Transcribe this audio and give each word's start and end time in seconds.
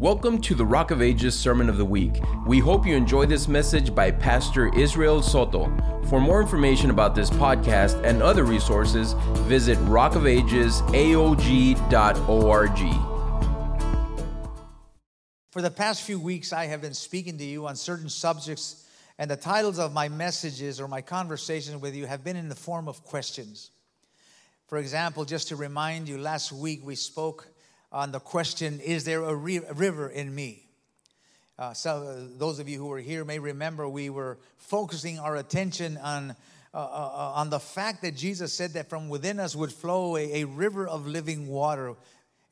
Welcome 0.00 0.40
to 0.40 0.54
the 0.54 0.64
Rock 0.64 0.92
of 0.92 1.02
Ages 1.02 1.38
Sermon 1.38 1.68
of 1.68 1.76
the 1.76 1.84
Week. 1.84 2.22
We 2.46 2.58
hope 2.58 2.86
you 2.86 2.96
enjoy 2.96 3.26
this 3.26 3.48
message 3.48 3.94
by 3.94 4.10
Pastor 4.10 4.74
Israel 4.74 5.20
Soto. 5.20 5.66
For 6.08 6.18
more 6.18 6.40
information 6.40 6.88
about 6.88 7.14
this 7.14 7.28
podcast 7.28 8.02
and 8.02 8.22
other 8.22 8.44
resources, 8.44 9.12
visit 9.40 9.76
rockofagesaog.org. 9.80 12.78
For 15.50 15.60
the 15.60 15.70
past 15.70 16.04
few 16.04 16.18
weeks, 16.18 16.54
I 16.54 16.64
have 16.64 16.80
been 16.80 16.94
speaking 16.94 17.36
to 17.36 17.44
you 17.44 17.66
on 17.66 17.76
certain 17.76 18.08
subjects, 18.08 18.86
and 19.18 19.30
the 19.30 19.36
titles 19.36 19.78
of 19.78 19.92
my 19.92 20.08
messages 20.08 20.80
or 20.80 20.88
my 20.88 21.02
conversations 21.02 21.76
with 21.76 21.94
you 21.94 22.06
have 22.06 22.24
been 22.24 22.36
in 22.36 22.48
the 22.48 22.54
form 22.54 22.88
of 22.88 23.04
questions. 23.04 23.70
For 24.66 24.78
example, 24.78 25.26
just 25.26 25.48
to 25.48 25.56
remind 25.56 26.08
you, 26.08 26.16
last 26.16 26.52
week 26.52 26.86
we 26.86 26.94
spoke 26.94 27.48
on 27.92 28.12
the 28.12 28.20
question, 28.20 28.80
Is 28.80 29.04
there 29.04 29.22
a, 29.22 29.34
re- 29.34 29.60
river 29.74 30.08
in 30.08 30.34
me? 30.34 30.66
Uh, 31.58 31.74
so, 31.74 31.90
uh, 31.90 32.38
those 32.38 32.58
of 32.58 32.68
you 32.68 32.78
who 32.78 32.86
were 32.86 33.00
here 33.00 33.24
may 33.24 33.38
remember 33.38 33.88
we 33.88 34.08
were 34.08 34.38
focusing 34.56 35.18
our 35.18 35.36
attention 35.36 35.98
on, 35.98 36.30
uh, 36.72 36.78
uh, 36.78 36.80
uh, 36.80 37.32
on 37.34 37.50
the 37.50 37.60
fact 37.60 38.00
that 38.02 38.16
Jesus 38.16 38.54
said 38.54 38.72
that 38.72 38.88
from 38.88 39.08
within 39.08 39.38
us 39.38 39.54
would 39.54 39.72
flow 39.72 40.16
a, 40.16 40.42
a 40.42 40.44
river 40.44 40.88
of 40.88 41.06
living 41.06 41.48
water. 41.48 41.94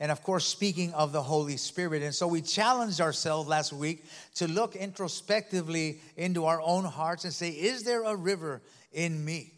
And 0.01 0.13
of 0.13 0.23
course, 0.23 0.45
speaking 0.45 0.93
of 0.93 1.13
the 1.13 1.23
Holy 1.23 1.57
Spirit. 1.57 2.03
And 2.03 2.15
so 2.15 2.29
we 2.29 2.43
challenged 2.43 3.01
ourselves 3.01 3.49
last 3.49 3.73
week 3.73 4.05
to 4.35 4.47
look 4.47 4.77
introspectively 4.77 6.01
into 6.17 6.45
our 6.45 6.61
own 6.61 6.85
hearts 6.85 7.25
and 7.25 7.33
say, 7.33 7.49
Is 7.49 7.85
there 7.85 8.05
a 8.05 8.15
river 8.15 8.61
in 8.93 9.25
me? 9.25 9.58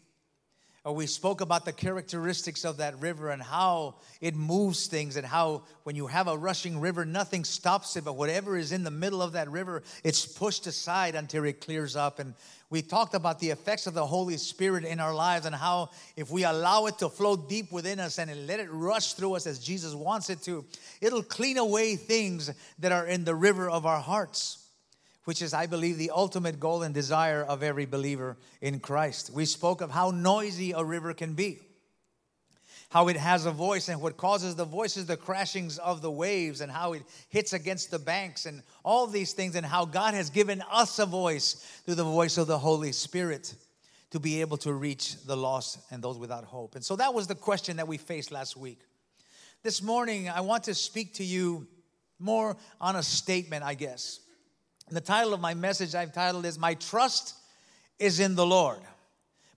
Uh, 0.83 0.91
we 0.91 1.05
spoke 1.05 1.41
about 1.41 1.63
the 1.63 1.71
characteristics 1.71 2.65
of 2.65 2.77
that 2.77 2.99
river 2.99 3.29
and 3.29 3.39
how 3.39 3.93
it 4.19 4.35
moves 4.35 4.87
things, 4.87 5.15
and 5.15 5.25
how 5.25 5.61
when 5.83 5.95
you 5.95 6.07
have 6.07 6.27
a 6.27 6.35
rushing 6.35 6.79
river, 6.79 7.05
nothing 7.05 7.43
stops 7.43 7.95
it, 7.97 8.03
but 8.03 8.17
whatever 8.17 8.57
is 8.57 8.71
in 8.71 8.83
the 8.83 8.89
middle 8.89 9.21
of 9.21 9.33
that 9.33 9.47
river, 9.51 9.83
it's 10.03 10.25
pushed 10.25 10.65
aside 10.65 11.13
until 11.13 11.43
it 11.43 11.61
clears 11.61 11.95
up. 11.95 12.17
And 12.17 12.33
we 12.71 12.81
talked 12.81 13.13
about 13.13 13.37
the 13.37 13.51
effects 13.51 13.85
of 13.85 13.93
the 13.93 14.07
Holy 14.07 14.37
Spirit 14.37 14.83
in 14.83 14.99
our 14.99 15.13
lives 15.13 15.45
and 15.45 15.53
how 15.53 15.91
if 16.15 16.31
we 16.31 16.45
allow 16.45 16.87
it 16.87 16.97
to 16.97 17.09
flow 17.09 17.35
deep 17.35 17.71
within 17.71 17.99
us 17.99 18.17
and 18.17 18.47
let 18.47 18.59
it 18.59 18.69
rush 18.71 19.13
through 19.13 19.35
us 19.35 19.45
as 19.45 19.59
Jesus 19.59 19.93
wants 19.93 20.31
it 20.31 20.41
to, 20.43 20.65
it'll 20.99 21.21
clean 21.21 21.59
away 21.59 21.95
things 21.95 22.49
that 22.79 22.91
are 22.91 23.05
in 23.05 23.23
the 23.23 23.35
river 23.35 23.69
of 23.69 23.85
our 23.85 23.99
hearts 23.99 24.60
which 25.25 25.41
is, 25.41 25.53
I 25.53 25.67
believe, 25.67 25.97
the 25.97 26.11
ultimate 26.11 26.59
goal 26.59 26.83
and 26.83 26.93
desire 26.93 27.43
of 27.43 27.61
every 27.63 27.85
believer 27.85 28.37
in 28.61 28.79
Christ. 28.79 29.31
We 29.33 29.45
spoke 29.45 29.81
of 29.81 29.91
how 29.91 30.11
noisy 30.11 30.71
a 30.71 30.83
river 30.83 31.13
can 31.13 31.33
be, 31.33 31.59
how 32.89 33.07
it 33.07 33.17
has 33.17 33.45
a 33.45 33.51
voice, 33.51 33.87
and 33.87 34.01
what 34.01 34.17
causes 34.17 34.55
the 34.55 34.65
voices, 34.65 35.05
the 35.05 35.17
crashings 35.17 35.77
of 35.77 36.01
the 36.01 36.11
waves, 36.11 36.61
and 36.61 36.71
how 36.71 36.93
it 36.93 37.03
hits 37.29 37.53
against 37.53 37.91
the 37.91 37.99
banks, 37.99 38.45
and 38.45 38.63
all 38.83 39.05
these 39.05 39.33
things, 39.33 39.55
and 39.55 39.65
how 39.65 39.85
God 39.85 40.13
has 40.13 40.29
given 40.29 40.63
us 40.71 40.97
a 40.97 41.05
voice 41.05 41.53
through 41.85 41.95
the 41.95 42.03
voice 42.03 42.37
of 42.37 42.47
the 42.47 42.57
Holy 42.57 42.91
Spirit 42.91 43.53
to 44.09 44.19
be 44.19 44.41
able 44.41 44.57
to 44.57 44.73
reach 44.73 45.23
the 45.25 45.37
lost 45.37 45.79
and 45.91 46.03
those 46.03 46.17
without 46.17 46.43
hope. 46.43 46.75
And 46.75 46.83
so 46.83 46.95
that 46.97 47.13
was 47.13 47.27
the 47.27 47.35
question 47.35 47.77
that 47.77 47.87
we 47.87 47.97
faced 47.97 48.31
last 48.31 48.57
week. 48.57 48.79
This 49.63 49.83
morning, 49.83 50.27
I 50.27 50.41
want 50.41 50.63
to 50.63 50.73
speak 50.73 51.13
to 51.15 51.23
you 51.23 51.67
more 52.17 52.57
on 52.79 52.95
a 52.95 53.03
statement, 53.03 53.63
I 53.63 53.75
guess. 53.75 54.20
The 54.91 54.99
title 54.99 55.33
of 55.33 55.39
my 55.39 55.53
message 55.53 55.95
I've 55.95 56.11
titled 56.11 56.45
is 56.45 56.59
My 56.59 56.73
Trust 56.73 57.35
is 57.97 58.19
in 58.19 58.35
the 58.35 58.45
Lord. 58.45 58.79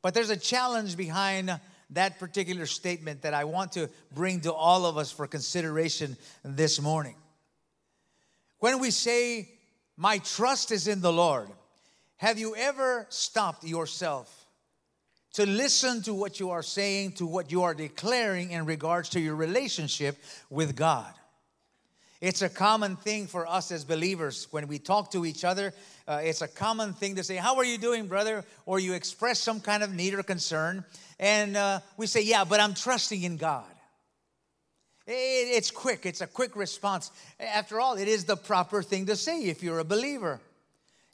But 0.00 0.14
there's 0.14 0.30
a 0.30 0.36
challenge 0.36 0.96
behind 0.96 1.58
that 1.90 2.20
particular 2.20 2.66
statement 2.66 3.22
that 3.22 3.34
I 3.34 3.42
want 3.42 3.72
to 3.72 3.90
bring 4.14 4.42
to 4.42 4.52
all 4.52 4.86
of 4.86 4.96
us 4.96 5.10
for 5.10 5.26
consideration 5.26 6.16
this 6.44 6.80
morning. 6.80 7.16
When 8.60 8.78
we 8.78 8.92
say, 8.92 9.48
My 9.96 10.18
trust 10.18 10.70
is 10.70 10.86
in 10.86 11.00
the 11.00 11.12
Lord, 11.12 11.48
have 12.18 12.38
you 12.38 12.54
ever 12.54 13.06
stopped 13.08 13.64
yourself 13.64 14.46
to 15.32 15.46
listen 15.46 16.00
to 16.02 16.14
what 16.14 16.38
you 16.38 16.50
are 16.50 16.62
saying, 16.62 17.12
to 17.14 17.26
what 17.26 17.50
you 17.50 17.64
are 17.64 17.74
declaring 17.74 18.52
in 18.52 18.66
regards 18.66 19.08
to 19.10 19.20
your 19.20 19.34
relationship 19.34 20.16
with 20.48 20.76
God? 20.76 21.12
It's 22.24 22.40
a 22.40 22.48
common 22.48 22.96
thing 22.96 23.26
for 23.26 23.46
us 23.46 23.70
as 23.70 23.84
believers 23.84 24.48
when 24.50 24.66
we 24.66 24.78
talk 24.78 25.10
to 25.12 25.26
each 25.26 25.44
other. 25.44 25.74
Uh, 26.08 26.22
it's 26.24 26.40
a 26.40 26.48
common 26.48 26.94
thing 26.94 27.16
to 27.16 27.22
say, 27.22 27.36
How 27.36 27.56
are 27.56 27.66
you 27.66 27.76
doing, 27.76 28.06
brother? 28.06 28.46
Or 28.64 28.80
you 28.80 28.94
express 28.94 29.38
some 29.38 29.60
kind 29.60 29.82
of 29.82 29.92
need 29.92 30.14
or 30.14 30.22
concern. 30.22 30.86
And 31.20 31.54
uh, 31.54 31.80
we 31.98 32.06
say, 32.06 32.22
Yeah, 32.22 32.44
but 32.44 32.60
I'm 32.60 32.72
trusting 32.72 33.22
in 33.22 33.36
God. 33.36 33.70
It, 35.06 35.12
it's 35.12 35.70
quick, 35.70 36.06
it's 36.06 36.22
a 36.22 36.26
quick 36.26 36.56
response. 36.56 37.10
After 37.38 37.78
all, 37.78 37.98
it 37.98 38.08
is 38.08 38.24
the 38.24 38.36
proper 38.38 38.82
thing 38.82 39.04
to 39.04 39.16
say 39.16 39.42
if 39.42 39.62
you're 39.62 39.80
a 39.80 39.84
believer. 39.84 40.40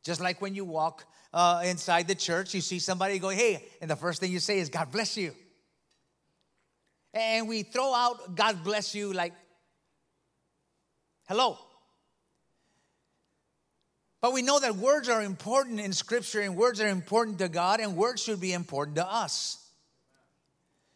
Just 0.05 0.21
like 0.21 0.41
when 0.41 0.55
you 0.55 0.65
walk 0.65 1.05
uh, 1.35 1.63
inside 1.65 2.07
the 2.07 2.15
church, 2.15 2.55
you 2.55 2.61
see 2.61 2.79
somebody 2.79 3.19
go, 3.19 3.31
Hey, 3.31 3.65
and 3.81 3.91
the 3.91 3.97
first 3.97 4.21
thing 4.21 4.31
you 4.31 4.39
say 4.39 4.61
is, 4.61 4.69
God 4.69 4.93
bless 4.93 5.17
you. 5.17 5.35
And 7.13 7.49
we 7.49 7.65
throw 7.65 7.93
out 7.93 8.37
God 8.37 8.63
bless 8.63 8.95
you 8.95 9.13
like 9.13 9.33
Hello. 11.31 11.57
But 14.21 14.33
we 14.33 14.43
know 14.43 14.59
that 14.59 14.75
words 14.75 15.09
are 15.09 15.23
important 15.23 15.79
in 15.79 15.93
Scripture, 15.93 16.41
and 16.41 16.57
words 16.57 16.81
are 16.81 16.89
important 16.89 17.39
to 17.39 17.49
God, 17.49 17.79
and 17.79 17.95
words 17.95 18.21
should 18.21 18.41
be 18.41 18.53
important 18.53 18.97
to 18.97 19.07
us. 19.07 19.65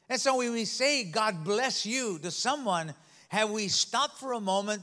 And 0.09 0.21
so 0.21 0.39
when 0.39 0.53
we 0.53 0.65
say, 0.65 1.05
God 1.05 1.45
bless 1.45 1.87
you 1.87 2.19
to 2.19 2.33
someone, 2.33 2.95
have 3.29 3.51
we 3.51 3.69
stopped 3.69 4.19
for 4.19 4.33
a 4.33 4.41
moment 4.41 4.83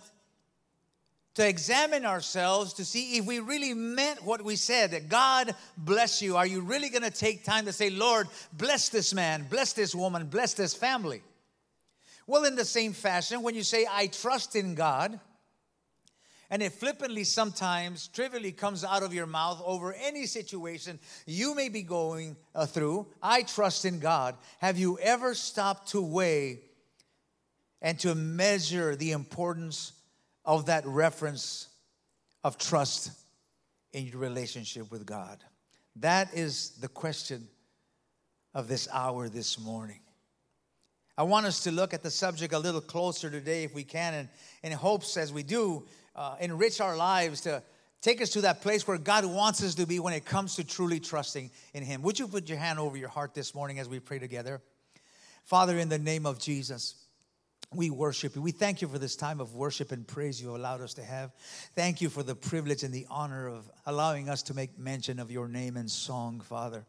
to 1.34 1.46
examine 1.46 2.06
ourselves 2.06 2.76
to 2.76 2.86
see 2.86 3.18
if 3.18 3.26
we 3.26 3.40
really 3.40 3.74
meant 3.74 4.24
what 4.24 4.46
we 4.46 4.56
said 4.56 4.92
that 4.92 5.10
God 5.10 5.54
bless 5.78 6.22
you? 6.22 6.38
Are 6.38 6.48
you 6.48 6.62
really 6.62 6.88
going 6.88 7.04
to 7.04 7.12
take 7.12 7.44
time 7.44 7.66
to 7.66 7.74
say, 7.74 7.90
Lord, 7.90 8.30
bless 8.54 8.88
this 8.88 9.14
man, 9.14 9.48
bless 9.50 9.74
this 9.74 9.94
woman, 9.94 10.28
bless 10.28 10.54
this 10.54 10.74
family? 10.74 11.22
Well, 12.26 12.46
in 12.46 12.56
the 12.56 12.64
same 12.64 12.94
fashion, 12.94 13.42
when 13.42 13.54
you 13.54 13.64
say, 13.64 13.86
I 13.92 14.08
trust 14.08 14.56
in 14.56 14.76
God, 14.76 15.20
and 16.52 16.62
it 16.62 16.74
flippantly 16.74 17.24
sometimes 17.24 18.10
trivially 18.10 18.52
comes 18.52 18.84
out 18.84 19.04
of 19.04 19.14
your 19.14 19.26
mouth 19.26 19.62
over 19.66 19.94
any 19.94 20.26
situation 20.26 21.00
you 21.26 21.56
may 21.56 21.70
be 21.70 21.82
going 21.82 22.36
uh, 22.54 22.66
through. 22.66 23.08
I 23.24 23.44
trust 23.44 23.86
in 23.86 24.00
God. 24.00 24.36
Have 24.60 24.78
you 24.78 25.00
ever 25.00 25.34
stopped 25.34 25.92
to 25.92 26.02
weigh 26.02 26.60
and 27.82 27.98
to 28.00 28.14
measure 28.14 28.98
the 28.98 29.14
importance 29.14 29.94
of 30.44 30.66
that 30.66 30.86
reference 30.86 31.70
of 32.44 32.58
trust 32.58 33.12
in 33.94 34.06
your 34.06 34.18
relationship 34.18 34.92
with 34.92 35.06
God? 35.06 35.42
That 35.96 36.34
is 36.34 36.72
the 36.82 36.90
question 36.90 37.48
of 38.54 38.68
this 38.68 38.90
hour 38.92 39.30
this 39.30 39.58
morning. 39.58 40.02
I 41.22 41.24
want 41.24 41.46
us 41.46 41.60
to 41.66 41.72
look 41.72 41.94
at 41.94 42.02
the 42.02 42.10
subject 42.10 42.52
a 42.52 42.58
little 42.58 42.82
closer 42.82 43.30
today 43.30 43.64
if 43.64 43.76
we 43.76 43.84
can, 43.84 44.16
and 44.16 44.30
in 44.64 44.72
hopes 44.72 45.18
as 45.18 45.32
we 45.32 45.44
do 45.44 45.86
uh, 46.16 46.36
enrich 46.40 46.82
our 46.82 46.98
lives, 46.98 47.42
to 47.42 47.62
take 48.02 48.24
us 48.24 48.32
to 48.32 48.42
that 48.42 48.64
place 48.64 48.88
where 48.88 48.98
God 48.98 49.26
wants 49.26 49.64
us 49.64 49.76
to 49.76 49.86
be 49.86 50.00
when 50.00 50.16
it 50.16 50.26
comes 50.26 50.56
to 50.56 50.64
truly 50.64 51.00
trusting 51.00 51.52
in 51.76 51.84
Him. 51.84 52.02
Would 52.02 52.18
you 52.18 52.28
put 52.28 52.50
your 52.50 52.58
hand 52.58 52.80
over 52.80 52.98
your 52.98 53.10
heart 53.10 53.36
this 53.36 53.54
morning 53.54 53.78
as 53.78 53.88
we 53.88 54.00
pray 54.00 54.18
together? 54.18 54.64
Father, 55.44 55.78
in 55.78 55.90
the 55.90 56.00
name 56.00 56.26
of 56.26 56.40
Jesus, 56.40 56.96
we 57.72 57.92
worship 57.92 58.36
you. 58.36 58.42
We 58.42 58.52
thank 58.52 58.82
you 58.82 58.88
for 58.88 58.98
this 58.98 59.16
time 59.16 59.40
of 59.40 59.54
worship 59.54 59.92
and 59.92 60.08
praise 60.08 60.42
you 60.42 60.56
allowed 60.56 60.82
us 60.82 60.96
to 60.96 61.04
have. 61.04 61.30
Thank 61.76 62.02
you 62.02 62.10
for 62.10 62.24
the 62.24 62.34
privilege 62.34 62.82
and 62.82 62.92
the 62.92 63.06
honor 63.12 63.48
of 63.48 63.70
allowing 63.86 64.28
us 64.28 64.42
to 64.42 64.56
make 64.56 64.80
mention 64.80 65.20
of 65.20 65.30
your 65.30 65.48
name 65.48 65.78
and 65.78 65.88
song, 65.88 66.40
Father. 66.40 66.84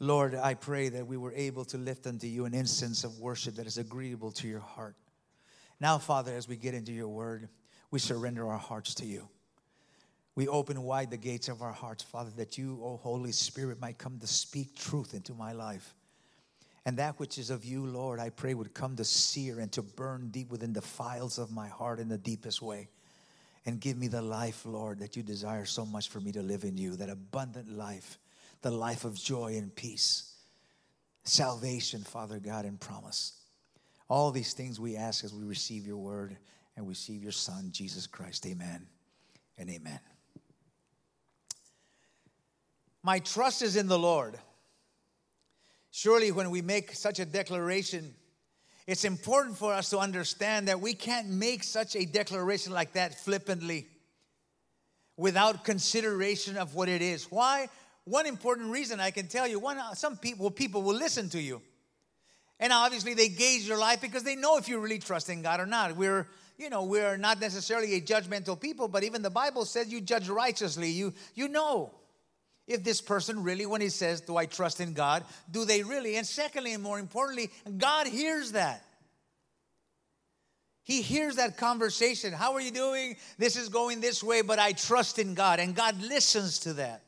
Lord, 0.00 0.34
I 0.34 0.54
pray 0.54 0.88
that 0.90 1.06
we 1.06 1.16
were 1.16 1.32
able 1.32 1.64
to 1.66 1.78
lift 1.78 2.06
unto 2.06 2.26
you 2.26 2.44
an 2.44 2.54
incense 2.54 3.02
of 3.02 3.18
worship 3.18 3.56
that 3.56 3.66
is 3.66 3.78
agreeable 3.78 4.30
to 4.32 4.48
your 4.48 4.60
heart. 4.60 4.94
Now, 5.80 5.98
Father, 5.98 6.34
as 6.34 6.48
we 6.48 6.56
get 6.56 6.74
into 6.74 6.92
your 6.92 7.08
word, 7.08 7.48
we 7.90 7.98
surrender 7.98 8.48
our 8.48 8.58
hearts 8.58 8.94
to 8.96 9.06
you. 9.06 9.28
We 10.34 10.46
open 10.46 10.82
wide 10.82 11.10
the 11.10 11.16
gates 11.16 11.48
of 11.48 11.62
our 11.62 11.72
hearts, 11.72 12.04
Father, 12.04 12.30
that 12.36 12.56
you, 12.56 12.78
O 12.82 12.96
Holy 12.96 13.32
Spirit, 13.32 13.80
might 13.80 13.98
come 13.98 14.20
to 14.20 14.26
speak 14.28 14.76
truth 14.76 15.14
into 15.14 15.34
my 15.34 15.50
life. 15.50 15.94
And 16.86 16.96
that 16.98 17.18
which 17.18 17.38
is 17.38 17.50
of 17.50 17.64
you, 17.64 17.84
Lord, 17.84 18.20
I 18.20 18.30
pray 18.30 18.54
would 18.54 18.72
come 18.72 18.94
to 18.96 19.04
sear 19.04 19.58
and 19.58 19.70
to 19.72 19.82
burn 19.82 20.28
deep 20.30 20.50
within 20.50 20.72
the 20.72 20.80
files 20.80 21.38
of 21.38 21.50
my 21.50 21.66
heart 21.66 21.98
in 21.98 22.08
the 22.08 22.18
deepest 22.18 22.62
way. 22.62 22.88
And 23.66 23.80
give 23.80 23.98
me 23.98 24.06
the 24.06 24.22
life, 24.22 24.64
Lord, 24.64 25.00
that 25.00 25.16
you 25.16 25.24
desire 25.24 25.64
so 25.64 25.84
much 25.84 26.08
for 26.08 26.20
me 26.20 26.30
to 26.32 26.40
live 26.40 26.62
in 26.62 26.78
you, 26.78 26.94
that 26.96 27.10
abundant 27.10 27.76
life, 27.76 28.18
the 28.62 28.70
life 28.70 29.04
of 29.04 29.14
joy 29.14 29.56
and 29.56 29.74
peace, 29.74 30.32
salvation, 31.24 32.02
Father 32.02 32.38
God, 32.38 32.64
and 32.64 32.80
promise. 32.80 33.34
All 34.08 34.30
these 34.30 34.52
things 34.54 34.80
we 34.80 34.96
ask 34.96 35.24
as 35.24 35.34
we 35.34 35.44
receive 35.44 35.86
your 35.86 35.98
word 35.98 36.36
and 36.76 36.88
receive 36.88 37.22
your 37.22 37.32
Son, 37.32 37.70
Jesus 37.72 38.06
Christ. 38.06 38.46
Amen 38.46 38.86
and 39.58 39.68
amen. 39.70 40.00
My 43.02 43.20
trust 43.20 43.62
is 43.62 43.76
in 43.76 43.86
the 43.86 43.98
Lord. 43.98 44.38
Surely, 45.90 46.32
when 46.32 46.50
we 46.50 46.62
make 46.62 46.92
such 46.92 47.18
a 47.18 47.24
declaration, 47.24 48.14
It's 48.88 49.04
important 49.04 49.58
for 49.58 49.74
us 49.74 49.90
to 49.90 49.98
understand 49.98 50.68
that 50.68 50.80
we 50.80 50.94
can't 50.94 51.28
make 51.28 51.62
such 51.62 51.94
a 51.94 52.06
declaration 52.06 52.72
like 52.72 52.94
that 52.94 53.20
flippantly 53.20 53.86
without 55.18 55.62
consideration 55.62 56.56
of 56.56 56.74
what 56.74 56.88
it 56.88 57.02
is. 57.02 57.30
Why? 57.30 57.68
One 58.08 58.26
important 58.26 58.70
reason 58.70 59.00
I 59.00 59.10
can 59.10 59.28
tell 59.28 59.46
you, 59.46 59.58
one 59.58 59.78
uh, 59.78 59.94
some 59.94 60.16
people 60.16 60.50
people 60.50 60.82
will 60.82 60.94
listen 60.94 61.28
to 61.30 61.40
you. 61.40 61.60
And 62.60 62.72
obviously 62.72 63.14
they 63.14 63.28
gauge 63.28 63.62
your 63.68 63.78
life 63.78 64.00
because 64.00 64.24
they 64.24 64.34
know 64.34 64.56
if 64.56 64.68
you're 64.68 64.80
really 64.80 64.98
trusting 64.98 65.42
God 65.42 65.60
or 65.60 65.66
not. 65.66 65.96
We're 65.96 66.26
you 66.56 66.70
know, 66.70 66.84
we're 66.84 67.16
not 67.16 67.40
necessarily 67.40 67.94
a 67.94 68.00
judgmental 68.00 68.58
people, 68.58 68.88
but 68.88 69.04
even 69.04 69.22
the 69.22 69.30
Bible 69.30 69.64
says 69.64 69.92
you 69.92 70.00
judge 70.00 70.28
righteously. 70.28 70.90
You 70.90 71.12
you 71.34 71.48
know 71.48 71.92
if 72.66 72.84
this 72.84 73.00
person 73.00 73.42
really, 73.42 73.66
when 73.66 73.80
he 73.80 73.88
says, 73.88 74.20
Do 74.20 74.36
I 74.36 74.46
trust 74.46 74.80
in 74.80 74.92
God? 74.92 75.24
Do 75.50 75.64
they 75.64 75.82
really? 75.82 76.16
And 76.16 76.26
secondly, 76.26 76.74
and 76.74 76.82
more 76.82 76.98
importantly, 76.98 77.50
God 77.76 78.06
hears 78.06 78.52
that. 78.52 78.84
He 80.82 81.02
hears 81.02 81.36
that 81.36 81.58
conversation. 81.58 82.32
How 82.32 82.54
are 82.54 82.60
you 82.60 82.70
doing? 82.70 83.16
This 83.36 83.56
is 83.56 83.68
going 83.68 84.00
this 84.00 84.22
way, 84.22 84.40
but 84.40 84.58
I 84.58 84.72
trust 84.72 85.18
in 85.18 85.34
God. 85.34 85.60
And 85.60 85.74
God 85.74 86.00
listens 86.00 86.60
to 86.60 86.74
that. 86.74 87.02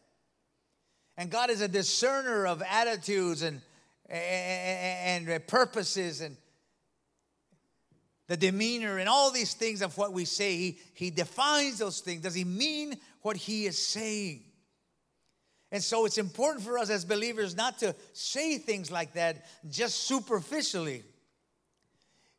And 1.20 1.28
God 1.28 1.50
is 1.50 1.60
a 1.60 1.68
discerner 1.68 2.46
of 2.46 2.62
attitudes 2.62 3.42
and, 3.42 3.60
and, 4.08 5.28
and 5.28 5.46
purposes 5.46 6.22
and 6.22 6.34
the 8.26 8.38
demeanor 8.38 8.96
and 8.96 9.06
all 9.06 9.30
these 9.30 9.52
things 9.52 9.82
of 9.82 9.98
what 9.98 10.14
we 10.14 10.24
say. 10.24 10.56
He, 10.56 10.78
he 10.94 11.10
defines 11.10 11.78
those 11.78 12.00
things. 12.00 12.22
Does 12.22 12.34
he 12.34 12.44
mean 12.44 12.96
what 13.20 13.36
he 13.36 13.66
is 13.66 13.86
saying? 13.86 14.44
And 15.70 15.84
so 15.84 16.06
it's 16.06 16.16
important 16.16 16.64
for 16.64 16.78
us 16.78 16.88
as 16.88 17.04
believers 17.04 17.54
not 17.54 17.80
to 17.80 17.94
say 18.14 18.56
things 18.56 18.90
like 18.90 19.12
that 19.12 19.44
just 19.68 20.04
superficially. 20.04 21.02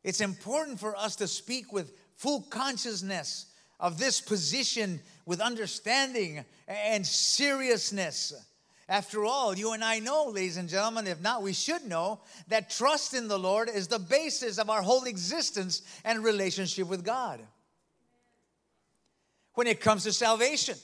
It's 0.02 0.20
important 0.20 0.80
for 0.80 0.96
us 0.96 1.14
to 1.16 1.28
speak 1.28 1.72
with 1.72 1.92
full 2.16 2.40
consciousness 2.50 3.46
of 3.78 3.98
this 3.98 4.20
position 4.20 5.00
with 5.24 5.40
understanding 5.40 6.44
and 6.66 7.06
seriousness. 7.06 8.34
After 8.92 9.24
all, 9.24 9.56
you 9.56 9.72
and 9.72 9.82
I 9.82 10.00
know, 10.00 10.26
ladies 10.26 10.58
and 10.58 10.68
gentlemen, 10.68 11.06
if 11.06 11.18
not, 11.22 11.42
we 11.42 11.54
should 11.54 11.86
know 11.86 12.20
that 12.48 12.68
trust 12.68 13.14
in 13.14 13.26
the 13.26 13.38
Lord 13.38 13.70
is 13.70 13.88
the 13.88 13.98
basis 13.98 14.58
of 14.58 14.68
our 14.68 14.82
whole 14.82 15.04
existence 15.04 15.80
and 16.04 16.22
relationship 16.22 16.88
with 16.88 17.02
God. 17.02 17.40
When 19.54 19.66
it 19.66 19.80
comes 19.80 20.04
to 20.04 20.12
salvation, 20.12 20.74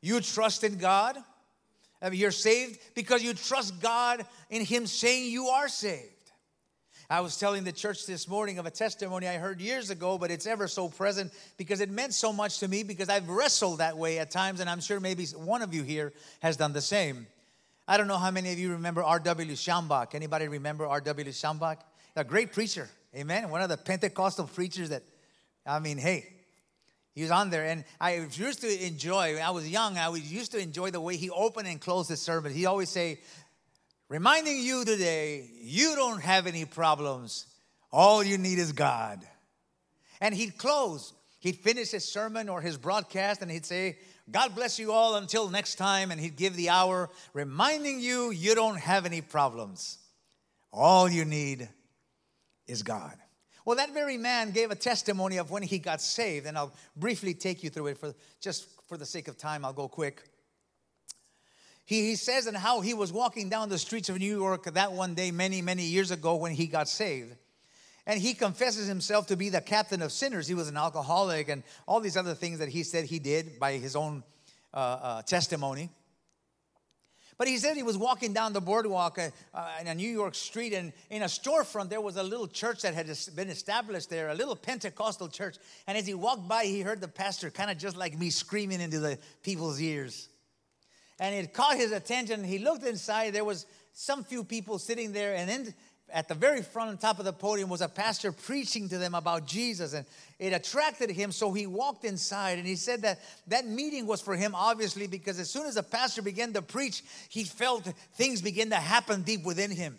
you 0.00 0.20
trust 0.20 0.64
in 0.64 0.76
God. 0.78 1.16
You're 2.10 2.32
saved 2.32 2.80
because 2.96 3.22
you 3.22 3.32
trust 3.34 3.80
God 3.80 4.26
in 4.50 4.64
Him 4.64 4.88
saying 4.88 5.30
you 5.30 5.46
are 5.46 5.68
saved. 5.68 6.15
I 7.08 7.20
was 7.20 7.36
telling 7.36 7.62
the 7.62 7.72
church 7.72 8.04
this 8.06 8.26
morning 8.26 8.58
of 8.58 8.66
a 8.66 8.70
testimony 8.70 9.28
I 9.28 9.36
heard 9.36 9.60
years 9.60 9.90
ago, 9.90 10.18
but 10.18 10.32
it's 10.32 10.46
ever 10.46 10.66
so 10.66 10.88
present 10.88 11.32
because 11.56 11.80
it 11.80 11.88
meant 11.88 12.14
so 12.14 12.32
much 12.32 12.58
to 12.58 12.68
me 12.68 12.82
because 12.82 13.08
I've 13.08 13.28
wrestled 13.28 13.78
that 13.78 13.96
way 13.96 14.18
at 14.18 14.32
times, 14.32 14.58
and 14.60 14.68
I'm 14.68 14.80
sure 14.80 14.98
maybe 14.98 15.24
one 15.26 15.62
of 15.62 15.72
you 15.72 15.84
here 15.84 16.12
has 16.40 16.56
done 16.56 16.72
the 16.72 16.80
same. 16.80 17.28
I 17.86 17.96
don't 17.96 18.08
know 18.08 18.18
how 18.18 18.32
many 18.32 18.52
of 18.52 18.58
you 18.58 18.72
remember 18.72 19.04
R.W. 19.04 19.52
Schambach. 19.52 20.16
Anybody 20.16 20.48
remember 20.48 20.86
R.W. 20.86 21.26
Schambach? 21.30 21.76
A 22.16 22.24
great 22.24 22.52
preacher, 22.52 22.88
amen. 23.14 23.50
One 23.50 23.62
of 23.62 23.68
the 23.68 23.76
Pentecostal 23.76 24.46
preachers 24.48 24.88
that, 24.88 25.04
I 25.64 25.78
mean, 25.78 25.98
hey, 25.98 26.26
he 27.14 27.22
was 27.22 27.30
on 27.30 27.50
there, 27.50 27.64
and 27.64 27.84
I 28.00 28.16
used 28.16 28.60
to 28.60 28.86
enjoy. 28.86 29.38
I 29.38 29.50
was 29.50 29.66
young. 29.68 29.96
I 29.96 30.12
used 30.12 30.52
to 30.52 30.58
enjoy 30.58 30.90
the 30.90 31.00
way 31.00 31.16
he 31.16 31.30
opened 31.30 31.68
and 31.68 31.80
closed 31.80 32.10
his 32.10 32.20
sermon. 32.20 32.52
He 32.52 32.66
always 32.66 32.90
say, 32.90 33.20
"Reminding 34.08 34.60
you 34.60 34.84
today, 34.84 35.50
you 35.54 35.96
don't 35.96 36.20
have 36.20 36.46
any 36.46 36.64
problems. 36.64 37.46
All 37.90 38.22
you 38.22 38.38
need 38.38 38.58
is 38.58 38.72
God." 38.72 39.26
And 40.20 40.34
he'd 40.34 40.58
close. 40.58 41.12
He'd 41.38 41.60
finish 41.60 41.90
his 41.90 42.10
sermon 42.10 42.48
or 42.48 42.60
his 42.60 42.76
broadcast, 42.76 43.42
and 43.42 43.50
he'd 43.50 43.66
say, 43.66 43.98
"God 44.30 44.54
bless 44.54 44.78
you 44.78 44.92
all 44.92 45.16
until 45.16 45.48
next 45.48 45.76
time." 45.76 46.10
And 46.10 46.20
he'd 46.20 46.36
give 46.36 46.56
the 46.56 46.70
hour, 46.70 47.10
reminding 47.32 48.00
you, 48.00 48.30
you 48.30 48.54
don't 48.54 48.78
have 48.78 49.06
any 49.06 49.20
problems. 49.20 49.98
All 50.72 51.08
you 51.08 51.24
need 51.24 51.68
is 52.66 52.82
God. 52.82 53.18
Well, 53.64 53.76
that 53.76 53.92
very 53.92 54.16
man 54.16 54.52
gave 54.52 54.70
a 54.70 54.76
testimony 54.76 55.38
of 55.38 55.50
when 55.50 55.62
he 55.62 55.78
got 55.78 56.00
saved, 56.00 56.46
and 56.46 56.56
I'll 56.56 56.72
briefly 56.94 57.34
take 57.34 57.64
you 57.64 57.70
through 57.70 57.88
it 57.88 57.98
for 57.98 58.14
just 58.40 58.66
for 58.88 58.96
the 58.96 59.06
sake 59.06 59.26
of 59.28 59.36
time. 59.36 59.64
I'll 59.64 59.72
go 59.72 59.88
quick. 59.88 60.22
He, 61.86 62.02
he 62.02 62.16
says 62.16 62.46
and 62.46 62.56
how 62.56 62.80
he 62.80 62.94
was 62.94 63.12
walking 63.12 63.48
down 63.48 63.68
the 63.68 63.78
streets 63.78 64.08
of 64.08 64.18
New 64.18 64.36
York 64.36 64.64
that 64.74 64.92
one 64.92 65.14
day 65.14 65.30
many, 65.30 65.62
many 65.62 65.84
years 65.84 66.10
ago 66.10 66.34
when 66.34 66.52
he 66.52 66.66
got 66.66 66.88
saved. 66.88 67.34
And 68.06 68.20
he 68.20 68.34
confesses 68.34 68.86
himself 68.86 69.28
to 69.28 69.36
be 69.36 69.48
the 69.48 69.60
captain 69.60 70.02
of 70.02 70.12
sinners. 70.12 70.46
He 70.46 70.54
was 70.54 70.68
an 70.68 70.76
alcoholic 70.76 71.48
and 71.48 71.62
all 71.86 72.00
these 72.00 72.16
other 72.16 72.34
things 72.34 72.58
that 72.58 72.68
he 72.68 72.82
said 72.82 73.04
he 73.04 73.20
did 73.20 73.58
by 73.58 73.74
his 73.74 73.96
own 73.96 74.24
uh, 74.74 74.76
uh, 74.76 75.22
testimony. 75.22 75.90
But 77.38 77.48
he 77.48 77.58
said 77.58 77.76
he 77.76 77.82
was 77.82 77.98
walking 77.98 78.32
down 78.32 78.52
the 78.52 78.60
boardwalk 78.60 79.18
uh, 79.18 79.68
in 79.80 79.86
a 79.88 79.94
New 79.94 80.08
York 80.08 80.34
street, 80.34 80.72
and 80.72 80.92
in 81.10 81.22
a 81.22 81.26
storefront, 81.26 81.90
there 81.90 82.00
was 82.00 82.16
a 82.16 82.22
little 82.22 82.48
church 82.48 82.80
that 82.82 82.94
had 82.94 83.06
been 83.34 83.50
established 83.50 84.08
there, 84.08 84.28
a 84.28 84.34
little 84.34 84.56
Pentecostal 84.56 85.28
church. 85.28 85.56
And 85.86 85.98
as 85.98 86.06
he 86.06 86.14
walked 86.14 86.48
by, 86.48 86.64
he 86.64 86.80
heard 86.80 87.00
the 87.00 87.08
pastor, 87.08 87.50
kind 87.50 87.70
of 87.70 87.76
just 87.76 87.96
like 87.96 88.18
me, 88.18 88.30
screaming 88.30 88.80
into 88.80 89.00
the 89.00 89.18
people's 89.42 89.80
ears. 89.80 90.28
And 91.18 91.34
it 91.34 91.52
caught 91.52 91.76
his 91.76 91.92
attention. 91.92 92.44
He 92.44 92.58
looked 92.58 92.84
inside, 92.84 93.32
there 93.32 93.44
was 93.44 93.66
some 93.92 94.24
few 94.24 94.44
people 94.44 94.78
sitting 94.78 95.12
there, 95.12 95.34
and 95.34 95.50
in 95.50 95.74
at 96.12 96.28
the 96.28 96.34
very 96.34 96.62
front 96.62 96.90
on 96.90 96.98
top 96.98 97.18
of 97.18 97.24
the 97.24 97.32
podium 97.32 97.68
was 97.68 97.80
a 97.80 97.88
pastor 97.88 98.30
preaching 98.30 98.88
to 98.88 98.98
them 98.98 99.14
about 99.14 99.46
Jesus 99.46 99.92
and 99.92 100.06
it 100.38 100.52
attracted 100.52 101.10
him 101.10 101.32
so 101.32 101.52
he 101.52 101.66
walked 101.66 102.04
inside 102.04 102.58
and 102.58 102.66
he 102.66 102.76
said 102.76 103.02
that 103.02 103.18
that 103.48 103.66
meeting 103.66 104.06
was 104.06 104.20
for 104.20 104.36
him 104.36 104.54
obviously 104.54 105.06
because 105.06 105.38
as 105.40 105.50
soon 105.50 105.66
as 105.66 105.74
the 105.74 105.82
pastor 105.82 106.22
began 106.22 106.52
to 106.52 106.62
preach 106.62 107.02
he 107.28 107.42
felt 107.42 107.84
things 108.14 108.40
begin 108.40 108.70
to 108.70 108.76
happen 108.76 109.22
deep 109.22 109.42
within 109.44 109.70
him 109.70 109.98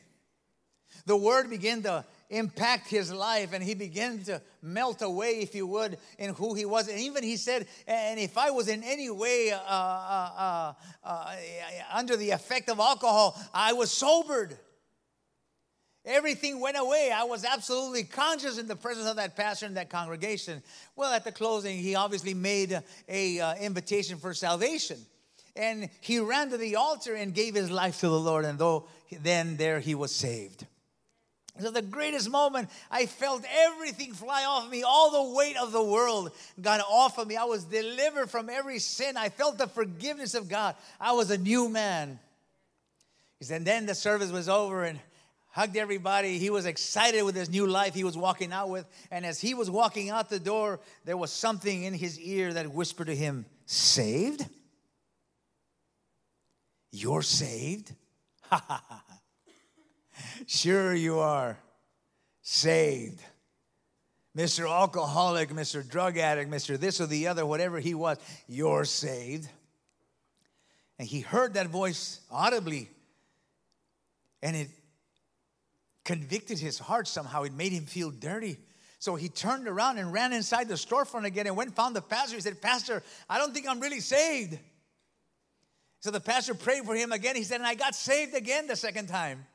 the 1.05 1.17
word 1.17 1.49
began 1.49 1.83
to 1.83 2.05
impact 2.29 2.89
his 2.89 3.11
life 3.11 3.53
and 3.53 3.63
he 3.63 3.73
began 3.73 4.21
to 4.23 4.41
melt 4.61 5.01
away 5.01 5.39
if 5.39 5.55
you 5.55 5.65
would 5.65 5.97
in 6.19 6.33
who 6.33 6.53
he 6.53 6.65
was 6.65 6.89
and 6.89 6.99
even 6.99 7.23
he 7.23 7.37
said 7.37 7.65
and 7.87 8.19
if 8.19 8.37
i 8.37 8.51
was 8.51 8.67
in 8.67 8.83
any 8.83 9.09
way 9.09 9.49
uh, 9.51 9.57
uh, 9.57 9.63
uh, 10.37 10.73
uh 11.05 11.35
under 11.93 12.17
the 12.17 12.31
effect 12.31 12.69
of 12.69 12.79
alcohol 12.79 13.39
i 13.53 13.71
was 13.71 13.89
sobered 13.89 14.57
Everything 16.07 16.61
went 16.61 16.77
away. 16.77 17.11
I 17.13 17.25
was 17.25 17.43
absolutely 17.43 18.05
conscious 18.05 18.57
in 18.57 18.65
the 18.65 18.77
presence 18.77 19.07
of 19.07 19.17
that 19.17 19.35
pastor 19.35 19.65
and 19.65 19.75
that 19.75 19.89
congregation. 19.89 20.63
Well, 20.95 21.11
at 21.11 21.25
the 21.25 21.33
closing, 21.33 21.77
he 21.77 21.95
obviously 21.95 22.33
made 22.33 22.71
a, 22.71 22.83
a 23.09 23.39
uh, 23.41 23.55
invitation 23.55 24.17
for 24.17 24.33
salvation. 24.33 24.97
And 25.57 25.89
he 25.99 26.19
ran 26.19 26.49
to 26.51 26.57
the 26.57 26.77
altar 26.77 27.13
and 27.13 27.33
gave 27.33 27.55
his 27.55 27.69
life 27.69 27.99
to 27.99 28.07
the 28.07 28.19
Lord. 28.19 28.45
And 28.45 28.57
though 28.57 28.87
then 29.21 29.57
there 29.57 29.81
he 29.81 29.95
was 29.95 30.15
saved. 30.15 30.65
So 31.59 31.71
the 31.71 31.81
greatest 31.81 32.29
moment, 32.29 32.69
I 32.91 33.05
felt 33.05 33.43
everything 33.49 34.13
fly 34.13 34.45
off 34.45 34.69
me. 34.69 34.83
All 34.83 35.11
the 35.11 35.35
weight 35.35 35.57
of 35.57 35.71
the 35.71 35.83
world 35.83 36.31
got 36.61 36.81
off 36.81 37.17
of 37.17 37.27
me. 37.27 37.35
I 37.35 37.45
was 37.45 37.63
delivered 37.63 38.29
from 38.29 38.49
every 38.49 38.79
sin. 38.79 39.17
I 39.17 39.29
felt 39.29 39.57
the 39.57 39.67
forgiveness 39.67 40.35
of 40.35 40.49
God. 40.49 40.75
I 40.99 41.13
was 41.13 41.31
a 41.31 41.37
new 41.37 41.69
man. 41.69 42.19
He 43.39 43.45
said, 43.45 43.57
and 43.57 43.67
then 43.67 43.85
the 43.85 43.95
service 43.95 44.31
was 44.31 44.49
over, 44.49 44.83
and 44.83 44.99
hugged 45.57 45.75
everybody. 45.75 46.37
He 46.37 46.51
was 46.51 46.67
excited 46.67 47.23
with 47.23 47.35
his 47.35 47.49
new 47.49 47.65
life 47.65 47.95
he 47.95 48.03
was 48.03 48.15
walking 48.15 48.53
out 48.53 48.69
with. 48.69 48.85
And 49.09 49.25
as 49.25 49.41
he 49.41 49.55
was 49.55 49.71
walking 49.71 50.11
out 50.11 50.29
the 50.29 50.39
door, 50.39 50.79
there 51.03 51.17
was 51.17 51.31
something 51.31 51.81
in 51.83 51.95
his 51.95 52.19
ear 52.19 52.53
that 52.53 52.71
whispered 52.71 53.07
to 53.07 53.15
him, 53.15 53.45
Saved? 53.65 54.45
You're 56.91 57.23
saved? 57.23 57.91
sure, 60.45 60.93
you 60.93 61.19
are 61.19 61.57
saved. 62.41 63.21
Mr. 64.35 64.69
Alcoholic, 64.69 65.49
Mr. 65.49 65.87
Drug 65.87 66.17
Addict, 66.17 66.51
Mr. 66.51 66.79
This 66.79 67.01
or 67.01 67.07
the 67.07 67.27
other, 67.27 67.45
whatever 67.45 67.79
he 67.79 67.95
was, 67.95 68.17
you're 68.47 68.85
saved. 68.85 69.49
And 70.99 71.07
he 71.07 71.21
heard 71.21 71.55
that 71.55 71.67
voice 71.67 72.19
audibly, 72.31 72.89
and 74.41 74.55
it 74.55 74.69
convicted 76.03 76.59
his 76.59 76.79
heart 76.79 77.07
somehow. 77.07 77.43
It 77.43 77.53
made 77.53 77.71
him 77.71 77.85
feel 77.85 78.11
dirty. 78.11 78.57
So 78.99 79.15
he 79.15 79.29
turned 79.29 79.67
around 79.67 79.97
and 79.97 80.11
ran 80.11 80.33
inside 80.33 80.67
the 80.67 80.75
storefront 80.75 81.25
again 81.25 81.47
and 81.47 81.55
went 81.55 81.69
and 81.69 81.75
found 81.75 81.95
the 81.95 82.01
pastor. 82.01 82.35
He 82.35 82.41
said, 82.41 82.61
Pastor, 82.61 83.03
I 83.29 83.37
don't 83.37 83.53
think 83.53 83.67
I'm 83.67 83.79
really 83.79 83.99
saved. 83.99 84.57
So 85.99 86.11
the 86.11 86.19
pastor 86.19 86.53
prayed 86.53 86.85
for 86.85 86.95
him 86.95 87.11
again. 87.11 87.35
He 87.35 87.43
said, 87.43 87.57
and 87.57 87.67
I 87.67 87.75
got 87.75 87.95
saved 87.95 88.35
again 88.35 88.67
the 88.67 88.75
second 88.75 89.07
time. 89.07 89.45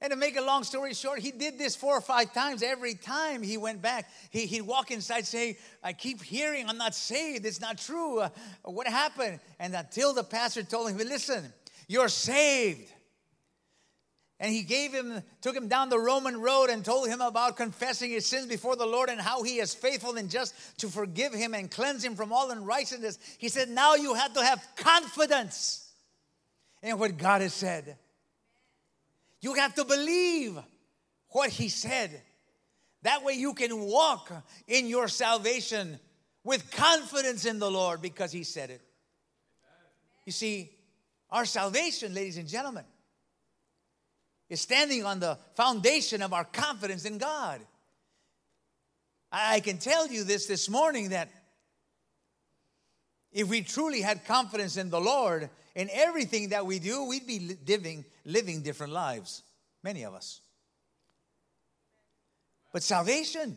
And 0.00 0.12
to 0.12 0.16
make 0.16 0.36
a 0.36 0.42
long 0.42 0.62
story 0.62 0.94
short, 0.94 1.18
he 1.18 1.32
did 1.32 1.58
this 1.58 1.74
four 1.74 1.96
or 1.96 2.00
five 2.00 2.32
times. 2.32 2.62
Every 2.62 2.94
time 2.94 3.42
he 3.42 3.56
went 3.56 3.82
back, 3.82 4.08
he, 4.30 4.46
he'd 4.46 4.62
walk 4.62 4.92
inside 4.92 5.26
saying, 5.26 5.56
I 5.82 5.92
keep 5.92 6.22
hearing 6.22 6.68
I'm 6.68 6.78
not 6.78 6.94
saved. 6.94 7.44
It's 7.44 7.60
not 7.60 7.78
true. 7.78 8.20
Uh, 8.20 8.28
what 8.62 8.86
happened? 8.86 9.40
And 9.58 9.74
until 9.74 10.14
the 10.14 10.22
pastor 10.22 10.62
told 10.62 10.90
him, 10.90 10.98
listen, 10.98 11.52
you're 11.88 12.08
saved. 12.08 12.92
And 14.40 14.52
he 14.52 14.62
gave 14.62 14.92
him, 14.92 15.20
took 15.40 15.56
him 15.56 15.66
down 15.66 15.88
the 15.88 15.98
Roman 15.98 16.40
road 16.40 16.70
and 16.70 16.84
told 16.84 17.08
him 17.08 17.20
about 17.20 17.56
confessing 17.56 18.12
his 18.12 18.24
sins 18.24 18.46
before 18.46 18.76
the 18.76 18.86
Lord 18.86 19.08
and 19.08 19.20
how 19.20 19.42
he 19.42 19.58
is 19.58 19.74
faithful 19.74 20.16
and 20.16 20.30
just 20.30 20.54
to 20.78 20.88
forgive 20.88 21.34
him 21.34 21.54
and 21.54 21.68
cleanse 21.68 22.04
him 22.04 22.14
from 22.14 22.32
all 22.32 22.52
unrighteousness. 22.52 23.18
He 23.38 23.48
said, 23.48 23.68
Now 23.68 23.96
you 23.96 24.14
have 24.14 24.34
to 24.34 24.44
have 24.44 24.64
confidence 24.76 25.92
in 26.84 26.98
what 27.00 27.18
God 27.18 27.40
has 27.40 27.52
said. 27.52 27.96
You 29.40 29.54
have 29.54 29.74
to 29.76 29.84
believe 29.84 30.58
what 31.30 31.50
he 31.50 31.68
said. 31.68 32.22
That 33.02 33.24
way 33.24 33.34
you 33.34 33.54
can 33.54 33.78
walk 33.80 34.32
in 34.66 34.86
your 34.86 35.08
salvation 35.08 35.98
with 36.44 36.70
confidence 36.72 37.44
in 37.44 37.58
the 37.58 37.70
Lord 37.70 38.02
because 38.02 38.32
he 38.32 38.42
said 38.42 38.70
it. 38.70 38.80
You 40.26 40.32
see, 40.32 40.72
our 41.30 41.44
salvation, 41.44 42.14
ladies 42.14 42.38
and 42.38 42.48
gentlemen, 42.48 42.84
is 44.48 44.60
standing 44.60 45.04
on 45.04 45.20
the 45.20 45.38
foundation 45.54 46.22
of 46.22 46.32
our 46.32 46.44
confidence 46.44 47.04
in 47.04 47.18
God. 47.18 47.60
I 49.30 49.60
can 49.60 49.78
tell 49.78 50.08
you 50.08 50.24
this 50.24 50.46
this 50.46 50.68
morning 50.68 51.10
that 51.10 51.28
if 53.30 53.48
we 53.48 53.60
truly 53.62 54.00
had 54.00 54.24
confidence 54.24 54.76
in 54.76 54.88
the 54.90 55.00
Lord 55.00 55.50
in 55.78 55.88
everything 55.92 56.48
that 56.48 56.66
we 56.66 56.80
do, 56.80 57.04
we'd 57.04 57.26
be 57.26 57.56
living, 57.64 58.04
living 58.24 58.62
different 58.62 58.92
lives, 58.92 59.44
many 59.84 60.02
of 60.02 60.12
us. 60.12 60.40
But 62.72 62.82
salvation, 62.82 63.56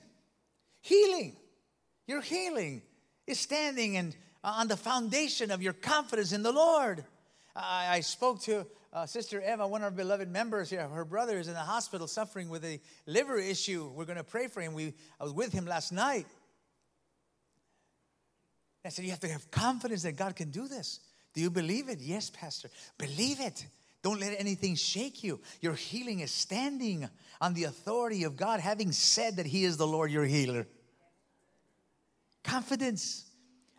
healing, 0.82 1.36
your 2.06 2.22
healing 2.22 2.84
is 3.26 3.40
standing 3.40 3.98
and 3.98 4.16
on 4.44 4.68
the 4.68 4.78
foundation 4.78 5.50
of 5.50 5.64
your 5.64 5.74
confidence 5.74 6.32
in 6.32 6.44
the 6.44 6.52
Lord. 6.52 7.04
I, 7.56 7.88
I 7.90 8.00
spoke 8.02 8.40
to 8.42 8.68
uh, 8.94 9.08
Sister 9.08 9.42
Eva, 9.42 9.68
one 9.68 9.82
of 9.82 9.86
our 9.86 9.92
beloved 9.92 10.30
members 10.30 10.70
here. 10.70 10.88
Her 10.88 11.06
brother 11.06 11.40
is 11.40 11.48
in 11.48 11.56
the 11.56 11.60
hospital 11.60 12.06
suffering 12.06 12.50
with 12.50 12.64
a 12.64 12.80
liver 13.08 13.40
issue. 13.40 13.92
We're 13.96 14.06
going 14.06 14.18
to 14.18 14.24
pray 14.24 14.48
for 14.48 14.62
him. 14.62 14.74
We, 14.74 14.94
I 15.20 15.24
was 15.24 15.34
with 15.34 15.54
him 15.54 15.66
last 15.66 15.92
night. 15.92 16.28
I 18.86 18.90
said, 18.90 19.06
You 19.06 19.12
have 19.12 19.22
to 19.22 19.28
have 19.28 19.50
confidence 19.50 20.04
that 20.04 20.18
God 20.18 20.36
can 20.36 20.52
do 20.52 20.68
this. 20.68 21.00
Do 21.34 21.42
you 21.42 21.50
believe 21.50 21.90
it? 21.90 22.00
Yes, 22.02 22.30
Pastor. 22.30 22.70
Believe 22.98 23.40
it. 23.40 23.66
Don't 24.04 24.20
let 24.20 24.40
anything 24.40 24.76
shake 24.76 25.24
you. 25.24 25.40
Your 25.62 25.74
healing 25.74 26.22
is 26.22 26.32
standing 26.32 27.08
on 27.40 27.54
the 27.54 27.66
authority 27.66 28.24
of 28.24 28.36
God, 28.36 28.60
having 28.60 28.92
said 28.92 29.36
that 29.38 29.46
He 29.46 29.64
is 29.64 29.78
the 29.78 29.88
Lord, 29.88 30.12
your 30.12 30.26
healer. 30.26 30.68
Confidence. 32.44 33.26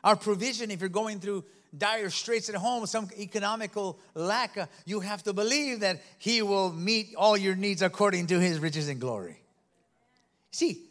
Our 0.05 0.17
provision, 0.17 0.71
if 0.71 0.81
you're 0.81 0.89
going 0.89 1.21
through 1.21 1.45
dire 1.77 2.11
straits 2.11 2.49
at 2.49 2.55
home, 2.55 2.87
some 2.87 3.09
economical 3.19 3.99
lack, 4.15 4.59
uh, 4.59 4.67
you 4.85 5.01
have 5.01 5.23
to 5.25 5.33
believe 5.33 5.81
that 5.81 6.03
He 6.19 6.43
will 6.43 6.73
meet 6.73 7.15
all 7.17 7.37
your 7.37 7.57
needs 7.57 7.83
according 7.83 8.29
to 8.29 8.39
His 8.39 8.59
riches 8.59 8.89
and 8.89 9.01
glory. 9.01 9.43
See, 10.51 10.85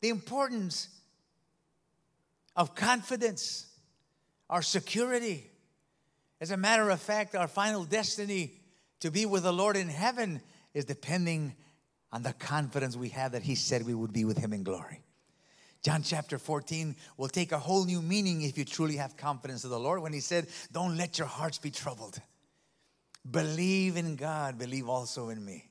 the 0.00 0.08
importance 0.08 0.88
of 2.56 2.74
confidence, 2.74 3.66
our 4.48 4.62
security. 4.62 5.50
As 6.40 6.50
a 6.50 6.56
matter 6.56 6.88
of 6.88 7.00
fact, 7.00 7.34
our 7.34 7.48
final 7.48 7.84
destiny 7.84 8.52
to 9.00 9.10
be 9.10 9.26
with 9.26 9.42
the 9.42 9.52
Lord 9.52 9.76
in 9.76 9.88
heaven 9.88 10.40
is 10.72 10.84
depending 10.84 11.54
on 12.12 12.22
the 12.22 12.32
confidence 12.32 12.96
we 12.96 13.10
have 13.10 13.32
that 13.32 13.42
He 13.42 13.54
said 13.54 13.84
we 13.84 13.94
would 13.94 14.12
be 14.12 14.24
with 14.24 14.38
Him 14.38 14.52
in 14.52 14.62
glory. 14.62 15.02
John 15.82 16.02
chapter 16.02 16.38
14 16.38 16.94
will 17.16 17.28
take 17.28 17.52
a 17.52 17.58
whole 17.58 17.84
new 17.84 18.02
meaning 18.02 18.42
if 18.42 18.58
you 18.58 18.64
truly 18.64 18.96
have 18.96 19.16
confidence 19.16 19.64
in 19.64 19.70
the 19.70 19.78
Lord 19.78 20.02
when 20.02 20.12
He 20.12 20.20
said, 20.20 20.46
Don't 20.72 20.96
let 20.96 21.18
your 21.18 21.28
hearts 21.28 21.58
be 21.58 21.70
troubled. 21.70 22.20
Believe 23.30 23.96
in 23.96 24.16
God, 24.16 24.58
believe 24.58 24.88
also 24.88 25.28
in 25.28 25.44
me. 25.44 25.68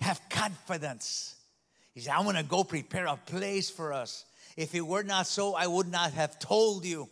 Have 0.00 0.20
confidence. 0.28 1.36
He 1.92 2.00
said, 2.00 2.14
I'm 2.14 2.24
gonna 2.24 2.42
go 2.42 2.64
prepare 2.64 3.06
a 3.06 3.16
place 3.16 3.70
for 3.70 3.92
us. 3.92 4.24
If 4.56 4.74
it 4.74 4.80
were 4.80 5.04
not 5.04 5.26
so, 5.26 5.54
I 5.54 5.66
would 5.66 5.88
not 5.88 6.12
have 6.12 6.38
told 6.38 6.84
you. 6.84 7.08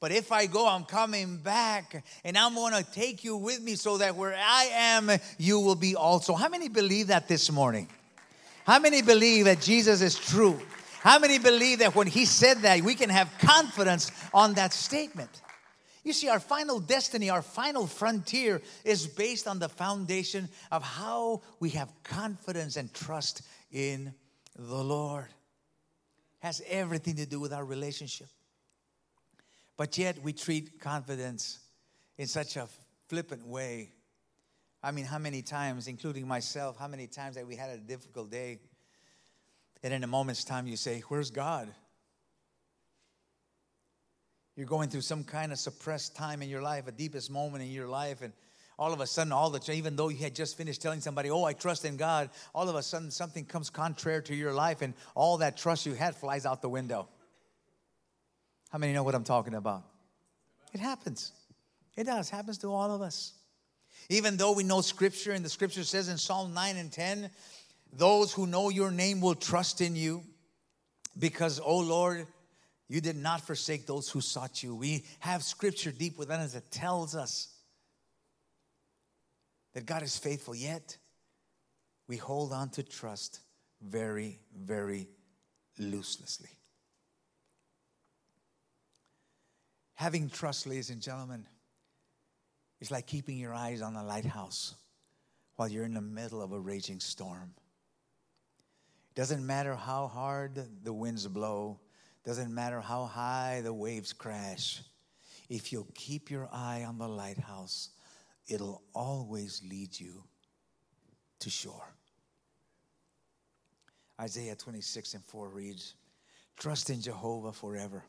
But 0.00 0.12
if 0.12 0.32
I 0.32 0.46
go, 0.46 0.66
I'm 0.66 0.84
coming 0.84 1.36
back 1.36 2.02
and 2.24 2.36
I'm 2.36 2.54
going 2.54 2.72
to 2.72 2.90
take 2.90 3.22
you 3.22 3.36
with 3.36 3.60
me 3.62 3.74
so 3.74 3.98
that 3.98 4.16
where 4.16 4.34
I 4.34 4.64
am, 4.72 5.10
you 5.36 5.60
will 5.60 5.74
be 5.74 5.94
also. 5.94 6.32
How 6.32 6.48
many 6.48 6.70
believe 6.70 7.08
that 7.08 7.28
this 7.28 7.52
morning? 7.52 7.86
How 8.64 8.78
many 8.78 9.02
believe 9.02 9.44
that 9.44 9.60
Jesus 9.60 10.00
is 10.00 10.18
true? 10.18 10.58
How 11.00 11.18
many 11.18 11.38
believe 11.38 11.80
that 11.80 11.94
when 11.94 12.06
he 12.06 12.24
said 12.24 12.58
that, 12.58 12.80
we 12.80 12.94
can 12.94 13.10
have 13.10 13.30
confidence 13.40 14.10
on 14.32 14.54
that 14.54 14.72
statement? 14.72 15.42
You 16.02 16.14
see, 16.14 16.30
our 16.30 16.40
final 16.40 16.80
destiny, 16.80 17.28
our 17.28 17.42
final 17.42 17.86
frontier 17.86 18.62
is 18.84 19.06
based 19.06 19.46
on 19.46 19.58
the 19.58 19.68
foundation 19.68 20.48
of 20.70 20.82
how 20.82 21.42
we 21.58 21.70
have 21.70 21.92
confidence 22.04 22.76
and 22.76 22.92
trust 22.94 23.42
in 23.70 24.14
the 24.56 24.82
Lord. 24.82 25.26
Has 26.38 26.62
everything 26.68 27.16
to 27.16 27.26
do 27.26 27.38
with 27.38 27.52
our 27.52 27.64
relationship. 27.66 28.28
But 29.80 29.96
yet 29.96 30.22
we 30.22 30.34
treat 30.34 30.78
confidence 30.78 31.58
in 32.18 32.26
such 32.26 32.58
a 32.58 32.68
flippant 33.08 33.46
way. 33.46 33.94
I 34.82 34.90
mean, 34.90 35.06
how 35.06 35.16
many 35.16 35.40
times, 35.40 35.88
including 35.88 36.28
myself, 36.28 36.76
how 36.78 36.86
many 36.86 37.06
times 37.06 37.36
that 37.36 37.46
we 37.46 37.56
had 37.56 37.70
a 37.70 37.78
difficult 37.78 38.30
day, 38.30 38.58
and 39.82 39.94
in 39.94 40.04
a 40.04 40.06
moment's 40.06 40.44
time 40.44 40.66
you 40.66 40.76
say, 40.76 41.02
Where's 41.08 41.30
God? 41.30 41.66
You're 44.54 44.66
going 44.66 44.90
through 44.90 45.00
some 45.00 45.24
kind 45.24 45.50
of 45.50 45.58
suppressed 45.58 46.14
time 46.14 46.42
in 46.42 46.50
your 46.50 46.60
life, 46.60 46.86
a 46.86 46.92
deepest 46.92 47.30
moment 47.30 47.64
in 47.64 47.70
your 47.70 47.88
life, 47.88 48.20
and 48.20 48.34
all 48.78 48.92
of 48.92 49.00
a 49.00 49.06
sudden, 49.06 49.32
all 49.32 49.48
the 49.48 49.72
even 49.72 49.96
though 49.96 50.10
you 50.10 50.18
had 50.18 50.34
just 50.34 50.58
finished 50.58 50.82
telling 50.82 51.00
somebody, 51.00 51.30
"Oh, 51.30 51.44
I 51.44 51.54
trust 51.54 51.86
in 51.86 51.96
God," 51.96 52.28
all 52.54 52.68
of 52.68 52.74
a 52.74 52.82
sudden 52.82 53.10
something 53.10 53.46
comes 53.46 53.70
contrary 53.70 54.22
to 54.24 54.34
your 54.34 54.52
life, 54.52 54.82
and 54.82 54.92
all 55.14 55.38
that 55.38 55.56
trust 55.56 55.86
you 55.86 55.94
had 55.94 56.14
flies 56.14 56.44
out 56.44 56.60
the 56.60 56.68
window. 56.68 57.08
How 58.70 58.78
many 58.78 58.92
know 58.92 59.02
what 59.02 59.14
I'm 59.14 59.24
talking 59.24 59.54
about? 59.54 59.82
It 60.72 60.80
happens. 60.80 61.32
It 61.96 62.04
does. 62.04 62.30
Happens 62.30 62.58
to 62.58 62.72
all 62.72 62.90
of 62.92 63.02
us. 63.02 63.32
Even 64.08 64.36
though 64.36 64.52
we 64.52 64.62
know 64.62 64.80
scripture, 64.80 65.32
and 65.32 65.44
the 65.44 65.48
scripture 65.48 65.84
says 65.84 66.08
in 66.08 66.16
Psalm 66.16 66.54
9 66.54 66.76
and 66.76 66.90
10, 66.90 67.30
those 67.92 68.32
who 68.32 68.46
know 68.46 68.68
your 68.68 68.90
name 68.90 69.20
will 69.20 69.34
trust 69.34 69.80
in 69.80 69.96
you 69.96 70.22
because, 71.18 71.60
oh 71.64 71.78
Lord, 71.78 72.26
you 72.88 73.00
did 73.00 73.16
not 73.16 73.40
forsake 73.40 73.86
those 73.86 74.08
who 74.08 74.20
sought 74.20 74.62
you. 74.62 74.74
We 74.74 75.04
have 75.20 75.42
scripture 75.42 75.92
deep 75.92 76.18
within 76.18 76.40
us 76.40 76.54
that 76.54 76.70
tells 76.70 77.14
us 77.14 77.48
that 79.74 79.86
God 79.86 80.02
is 80.02 80.16
faithful, 80.16 80.54
yet 80.54 80.96
we 82.08 82.16
hold 82.16 82.52
on 82.52 82.70
to 82.70 82.82
trust 82.82 83.40
very, 83.82 84.40
very 84.56 85.08
looselessly. 85.78 86.50
Having 90.00 90.30
trust, 90.30 90.66
ladies 90.66 90.88
and 90.88 91.02
gentlemen, 91.02 91.44
is 92.80 92.90
like 92.90 93.06
keeping 93.06 93.36
your 93.36 93.52
eyes 93.52 93.82
on 93.82 93.92
the 93.92 94.02
lighthouse 94.02 94.74
while 95.56 95.68
you're 95.68 95.84
in 95.84 95.92
the 95.92 96.00
middle 96.00 96.40
of 96.40 96.52
a 96.52 96.58
raging 96.58 96.98
storm. 97.00 97.52
It 99.10 99.14
doesn't 99.14 99.46
matter 99.46 99.74
how 99.74 100.06
hard 100.06 100.58
the 100.84 100.92
winds 100.94 101.26
blow, 101.26 101.80
doesn't 102.24 102.54
matter 102.54 102.80
how 102.80 103.04
high 103.04 103.60
the 103.62 103.74
waves 103.74 104.14
crash. 104.14 104.80
If 105.50 105.70
you'll 105.70 105.92
keep 105.94 106.30
your 106.30 106.48
eye 106.50 106.84
on 106.88 106.96
the 106.96 107.06
lighthouse, 107.06 107.90
it'll 108.48 108.80
always 108.94 109.60
lead 109.68 110.00
you 110.00 110.24
to 111.40 111.50
shore. 111.50 111.92
Isaiah 114.18 114.56
26 114.56 115.12
and 115.12 115.24
4 115.26 115.50
reads, 115.50 115.92
Trust 116.56 116.88
in 116.88 117.02
Jehovah 117.02 117.52
forever 117.52 118.02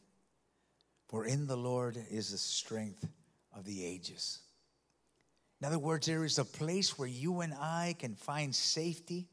for 1.12 1.25
in 1.25 1.46
the 1.46 1.58
Lord 1.58 1.98
is 2.10 2.32
the 2.32 2.38
strength 2.38 3.06
of 3.53 3.65
the 3.65 3.86
ages. 3.86 4.39
In 5.60 5.68
other 5.68 5.77
words, 5.77 6.08
there 6.08 6.24
is 6.24 6.39
a 6.39 6.46
place 6.46 6.98
where 6.98 7.08
you 7.08 7.41
and 7.41 7.53
I 7.53 7.96
can 8.00 8.15
find 8.15 8.56
safety 8.56 9.27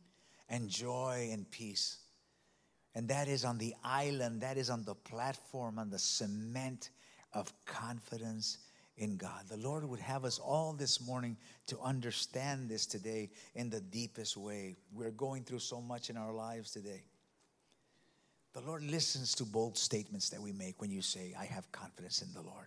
and 0.50 0.68
joy 0.68 1.30
and 1.32 1.48
peace. 1.50 1.98
And 2.96 3.08
that 3.08 3.28
is 3.28 3.44
on 3.44 3.58
the 3.58 3.74
island, 3.84 4.40
that 4.40 4.58
is 4.58 4.70
on 4.70 4.82
the 4.82 4.96
platform, 4.96 5.78
on 5.78 5.88
the 5.88 6.00
cement 6.00 6.90
of 7.32 7.52
confidence 7.64 8.58
in 8.96 9.16
God. 9.16 9.44
The 9.48 9.56
Lord 9.56 9.88
would 9.88 10.00
have 10.00 10.24
us 10.24 10.40
all 10.40 10.72
this 10.72 11.00
morning 11.00 11.36
to 11.68 11.78
understand 11.78 12.68
this 12.68 12.86
today 12.86 13.30
in 13.54 13.70
the 13.70 13.80
deepest 13.80 14.36
way. 14.36 14.76
We're 14.92 15.12
going 15.12 15.44
through 15.44 15.60
so 15.60 15.80
much 15.80 16.10
in 16.10 16.16
our 16.16 16.32
lives 16.32 16.72
today. 16.72 17.04
The 18.54 18.60
Lord 18.60 18.82
listens 18.82 19.34
to 19.36 19.44
bold 19.44 19.76
statements 19.76 20.30
that 20.30 20.40
we 20.40 20.52
make 20.52 20.80
when 20.80 20.90
you 20.90 21.02
say, 21.02 21.34
I 21.38 21.44
have 21.44 21.70
confidence 21.70 22.22
in 22.22 22.32
the 22.32 22.40
Lord. 22.40 22.66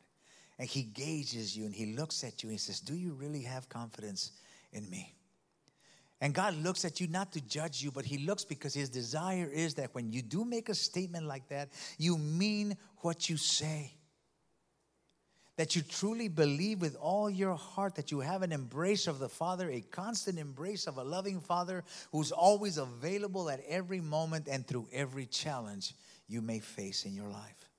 And 0.60 0.70
He 0.70 0.84
gauges 0.84 1.58
you 1.58 1.66
and 1.66 1.74
He 1.74 1.96
looks 1.96 2.24
at 2.24 2.44
you 2.44 2.50
and 2.50 2.54
He 2.54 2.60
says, 2.60 2.80
Do 2.80 2.94
you 2.96 3.14
really 3.14 3.42
have 3.42 3.68
confidence 3.68 4.32
in 4.72 4.90
me? 4.90 5.16
And 6.22 6.36
God 6.36 6.56
looks 6.56 6.86
at 6.86 7.02
you 7.02 7.08
not 7.08 7.32
to 7.34 7.42
judge 7.42 7.82
you, 7.82 7.92
but 7.92 8.06
He 8.06 8.20
looks 8.20 8.46
because 8.46 8.74
His 8.74 8.90
desire 8.90 9.50
is 9.52 9.74
that 9.76 9.94
when 9.94 10.12
you 10.12 10.22
do 10.22 10.46
make 10.46 10.70
a 10.70 10.76
statement 10.76 11.26
like 11.26 11.50
that, 11.50 11.70
you 11.98 12.18
mean 12.18 12.78
what 12.98 13.30
you 13.30 13.38
say. 13.38 13.96
That 15.58 15.76
you 15.76 15.82
truly 15.82 16.28
believe 16.28 16.82
with 16.82 16.96
all 16.96 17.30
your 17.30 17.56
heart 17.56 17.96
that 17.96 18.12
you 18.12 18.20
have 18.22 18.42
an 18.42 18.52
embrace 18.52 19.08
of 19.08 19.20
the 19.20 19.30
Father, 19.30 19.70
a 19.70 19.82
constant 19.82 20.40
embrace 20.40 20.88
of 20.88 20.98
a 20.98 21.04
loving 21.04 21.40
Father 21.40 21.84
who's 22.12 22.32
always 22.32 22.78
available 22.78 23.50
at 23.50 23.62
every 23.68 24.00
moment 24.00 24.48
and 24.50 24.66
through 24.66 24.88
every 24.92 25.26
challenge 25.26 25.94
you 26.28 26.42
may 26.42 26.60
face 26.60 27.06
in 27.06 27.14
your 27.14 27.28
life. 27.28 27.70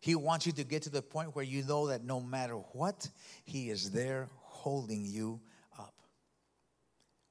He 0.00 0.14
wants 0.14 0.46
you 0.46 0.52
to 0.52 0.64
get 0.64 0.82
to 0.82 0.90
the 0.90 1.02
point 1.02 1.34
where 1.34 1.44
you 1.44 1.62
know 1.64 1.88
that 1.88 2.04
no 2.04 2.20
matter 2.20 2.54
what, 2.54 3.08
He 3.44 3.68
is 3.68 3.90
there 3.90 4.28
holding 4.32 5.04
you 5.04 5.40
up. 5.78 5.94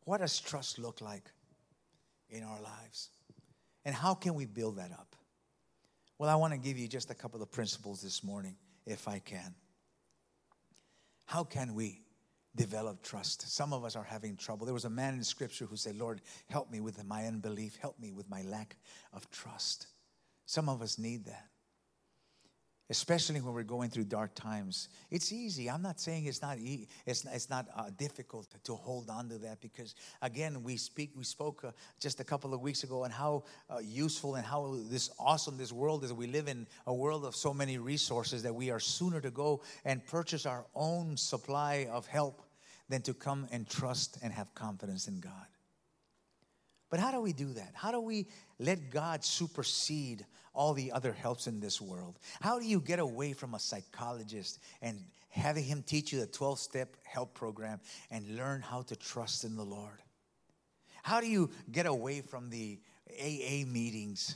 What 0.05 0.19
does 0.19 0.39
trust 0.39 0.77
look 0.77 1.01
like 1.01 1.23
in 2.29 2.43
our 2.43 2.61
lives? 2.61 3.09
And 3.85 3.95
how 3.95 4.13
can 4.13 4.35
we 4.35 4.45
build 4.45 4.77
that 4.77 4.91
up? 4.91 5.15
Well, 6.19 6.29
I 6.29 6.35
want 6.35 6.53
to 6.53 6.59
give 6.59 6.77
you 6.77 6.87
just 6.87 7.09
a 7.09 7.15
couple 7.15 7.41
of 7.41 7.51
principles 7.51 8.01
this 8.01 8.23
morning, 8.23 8.55
if 8.88 9.08
I 9.08 9.20
can. 9.20 9.53
How 11.25 11.44
can 11.44 11.75
we 11.75 12.01
develop 12.56 13.03
trust? 13.03 13.53
Some 13.53 13.74
of 13.74 13.84
us 13.84 13.96
are 13.96 14.03
having 14.03 14.38
trouble. 14.38 14.65
There 14.65 14.74
was 14.74 14.86
a 14.86 14.89
man 14.89 15.13
in 15.13 15.24
Scripture 15.24 15.65
who 15.65 15.75
said, 15.75 15.98
Lord, 15.98 16.22
help 16.50 16.72
me 16.72 16.79
with 16.79 17.03
my 17.03 17.25
unbelief, 17.25 17.77
help 17.82 18.00
me 18.00 18.12
with 18.13 18.29
my 18.29 18.41
lack 18.44 18.77
of 19.13 19.29
trust. 19.29 19.88
Some 20.46 20.70
of 20.70 20.82
us 20.82 20.98
need 20.98 21.25
that 21.25 21.50
especially 22.89 23.41
when 23.41 23.53
we're 23.53 23.63
going 23.63 23.89
through 23.89 24.06
dark 24.06 24.34
times. 24.34 24.89
It's 25.12 25.32
easy. 25.32 25.70
I'm 25.70 25.82
not 25.82 26.00
saying 26.00 26.25
it's 26.25 26.41
not 26.41 26.58
e- 26.58 26.88
it's, 27.06 27.25
it's 27.25 27.50
not 27.50 27.67
uh, 27.75 27.89
difficult 27.98 28.48
to 28.63 28.75
hold 28.75 29.10
on 29.10 29.27
to 29.29 29.38
that 29.39 29.60
because 29.62 29.96
again, 30.22 30.63
we 30.63 30.77
speak 30.77 31.12
we 31.15 31.24
spoke 31.24 31.63
uh, 31.65 31.72
just 32.00 32.20
a 32.20 32.24
couple 32.24 32.53
of 32.53 32.62
weeks 32.62 32.84
ago 32.84 33.03
on 33.03 33.12
how 33.12 33.44
uh, 33.70 33.79
useful 33.79 34.36
and 34.36 34.46
how 34.46 34.77
this 34.89 35.10
awesome 35.20 35.58
this 35.58 35.74
world 35.74 36.03
is. 36.03 36.13
We 36.13 36.27
live 36.27 36.48
in 36.48 36.65
a 36.86 36.94
world 36.94 37.25
of 37.25 37.36
so 37.36 37.53
many 37.53 37.77
resources 37.77 38.44
that 38.44 38.56
we 38.56 38.72
are 38.72 38.79
sooner 38.79 39.20
to 39.22 39.32
go 39.32 39.62
and 39.84 40.06
purchase 40.06 40.46
our 40.46 40.65
own 40.74 41.17
supply 41.17 41.88
of 41.91 42.08
help 42.08 42.41
than 42.89 43.01
to 43.01 43.13
come 43.13 43.48
and 43.51 43.70
trust 43.70 44.17
and 44.24 44.32
have 44.32 44.53
confidence 44.53 45.08
in 45.08 45.20
God. 45.20 45.48
But 46.89 47.01
how 47.01 47.12
do 47.12 47.20
we 47.20 47.34
do 47.34 47.51
that? 47.53 47.72
How 47.74 47.91
do 47.91 48.00
we 48.00 48.27
let 48.60 48.89
God 48.89 49.24
supersede 49.24 50.25
all 50.57 50.73
the 50.73 50.91
other 50.91 51.13
helps 51.13 51.47
in 51.47 51.59
this 51.59 51.79
world? 51.79 52.17
How 52.41 52.59
do 52.59 52.65
you 52.65 52.81
get 52.81 52.99
away 52.99 53.33
from 53.33 53.53
a 53.53 53.59
psychologist 53.59 54.59
and 54.81 54.99
having 55.29 55.63
him 55.63 55.83
teach 55.83 56.11
you 56.11 56.19
the 56.19 56.25
12 56.25 56.59
step 56.59 56.97
help 57.05 57.35
program 57.35 57.79
and 58.09 58.35
learn 58.35 58.61
how 58.61 58.81
to 58.81 58.95
trust 58.95 59.43
in 59.43 59.55
the 59.55 59.63
Lord? 59.63 60.01
How 61.03 61.21
do 61.21 61.27
you 61.27 61.51
get 61.71 61.85
away 61.85 62.21
from 62.21 62.49
the 62.49 62.79
AA 63.09 63.65
meetings? 63.65 64.35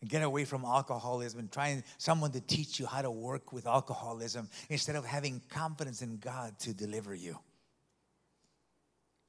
and 0.00 0.08
Get 0.08 0.22
away 0.22 0.46
from 0.46 0.64
alcoholism 0.64 1.40
and 1.40 1.52
trying 1.52 1.84
someone 1.98 2.32
to 2.32 2.40
teach 2.40 2.80
you 2.80 2.86
how 2.86 3.02
to 3.02 3.10
work 3.10 3.52
with 3.52 3.66
alcoholism 3.66 4.48
instead 4.70 4.96
of 4.96 5.04
having 5.04 5.42
confidence 5.50 6.00
in 6.02 6.16
God 6.16 6.58
to 6.60 6.72
deliver 6.72 7.14
you. 7.14 7.38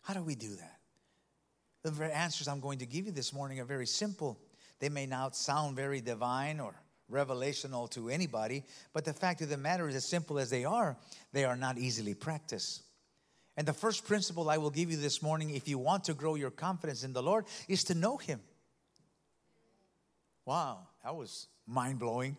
How 0.01 0.13
do 0.13 0.23
we 0.23 0.35
do 0.35 0.55
that? 0.55 0.77
The 1.83 2.15
answers 2.15 2.47
I'm 2.47 2.59
going 2.59 2.79
to 2.79 2.85
give 2.85 3.05
you 3.05 3.11
this 3.11 3.33
morning 3.33 3.59
are 3.59 3.65
very 3.65 3.87
simple. 3.87 4.39
They 4.81 4.89
may 4.89 5.05
not 5.05 5.35
sound 5.35 5.75
very 5.75 6.01
divine 6.01 6.59
or 6.59 6.73
revelational 7.09 7.89
to 7.91 8.09
anybody, 8.09 8.63
but 8.93 9.05
the 9.05 9.13
fact 9.13 9.41
of 9.41 9.49
the 9.49 9.57
matter 9.57 9.87
is, 9.87 9.95
as 9.95 10.05
simple 10.05 10.39
as 10.39 10.49
they 10.49 10.65
are, 10.65 10.97
they 11.33 11.45
are 11.45 11.55
not 11.55 11.77
easily 11.77 12.15
practiced. 12.15 12.81
And 13.55 13.67
the 13.67 13.73
first 13.73 14.07
principle 14.07 14.49
I 14.49 14.57
will 14.57 14.71
give 14.71 14.89
you 14.89 14.97
this 14.97 15.21
morning, 15.21 15.51
if 15.51 15.67
you 15.67 15.77
want 15.77 16.05
to 16.05 16.15
grow 16.15 16.33
your 16.33 16.49
confidence 16.49 17.03
in 17.03 17.13
the 17.13 17.21
Lord, 17.21 17.45
is 17.67 17.83
to 17.85 17.95
know 17.95 18.17
Him. 18.17 18.41
Wow, 20.45 20.79
that 21.03 21.15
was 21.15 21.47
mind 21.67 21.99
blowing, 21.99 22.35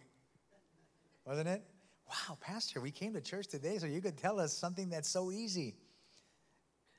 wasn't 1.24 1.48
it? 1.48 1.62
Wow, 2.08 2.38
Pastor, 2.40 2.80
we 2.80 2.90
came 2.90 3.12
to 3.12 3.20
church 3.20 3.46
today 3.46 3.78
so 3.78 3.86
you 3.86 4.00
could 4.00 4.18
tell 4.18 4.40
us 4.40 4.52
something 4.52 4.90
that's 4.90 5.08
so 5.08 5.30
easy, 5.30 5.76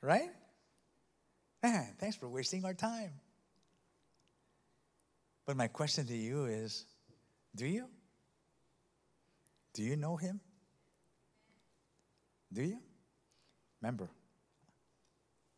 right? 0.02 0.30
Man, 1.62 1.88
thanks 2.00 2.16
for 2.16 2.30
wasting 2.30 2.64
our 2.64 2.74
time. 2.74 3.12
But 5.46 5.58
my 5.58 5.68
question 5.68 6.06
to 6.08 6.16
you 6.16 6.46
is 6.46 6.86
do 7.56 7.66
you? 7.66 7.86
Do 9.74 9.84
you 9.84 9.96
know 9.96 10.16
him? 10.16 10.40
Do 12.52 12.62
you? 12.62 12.80
Remember, 13.82 14.10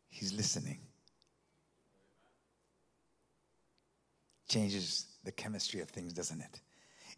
he's 0.08 0.32
listening. 0.32 0.80
Changes 4.48 5.06
the 5.22 5.32
chemistry 5.32 5.80
of 5.80 5.90
things, 5.90 6.12
doesn't 6.12 6.40
it? 6.40 6.60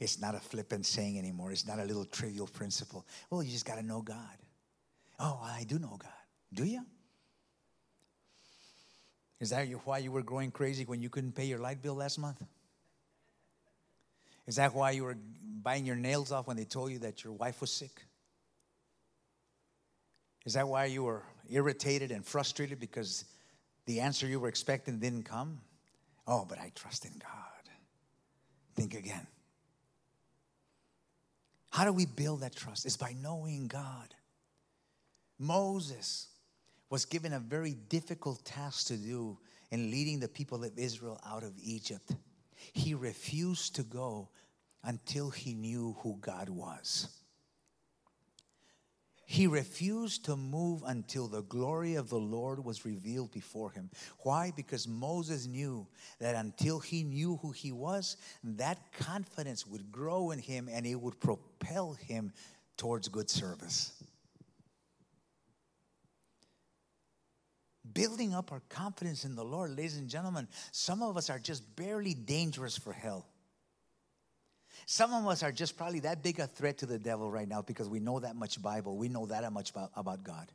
It's 0.00 0.20
not 0.20 0.34
a 0.34 0.40
flippant 0.40 0.86
saying 0.86 1.18
anymore. 1.18 1.52
It's 1.52 1.66
not 1.66 1.78
a 1.78 1.84
little 1.84 2.04
trivial 2.04 2.46
principle. 2.46 3.06
Well, 3.30 3.42
you 3.42 3.50
just 3.50 3.64
got 3.64 3.76
to 3.76 3.82
know 3.82 4.02
God. 4.02 4.36
Oh, 5.18 5.40
I 5.42 5.64
do 5.64 5.78
know 5.78 5.96
God. 5.98 6.10
Do 6.52 6.64
you? 6.64 6.84
Is 9.40 9.50
that 9.50 9.68
why 9.84 9.98
you 9.98 10.10
were 10.10 10.22
growing 10.22 10.50
crazy 10.50 10.84
when 10.84 11.00
you 11.00 11.08
couldn't 11.08 11.32
pay 11.32 11.44
your 11.44 11.58
light 11.58 11.82
bill 11.82 11.94
last 11.94 12.18
month? 12.18 12.42
Is 14.48 14.56
that 14.56 14.74
why 14.74 14.92
you 14.92 15.04
were 15.04 15.16
biting 15.62 15.84
your 15.84 15.94
nails 15.94 16.32
off 16.32 16.46
when 16.46 16.56
they 16.56 16.64
told 16.64 16.90
you 16.90 16.98
that 17.00 17.22
your 17.22 17.34
wife 17.34 17.60
was 17.60 17.70
sick? 17.70 18.02
Is 20.46 20.54
that 20.54 20.66
why 20.66 20.86
you 20.86 21.02
were 21.02 21.22
irritated 21.50 22.10
and 22.10 22.24
frustrated 22.24 22.80
because 22.80 23.26
the 23.84 24.00
answer 24.00 24.26
you 24.26 24.40
were 24.40 24.48
expecting 24.48 24.98
didn't 24.98 25.24
come? 25.24 25.60
Oh, 26.26 26.46
but 26.48 26.58
I 26.58 26.72
trust 26.74 27.04
in 27.04 27.12
God. 27.20 27.72
Think 28.74 28.94
again. 28.94 29.26
How 31.70 31.84
do 31.84 31.92
we 31.92 32.06
build 32.06 32.40
that 32.40 32.56
trust? 32.56 32.86
It's 32.86 32.96
by 32.96 33.14
knowing 33.22 33.66
God. 33.66 34.14
Moses 35.38 36.28
was 36.88 37.04
given 37.04 37.34
a 37.34 37.38
very 37.38 37.74
difficult 37.90 38.42
task 38.46 38.86
to 38.86 38.96
do 38.96 39.36
in 39.70 39.90
leading 39.90 40.20
the 40.20 40.28
people 40.28 40.64
of 40.64 40.78
Israel 40.78 41.20
out 41.26 41.42
of 41.42 41.52
Egypt. 41.62 42.12
He 42.72 42.94
refused 42.94 43.76
to 43.76 43.82
go 43.82 44.28
until 44.84 45.30
he 45.30 45.54
knew 45.54 45.96
who 46.00 46.18
God 46.20 46.48
was. 46.48 47.08
He 49.30 49.46
refused 49.46 50.24
to 50.24 50.36
move 50.36 50.82
until 50.86 51.28
the 51.28 51.42
glory 51.42 51.96
of 51.96 52.08
the 52.08 52.18
Lord 52.18 52.64
was 52.64 52.86
revealed 52.86 53.30
before 53.30 53.70
him. 53.70 53.90
Why? 54.20 54.54
Because 54.56 54.88
Moses 54.88 55.46
knew 55.46 55.86
that 56.18 56.34
until 56.34 56.78
he 56.80 57.04
knew 57.04 57.36
who 57.42 57.50
he 57.50 57.70
was, 57.70 58.16
that 58.42 58.78
confidence 58.92 59.66
would 59.66 59.92
grow 59.92 60.30
in 60.30 60.38
him 60.38 60.66
and 60.72 60.86
it 60.86 60.94
would 60.94 61.20
propel 61.20 61.92
him 61.92 62.32
towards 62.78 63.08
good 63.08 63.28
service. 63.28 63.92
Building 67.98 68.32
up 68.32 68.52
our 68.52 68.62
confidence 68.68 69.24
in 69.24 69.34
the 69.34 69.44
Lord, 69.44 69.70
ladies 69.70 69.96
and 69.96 70.08
gentlemen, 70.08 70.46
some 70.70 71.02
of 71.02 71.16
us 71.16 71.30
are 71.30 71.40
just 71.40 71.74
barely 71.74 72.14
dangerous 72.14 72.78
for 72.78 72.92
hell. 72.92 73.26
Some 74.86 75.12
of 75.12 75.26
us 75.26 75.42
are 75.42 75.50
just 75.50 75.76
probably 75.76 75.98
that 76.00 76.22
big 76.22 76.38
a 76.38 76.46
threat 76.46 76.78
to 76.78 76.86
the 76.86 77.00
devil 77.00 77.28
right 77.28 77.48
now 77.48 77.60
because 77.60 77.88
we 77.88 77.98
know 77.98 78.20
that 78.20 78.36
much 78.36 78.62
Bible, 78.62 78.96
we 78.96 79.08
know 79.08 79.26
that 79.26 79.52
much 79.52 79.70
about, 79.70 79.90
about 79.96 80.22
God. 80.22 80.46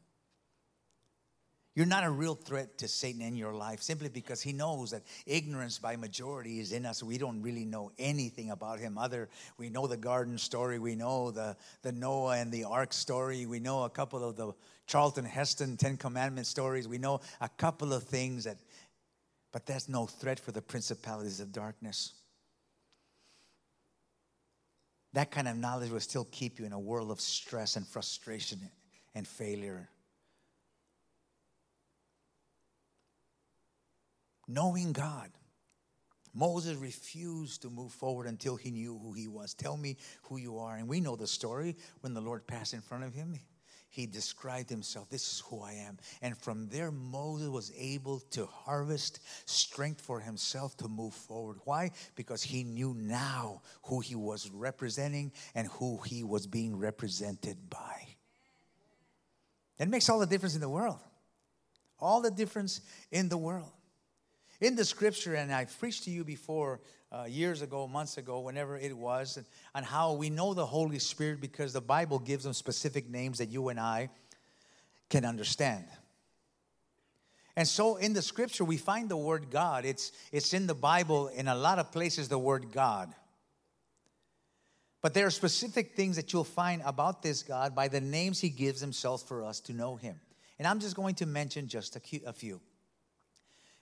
You're 1.75 1.87
not 1.87 2.03
a 2.03 2.09
real 2.11 2.35
threat 2.35 2.77
to 2.79 2.87
Satan 2.87 3.21
in 3.23 3.35
your 3.35 3.53
life 3.53 3.81
simply 3.81 4.09
because 4.09 4.43
he 4.43 4.53
knows 4.53 4.91
that 4.91 5.01
ignorance 5.25 5.79
by 5.79 5.95
majority 5.95 6.59
is 6.59 6.71
in 6.71 6.85
us. 6.85 7.01
We 7.01 7.17
don't 7.17 7.41
really 7.41 7.65
know 7.65 7.91
anything 7.97 8.51
about 8.51 8.77
him. 8.77 8.99
Other, 8.99 9.27
we 9.57 9.69
know 9.69 9.87
the 9.87 9.97
garden 9.97 10.37
story, 10.37 10.77
we 10.77 10.95
know 10.95 11.31
the, 11.31 11.57
the 11.81 11.91
Noah 11.91 12.37
and 12.37 12.51
the 12.51 12.65
ark 12.65 12.93
story, 12.93 13.47
we 13.47 13.59
know 13.59 13.83
a 13.83 13.89
couple 13.89 14.23
of 14.23 14.35
the 14.35 14.53
Charlton 14.85 15.25
Heston 15.25 15.77
Ten 15.77 15.97
Commandment 15.97 16.45
stories, 16.45 16.87
we 16.87 16.99
know 16.99 17.21
a 17.41 17.49
couple 17.49 17.91
of 17.91 18.03
things 18.03 18.43
that, 18.43 18.57
but 19.51 19.65
that's 19.65 19.89
no 19.89 20.05
threat 20.05 20.39
for 20.39 20.51
the 20.51 20.61
principalities 20.61 21.39
of 21.39 21.51
darkness. 21.51 22.13
That 25.13 25.31
kind 25.31 25.47
of 25.47 25.57
knowledge 25.57 25.89
will 25.89 25.99
still 26.01 26.27
keep 26.29 26.59
you 26.59 26.65
in 26.65 26.73
a 26.73 26.79
world 26.79 27.09
of 27.09 27.19
stress 27.19 27.77
and 27.77 27.87
frustration 27.87 28.59
and 29.15 29.27
failure. 29.27 29.89
Knowing 34.53 34.93
God. 34.93 35.29
Moses 36.33 36.77
refused 36.77 37.61
to 37.61 37.69
move 37.69 37.91
forward 37.91 38.27
until 38.27 38.55
he 38.55 38.71
knew 38.71 38.97
who 38.97 39.13
he 39.13 39.27
was. 39.27 39.53
Tell 39.53 39.77
me 39.77 39.97
who 40.23 40.37
you 40.37 40.57
are. 40.57 40.75
And 40.75 40.87
we 40.87 40.99
know 40.99 41.15
the 41.15 41.27
story 41.27 41.75
when 42.01 42.13
the 42.13 42.21
Lord 42.21 42.47
passed 42.47 42.73
in 42.73 42.81
front 42.81 43.03
of 43.03 43.13
him. 43.13 43.39
He 43.89 44.07
described 44.07 44.71
himself, 44.71 45.07
This 45.09 45.21
is 45.21 45.43
who 45.47 45.61
I 45.61 45.73
am. 45.73 45.99
And 46.23 46.35
from 46.35 46.67
there, 46.69 46.91
Moses 46.91 47.49
was 47.49 47.71
able 47.77 48.21
to 48.31 48.47
harvest 48.47 49.19
strength 49.45 50.01
for 50.01 50.19
himself 50.19 50.75
to 50.77 50.87
move 50.87 51.13
forward. 51.13 51.59
Why? 51.65 51.91
Because 52.15 52.41
he 52.41 52.63
knew 52.63 52.95
now 52.97 53.61
who 53.83 53.99
he 53.99 54.15
was 54.15 54.49
representing 54.49 55.31
and 55.53 55.67
who 55.67 55.99
he 56.07 56.23
was 56.23 56.47
being 56.47 56.75
represented 56.75 57.69
by. 57.69 58.07
It 59.77 59.87
makes 59.87 60.09
all 60.09 60.19
the 60.19 60.25
difference 60.25 60.55
in 60.55 60.61
the 60.61 60.69
world. 60.69 60.99
All 61.99 62.21
the 62.21 62.31
difference 62.31 62.81
in 63.11 63.29
the 63.29 63.37
world. 63.37 63.73
In 64.63 64.77
the 64.77 64.85
scripture, 64.85 65.35
and 65.35 65.51
I've 65.51 65.77
preached 65.77 66.05
to 66.05 66.09
you 66.09 66.23
before 66.23 66.79
uh, 67.11 67.25
years 67.25 67.61
ago, 67.61 67.85
months 67.85 68.17
ago, 68.17 68.39
whenever 68.39 68.77
it 68.77 68.95
was, 68.95 69.37
on 69.75 69.83
how 69.83 70.13
we 70.13 70.29
know 70.29 70.53
the 70.53 70.65
Holy 70.65 70.99
Spirit 70.99 71.41
because 71.41 71.73
the 71.73 71.81
Bible 71.81 72.17
gives 72.17 72.45
them 72.45 72.53
specific 72.53 73.09
names 73.09 73.39
that 73.39 73.49
you 73.49 73.67
and 73.67 73.77
I 73.77 74.09
can 75.09 75.25
understand. 75.25 75.83
And 77.57 77.67
so 77.67 77.97
in 77.97 78.13
the 78.13 78.21
scripture, 78.21 78.63
we 78.63 78.77
find 78.77 79.09
the 79.09 79.17
word 79.17 79.51
God. 79.51 79.83
It's, 79.83 80.13
it's 80.31 80.53
in 80.53 80.65
the 80.65 80.73
Bible, 80.73 81.27
in 81.27 81.49
a 81.49 81.55
lot 81.55 81.77
of 81.77 81.91
places, 81.91 82.29
the 82.29 82.39
word 82.39 82.71
God. 82.71 83.13
But 85.01 85.13
there 85.13 85.27
are 85.27 85.31
specific 85.31 85.93
things 85.93 86.15
that 86.15 86.31
you'll 86.31 86.45
find 86.45 86.81
about 86.85 87.21
this 87.21 87.43
God 87.43 87.75
by 87.75 87.89
the 87.89 87.99
names 87.99 88.39
he 88.39 88.47
gives 88.47 88.79
himself 88.79 89.27
for 89.27 89.43
us 89.43 89.59
to 89.59 89.73
know 89.73 89.97
him. 89.97 90.21
And 90.57 90.65
I'm 90.65 90.79
just 90.79 90.95
going 90.95 91.15
to 91.15 91.25
mention 91.25 91.67
just 91.67 91.97
a 91.97 92.31
few. 92.31 92.61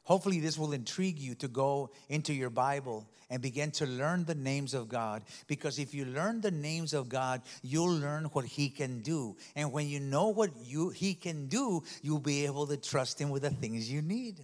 Hopefully, 0.04 0.40
this 0.40 0.58
will 0.58 0.74
intrigue 0.74 1.20
you 1.20 1.36
to 1.36 1.48
go 1.48 1.92
into 2.10 2.34
your 2.34 2.50
Bible 2.50 3.08
and 3.30 3.42
begin 3.42 3.72
to 3.72 3.86
learn 3.86 4.26
the 4.26 4.36
names 4.36 4.74
of 4.74 4.90
God. 4.90 5.24
Because 5.48 5.78
if 5.78 5.94
you 5.94 6.06
learn 6.06 6.42
the 6.42 6.52
names 6.52 6.94
of 6.94 7.08
God, 7.08 7.42
you'll 7.62 7.96
learn 7.96 8.26
what 8.26 8.46
He 8.46 8.70
can 8.70 9.02
do. 9.02 9.38
And 9.56 9.72
when 9.72 9.88
you 9.88 10.00
know 10.00 10.30
what 10.30 10.50
you, 10.64 10.90
He 10.90 11.14
can 11.14 11.48
do, 11.48 11.84
you'll 12.02 12.20
be 12.20 12.46
able 12.46 12.68
to 12.68 12.78
trust 12.78 13.22
Him 13.22 13.30
with 13.30 13.44
the 13.44 13.52
things 13.52 13.92
you 13.92 14.02
need. 14.02 14.44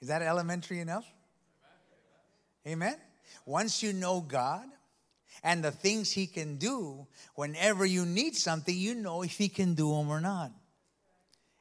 Is 0.00 0.08
that 0.08 0.22
elementary 0.22 0.80
enough? 0.80 1.06
Amen? 2.66 2.96
Once 3.44 3.82
you 3.82 3.92
know 3.92 4.20
God 4.20 4.66
and 5.42 5.64
the 5.64 5.72
things 5.72 6.12
He 6.12 6.26
can 6.26 6.56
do, 6.56 7.06
whenever 7.34 7.84
you 7.84 8.06
need 8.06 8.36
something, 8.36 8.74
you 8.74 8.94
know 8.94 9.22
if 9.22 9.36
He 9.36 9.48
can 9.48 9.74
do 9.74 9.90
them 9.90 10.08
or 10.08 10.20
not. 10.20 10.52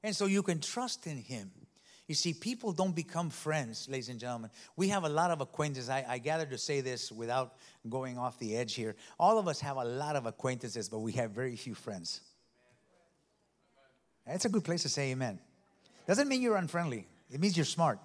And 0.04 0.15
so 0.15 0.26
you 0.26 0.43
can 0.43 0.60
trust 0.60 1.08
in 1.08 1.17
Him. 1.17 1.52
You 2.07 2.15
see, 2.15 2.33
people 2.33 2.73
don't 2.73 2.93
become 2.93 3.29
friends, 3.29 3.87
ladies 3.89 4.09
and 4.09 4.19
gentlemen. 4.19 4.49
We 4.75 4.89
have 4.89 5.05
a 5.05 5.09
lot 5.09 5.31
of 5.31 5.39
acquaintances. 5.39 5.89
I, 5.89 6.05
I 6.07 6.17
gather 6.17 6.45
to 6.47 6.57
say 6.57 6.81
this 6.81 7.11
without 7.11 7.53
going 7.89 8.17
off 8.17 8.37
the 8.39 8.57
edge 8.57 8.73
here. 8.73 8.95
All 9.17 9.39
of 9.39 9.47
us 9.47 9.61
have 9.61 9.77
a 9.77 9.85
lot 9.85 10.15
of 10.17 10.25
acquaintances, 10.25 10.89
but 10.89 10.99
we 10.99 11.13
have 11.13 11.31
very 11.31 11.55
few 11.55 11.73
friends. 11.73 12.19
That's 14.27 14.45
a 14.45 14.49
good 14.49 14.65
place 14.65 14.83
to 14.83 14.89
say 14.89 15.11
amen. 15.11 15.39
Doesn't 16.05 16.27
mean 16.27 16.41
you're 16.41 16.57
unfriendly, 16.57 17.07
it 17.31 17.39
means 17.39 17.55
you're 17.55 17.65
smart. 17.65 17.99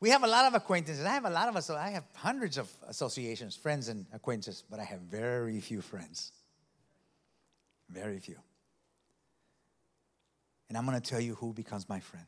We 0.00 0.10
have 0.10 0.22
a 0.22 0.28
lot 0.28 0.44
of 0.44 0.54
acquaintances. 0.54 1.04
I 1.04 1.10
have 1.10 1.24
a 1.24 1.30
lot 1.30 1.48
of 1.48 1.56
us. 1.56 1.70
I 1.70 1.90
have 1.90 2.04
hundreds 2.14 2.56
of 2.56 2.70
associations, 2.86 3.56
friends, 3.56 3.88
and 3.88 4.06
acquaintances, 4.12 4.62
but 4.70 4.78
I 4.78 4.84
have 4.84 5.00
very 5.00 5.58
few 5.60 5.80
friends. 5.80 6.30
Very 7.90 8.20
few. 8.20 8.36
And 10.68 10.76
I'm 10.76 10.86
going 10.86 11.00
to 11.00 11.10
tell 11.10 11.20
you 11.20 11.34
who 11.34 11.52
becomes 11.52 11.88
my 11.88 12.00
friend 12.00 12.26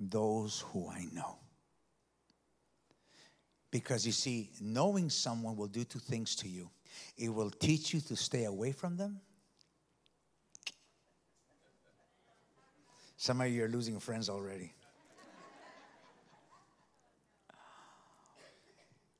those 0.00 0.64
who 0.72 0.88
I 0.88 1.06
know. 1.12 1.36
Because 3.70 4.04
you 4.04 4.12
see, 4.12 4.50
knowing 4.60 5.08
someone 5.08 5.56
will 5.56 5.68
do 5.68 5.84
two 5.84 6.00
things 6.00 6.34
to 6.36 6.48
you 6.48 6.70
it 7.16 7.28
will 7.28 7.50
teach 7.50 7.94
you 7.94 8.00
to 8.00 8.16
stay 8.16 8.44
away 8.44 8.72
from 8.72 8.96
them. 8.96 9.20
Some 13.16 13.40
of 13.40 13.48
you 13.48 13.64
are 13.64 13.68
losing 13.68 14.00
friends 14.00 14.28
already. 14.28 14.74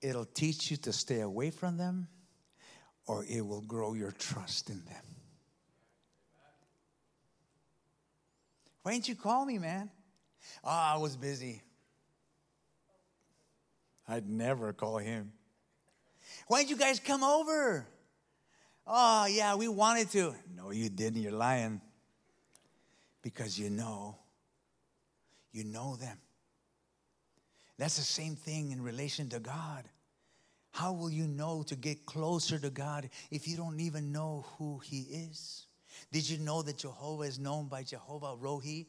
It'll 0.00 0.24
teach 0.24 0.70
you 0.70 0.76
to 0.78 0.92
stay 0.92 1.20
away 1.20 1.50
from 1.50 1.76
them, 1.76 2.08
or 3.06 3.24
it 3.28 3.46
will 3.46 3.60
grow 3.60 3.94
your 3.94 4.10
trust 4.10 4.68
in 4.68 4.84
them. 4.84 5.21
Why 8.82 8.92
didn't 8.92 9.08
you 9.08 9.14
call 9.14 9.44
me, 9.44 9.58
man? 9.58 9.90
Oh, 10.64 10.70
I 10.70 10.96
was 10.96 11.16
busy. 11.16 11.62
I'd 14.08 14.28
never 14.28 14.72
call 14.72 14.98
him. 14.98 15.32
Why 16.48 16.58
didn't 16.58 16.70
you 16.70 16.76
guys 16.76 16.98
come 16.98 17.22
over? 17.22 17.86
Oh, 18.86 19.26
yeah, 19.26 19.54
we 19.54 19.68
wanted 19.68 20.10
to. 20.10 20.34
No, 20.56 20.70
you 20.70 20.88
didn't. 20.88 21.22
You're 21.22 21.32
lying. 21.32 21.80
Because 23.22 23.58
you 23.58 23.70
know, 23.70 24.18
you 25.52 25.64
know 25.64 25.94
them. 25.96 26.18
That's 27.78 27.96
the 27.96 28.02
same 28.02 28.34
thing 28.34 28.72
in 28.72 28.82
relation 28.82 29.28
to 29.30 29.38
God. 29.38 29.88
How 30.72 30.92
will 30.92 31.10
you 31.10 31.26
know 31.26 31.62
to 31.64 31.76
get 31.76 32.06
closer 32.06 32.58
to 32.58 32.70
God 32.70 33.08
if 33.30 33.46
you 33.46 33.56
don't 33.56 33.78
even 33.78 34.10
know 34.10 34.46
who 34.58 34.78
He 34.78 35.02
is? 35.02 35.66
Did 36.10 36.28
you 36.28 36.38
know 36.38 36.62
that 36.62 36.78
Jehovah 36.78 37.24
is 37.24 37.38
known 37.38 37.68
by 37.68 37.82
Jehovah 37.82 38.36
Rohi? 38.36 38.86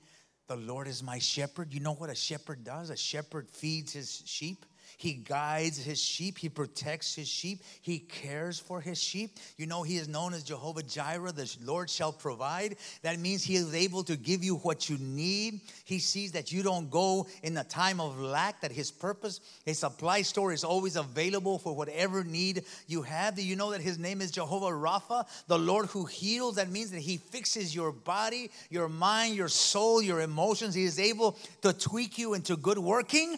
The 0.47 0.55
Lord 0.55 0.87
is 0.87 1.03
my 1.03 1.19
shepherd. 1.19 1.73
You 1.73 1.79
know 1.79 1.93
what 1.93 2.09
a 2.09 2.15
shepherd 2.15 2.63
does? 2.63 2.89
A 2.89 2.97
shepherd 2.97 3.49
feeds 3.49 3.93
his 3.93 4.23
sheep. 4.25 4.65
He 4.97 5.13
guides 5.13 5.77
his 5.77 5.99
sheep. 5.99 6.37
He 6.37 6.49
protects 6.49 7.15
his 7.15 7.27
sheep. 7.27 7.61
He 7.81 7.99
cares 7.99 8.59
for 8.59 8.81
his 8.81 9.01
sheep. 9.01 9.37
You 9.57 9.67
know, 9.67 9.83
he 9.83 9.97
is 9.97 10.07
known 10.07 10.33
as 10.33 10.43
Jehovah 10.43 10.83
Jireh, 10.83 11.31
the 11.31 11.53
Lord 11.63 11.89
shall 11.89 12.11
provide. 12.11 12.77
That 13.01 13.19
means 13.19 13.43
he 13.43 13.55
is 13.55 13.73
able 13.73 14.03
to 14.03 14.15
give 14.15 14.43
you 14.43 14.57
what 14.57 14.89
you 14.89 14.97
need. 14.97 15.61
He 15.85 15.99
sees 15.99 16.31
that 16.33 16.51
you 16.51 16.63
don't 16.63 16.89
go 16.89 17.27
in 17.41 17.53
the 17.53 17.63
time 17.63 17.99
of 17.99 18.19
lack, 18.19 18.61
that 18.61 18.71
his 18.71 18.91
purpose, 18.91 19.39
his 19.65 19.79
supply 19.79 20.21
store 20.21 20.53
is 20.53 20.63
always 20.63 20.95
available 20.95 21.59
for 21.59 21.75
whatever 21.75 22.23
need 22.23 22.63
you 22.87 23.01
have. 23.01 23.35
Do 23.35 23.43
you 23.43 23.55
know 23.55 23.71
that 23.71 23.81
his 23.81 23.97
name 23.99 24.21
is 24.21 24.31
Jehovah 24.31 24.67
Rapha, 24.67 25.25
the 25.47 25.59
Lord 25.59 25.87
who 25.87 26.05
heals? 26.05 26.55
That 26.55 26.69
means 26.69 26.91
that 26.91 26.99
he 27.01 27.17
fixes 27.17 27.75
your 27.75 27.91
body, 27.91 28.51
your 28.69 28.89
mind, 28.89 29.35
your 29.35 29.49
soul, 29.49 30.01
your 30.01 30.21
emotions. 30.21 30.75
He 30.75 30.83
is 30.83 30.99
able 30.99 31.37
to 31.61 31.73
tweak 31.73 32.17
you 32.17 32.33
into 32.33 32.55
good 32.55 32.77
working. 32.77 33.37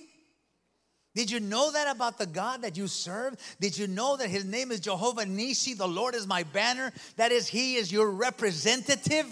Did 1.16 1.32
you 1.32 1.40
know 1.40 1.72
that 1.72 1.96
about 1.96 2.18
the 2.18 2.26
God 2.26 2.64
that 2.64 2.76
you 2.76 2.88
serve? 2.88 3.36
Did 3.62 3.78
you 3.78 3.88
know 3.88 4.18
that 4.18 4.30
his 4.30 4.44
name 4.44 4.70
is 4.70 4.82
Jehovah 4.82 5.26
Nisi? 5.26 5.74
The 5.74 5.88
Lord 5.88 6.14
is 6.14 6.28
my 6.28 6.44
banner. 6.44 6.92
That 7.16 7.32
is, 7.32 7.48
he 7.48 7.76
is 7.76 7.90
your 7.90 8.12
representative. 8.12 9.28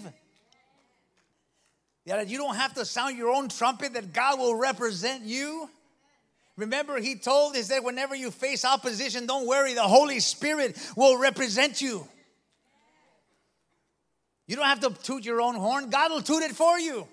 That 2.06 2.28
you 2.28 2.38
don't 2.38 2.56
have 2.56 2.74
to 2.74 2.86
sound 2.86 3.18
your 3.18 3.30
own 3.30 3.48
trumpet, 3.48 3.92
that 3.92 4.14
God 4.14 4.38
will 4.38 4.54
represent 4.54 5.24
you. 5.24 5.68
Remember, 6.56 6.98
he 7.00 7.16
told 7.16 7.54
us 7.56 7.68
that 7.68 7.84
whenever 7.84 8.14
you 8.14 8.30
face 8.30 8.64
opposition, 8.64 9.26
don't 9.26 9.46
worry, 9.46 9.74
the 9.74 9.82
Holy 9.82 10.20
Spirit 10.20 10.78
will 10.96 11.18
represent 11.18 11.82
you. 11.82 12.06
You 14.46 14.56
don't 14.56 14.66
have 14.66 14.80
to 14.80 14.90
toot 14.90 15.24
your 15.24 15.40
own 15.40 15.54
horn, 15.54 15.90
God 15.90 16.10
will 16.12 16.22
toot 16.22 16.42
it 16.42 16.52
for 16.52 16.78
you. 16.78 17.06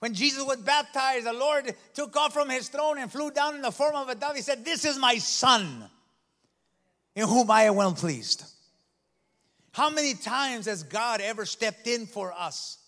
When 0.00 0.14
Jesus 0.14 0.44
was 0.44 0.58
baptized, 0.58 1.26
the 1.26 1.32
Lord 1.32 1.74
took 1.92 2.16
off 2.16 2.32
from 2.32 2.48
his 2.48 2.68
throne 2.68 2.98
and 2.98 3.10
flew 3.10 3.30
down 3.30 3.56
in 3.56 3.62
the 3.62 3.72
form 3.72 3.96
of 3.96 4.08
a 4.08 4.14
dove. 4.14 4.36
He 4.36 4.42
said, 4.42 4.64
This 4.64 4.84
is 4.84 4.96
my 4.96 5.18
son, 5.18 5.84
in 7.16 7.26
whom 7.26 7.50
I 7.50 7.64
am 7.64 7.74
well 7.74 7.92
pleased. 7.92 8.44
How 9.72 9.90
many 9.90 10.14
times 10.14 10.66
has 10.66 10.82
God 10.84 11.20
ever 11.20 11.44
stepped 11.44 11.86
in 11.86 12.06
for 12.06 12.32
us? 12.32 12.78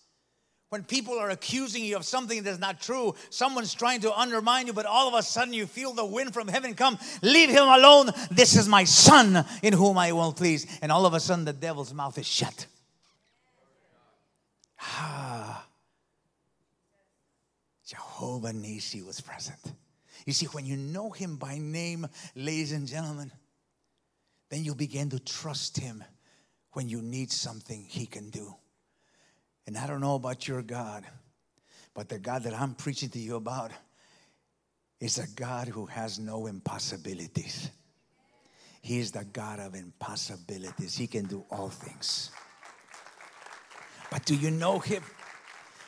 When 0.69 0.85
people 0.85 1.19
are 1.19 1.29
accusing 1.29 1.83
you 1.83 1.97
of 1.97 2.05
something 2.05 2.43
that's 2.43 2.59
not 2.59 2.79
true, 2.79 3.13
someone's 3.29 3.73
trying 3.73 3.99
to 4.01 4.17
undermine 4.17 4.67
you, 4.67 4.73
but 4.73 4.85
all 4.85 5.09
of 5.09 5.13
a 5.13 5.21
sudden 5.21 5.53
you 5.53 5.65
feel 5.65 5.91
the 5.91 6.05
wind 6.05 6.33
from 6.33 6.47
heaven 6.47 6.75
come, 6.75 6.97
leave 7.21 7.49
him 7.49 7.67
alone. 7.67 8.11
This 8.31 8.55
is 8.55 8.69
my 8.69 8.85
son 8.85 9.45
in 9.61 9.73
whom 9.73 9.97
I 9.97 10.13
will 10.13 10.31
please. 10.31 10.65
And 10.81 10.89
all 10.89 11.05
of 11.05 11.13
a 11.13 11.19
sudden 11.19 11.43
the 11.43 11.51
devil's 11.51 11.93
mouth 11.93 12.17
is 12.17 12.25
shut. 12.25 12.67
Ah. 14.79 15.65
Jehovah 17.91 18.53
Nisi 18.53 19.01
was 19.01 19.19
present. 19.19 19.59
You 20.25 20.31
see, 20.31 20.45
when 20.45 20.65
you 20.65 20.77
know 20.77 21.09
him 21.09 21.35
by 21.35 21.57
name, 21.57 22.07
ladies 22.35 22.71
and 22.71 22.87
gentlemen, 22.87 23.33
then 24.49 24.63
you 24.63 24.75
begin 24.75 25.09
to 25.09 25.19
trust 25.19 25.77
him 25.77 26.01
when 26.71 26.87
you 26.87 27.01
need 27.01 27.33
something 27.33 27.83
he 27.89 28.05
can 28.05 28.29
do. 28.29 28.55
And 29.67 29.77
I 29.77 29.87
don't 29.87 29.99
know 29.99 30.15
about 30.15 30.47
your 30.47 30.61
God, 30.61 31.03
but 31.93 32.07
the 32.07 32.17
God 32.17 32.43
that 32.43 32.53
I'm 32.53 32.75
preaching 32.75 33.09
to 33.09 33.19
you 33.19 33.35
about 33.35 33.71
is 35.01 35.17
a 35.17 35.27
God 35.35 35.67
who 35.67 35.85
has 35.87 36.17
no 36.17 36.45
impossibilities. 36.45 37.71
He 38.81 38.99
is 38.99 39.11
the 39.11 39.25
God 39.25 39.59
of 39.59 39.75
impossibilities. 39.75 40.95
He 40.95 41.07
can 41.07 41.25
do 41.25 41.43
all 41.51 41.67
things. 41.67 42.31
But 44.09 44.23
do 44.23 44.33
you 44.33 44.49
know 44.49 44.79
him? 44.79 45.03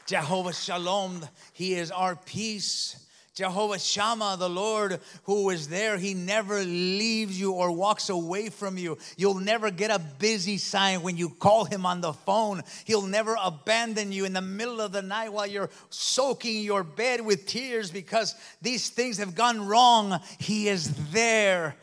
Jehovah 0.05 0.53
Shalom, 0.53 1.25
He 1.53 1.75
is 1.75 1.91
our 1.91 2.15
peace. 2.15 2.99
Jehovah 3.33 3.79
Shammah, 3.79 4.37
the 4.37 4.49
Lord 4.49 4.99
who 5.23 5.49
is 5.49 5.67
there, 5.67 5.97
He 5.97 6.13
never 6.13 6.59
leaves 6.59 7.39
you 7.39 7.53
or 7.53 7.71
walks 7.71 8.09
away 8.09 8.49
from 8.49 8.77
you. 8.77 8.99
You'll 9.17 9.39
never 9.39 9.71
get 9.71 9.89
a 9.89 9.97
busy 9.97 10.59
sign 10.59 11.01
when 11.01 11.17
you 11.17 11.29
call 11.29 11.65
Him 11.65 11.83
on 11.83 12.01
the 12.01 12.13
phone. 12.13 12.61
He'll 12.85 13.07
never 13.07 13.35
abandon 13.41 14.11
you 14.11 14.25
in 14.25 14.33
the 14.33 14.41
middle 14.41 14.79
of 14.81 14.91
the 14.91 15.01
night 15.01 15.33
while 15.33 15.47
you're 15.47 15.71
soaking 15.89 16.61
your 16.61 16.83
bed 16.83 17.21
with 17.21 17.47
tears 17.47 17.89
because 17.89 18.35
these 18.61 18.89
things 18.89 19.17
have 19.17 19.33
gone 19.33 19.65
wrong. 19.65 20.19
He 20.37 20.67
is 20.67 21.11
there, 21.11 21.75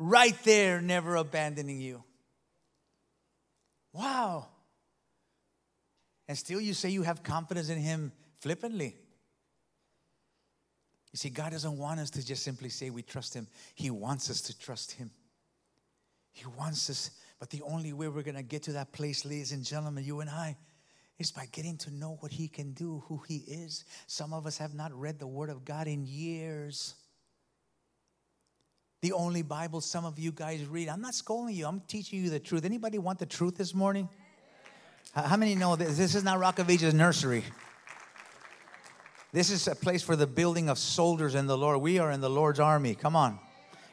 right 0.00 0.36
there, 0.42 0.80
never 0.80 1.14
abandoning 1.14 1.80
you. 1.80 2.02
Wow. 3.92 4.48
And 6.30 6.38
still 6.38 6.60
you 6.60 6.74
say 6.74 6.90
you 6.90 7.02
have 7.02 7.24
confidence 7.24 7.70
in 7.70 7.78
Him 7.78 8.12
flippantly. 8.38 8.94
You 11.12 11.16
see, 11.16 11.28
God 11.28 11.50
doesn't 11.50 11.76
want 11.76 11.98
us 11.98 12.08
to 12.10 12.24
just 12.24 12.44
simply 12.44 12.68
say 12.68 12.88
we 12.88 13.02
trust 13.02 13.34
Him, 13.34 13.48
He 13.74 13.90
wants 13.90 14.30
us 14.30 14.40
to 14.42 14.56
trust 14.56 14.92
Him. 14.92 15.10
He 16.30 16.44
wants 16.56 16.88
us, 16.88 17.10
but 17.40 17.50
the 17.50 17.62
only 17.62 17.92
way 17.92 18.06
we're 18.06 18.22
going 18.22 18.36
to 18.36 18.44
get 18.44 18.62
to 18.62 18.72
that 18.74 18.92
place, 18.92 19.24
ladies 19.24 19.50
and 19.50 19.64
gentlemen, 19.64 20.04
you 20.04 20.20
and 20.20 20.30
I, 20.30 20.56
is 21.18 21.32
by 21.32 21.46
getting 21.50 21.76
to 21.78 21.90
know 21.92 22.16
what 22.20 22.30
He 22.30 22.46
can 22.46 22.74
do, 22.74 23.02
who 23.08 23.20
He 23.26 23.38
is. 23.38 23.84
Some 24.06 24.32
of 24.32 24.46
us 24.46 24.56
have 24.58 24.72
not 24.72 24.94
read 24.94 25.18
the 25.18 25.26
Word 25.26 25.50
of 25.50 25.64
God 25.64 25.88
in 25.88 26.06
years. 26.06 26.94
The 29.02 29.14
only 29.14 29.42
Bible 29.42 29.80
some 29.80 30.04
of 30.04 30.16
you 30.16 30.30
guys 30.30 30.64
read. 30.64 30.90
I'm 30.90 31.00
not 31.00 31.14
scolding 31.16 31.56
you, 31.56 31.66
I'm 31.66 31.80
teaching 31.88 32.22
you 32.22 32.30
the 32.30 32.38
truth. 32.38 32.64
Anybody 32.64 32.98
want 32.98 33.18
the 33.18 33.26
truth 33.26 33.56
this 33.56 33.74
morning? 33.74 34.08
How 35.14 35.36
many 35.36 35.54
know 35.54 35.76
this? 35.76 35.96
This 35.96 36.14
is 36.14 36.22
not 36.22 36.38
Rock 36.38 36.58
of 36.58 36.70
Ages 36.70 36.94
nursery. 36.94 37.44
This 39.32 39.50
is 39.50 39.66
a 39.68 39.74
place 39.74 40.02
for 40.02 40.16
the 40.16 40.26
building 40.26 40.68
of 40.68 40.78
soldiers 40.78 41.34
in 41.34 41.46
the 41.46 41.56
Lord. 41.56 41.80
We 41.80 41.98
are 41.98 42.10
in 42.10 42.20
the 42.20 42.30
Lord's 42.30 42.60
army. 42.60 42.94
Come 42.94 43.16
on. 43.16 43.38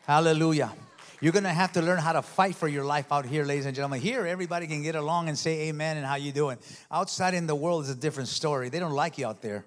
Hallelujah. 0.06 0.74
You're 1.20 1.34
going 1.34 1.44
to 1.44 1.50
have 1.50 1.74
to 1.74 1.82
learn 1.82 1.98
how 1.98 2.14
to 2.14 2.22
fight 2.22 2.56
for 2.56 2.68
your 2.68 2.86
life 2.86 3.12
out 3.12 3.26
here, 3.26 3.44
ladies 3.44 3.66
and 3.66 3.76
gentlemen. 3.76 4.00
Here, 4.00 4.28
everybody 4.28 4.68
can 4.68 4.84
get 4.84 4.96
along 4.96 5.30
and 5.30 5.38
say 5.38 5.70
amen 5.70 5.98
and 5.98 6.06
how 6.06 6.16
you 6.16 6.32
doing. 6.32 6.58
Outside 6.92 7.34
in 7.34 7.48
the 7.48 7.56
world 7.56 7.84
is 7.84 7.90
a 7.90 7.96
different 7.96 8.30
story. 8.30 8.70
They 8.70 8.80
don't 8.80 8.94
like 8.94 9.18
you 9.18 9.26
out 9.26 9.42
there. 9.42 9.66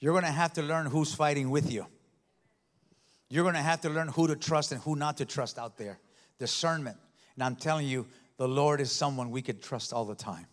You're 0.00 0.12
going 0.12 0.24
to 0.24 0.30
have 0.30 0.52
to 0.54 0.62
learn 0.62 0.86
who's 0.86 1.14
fighting 1.14 1.50
with 1.50 1.70
you. 1.70 1.86
You're 3.28 3.44
going 3.44 3.54
to 3.54 3.62
have 3.62 3.82
to 3.82 3.90
learn 3.90 4.08
who 4.08 4.26
to 4.26 4.34
trust 4.34 4.72
and 4.72 4.80
who 4.80 4.96
not 4.96 5.18
to 5.18 5.24
trust 5.24 5.58
out 5.58 5.76
there. 5.76 6.00
Discernment. 6.40 6.96
And 7.36 7.44
I'm 7.44 7.54
telling 7.54 7.86
you, 7.86 8.06
the 8.40 8.48
Lord 8.48 8.80
is 8.80 8.90
someone 8.90 9.30
we 9.30 9.42
could 9.42 9.62
trust 9.62 9.92
all 9.92 10.06
the 10.06 10.14
time. 10.14 10.46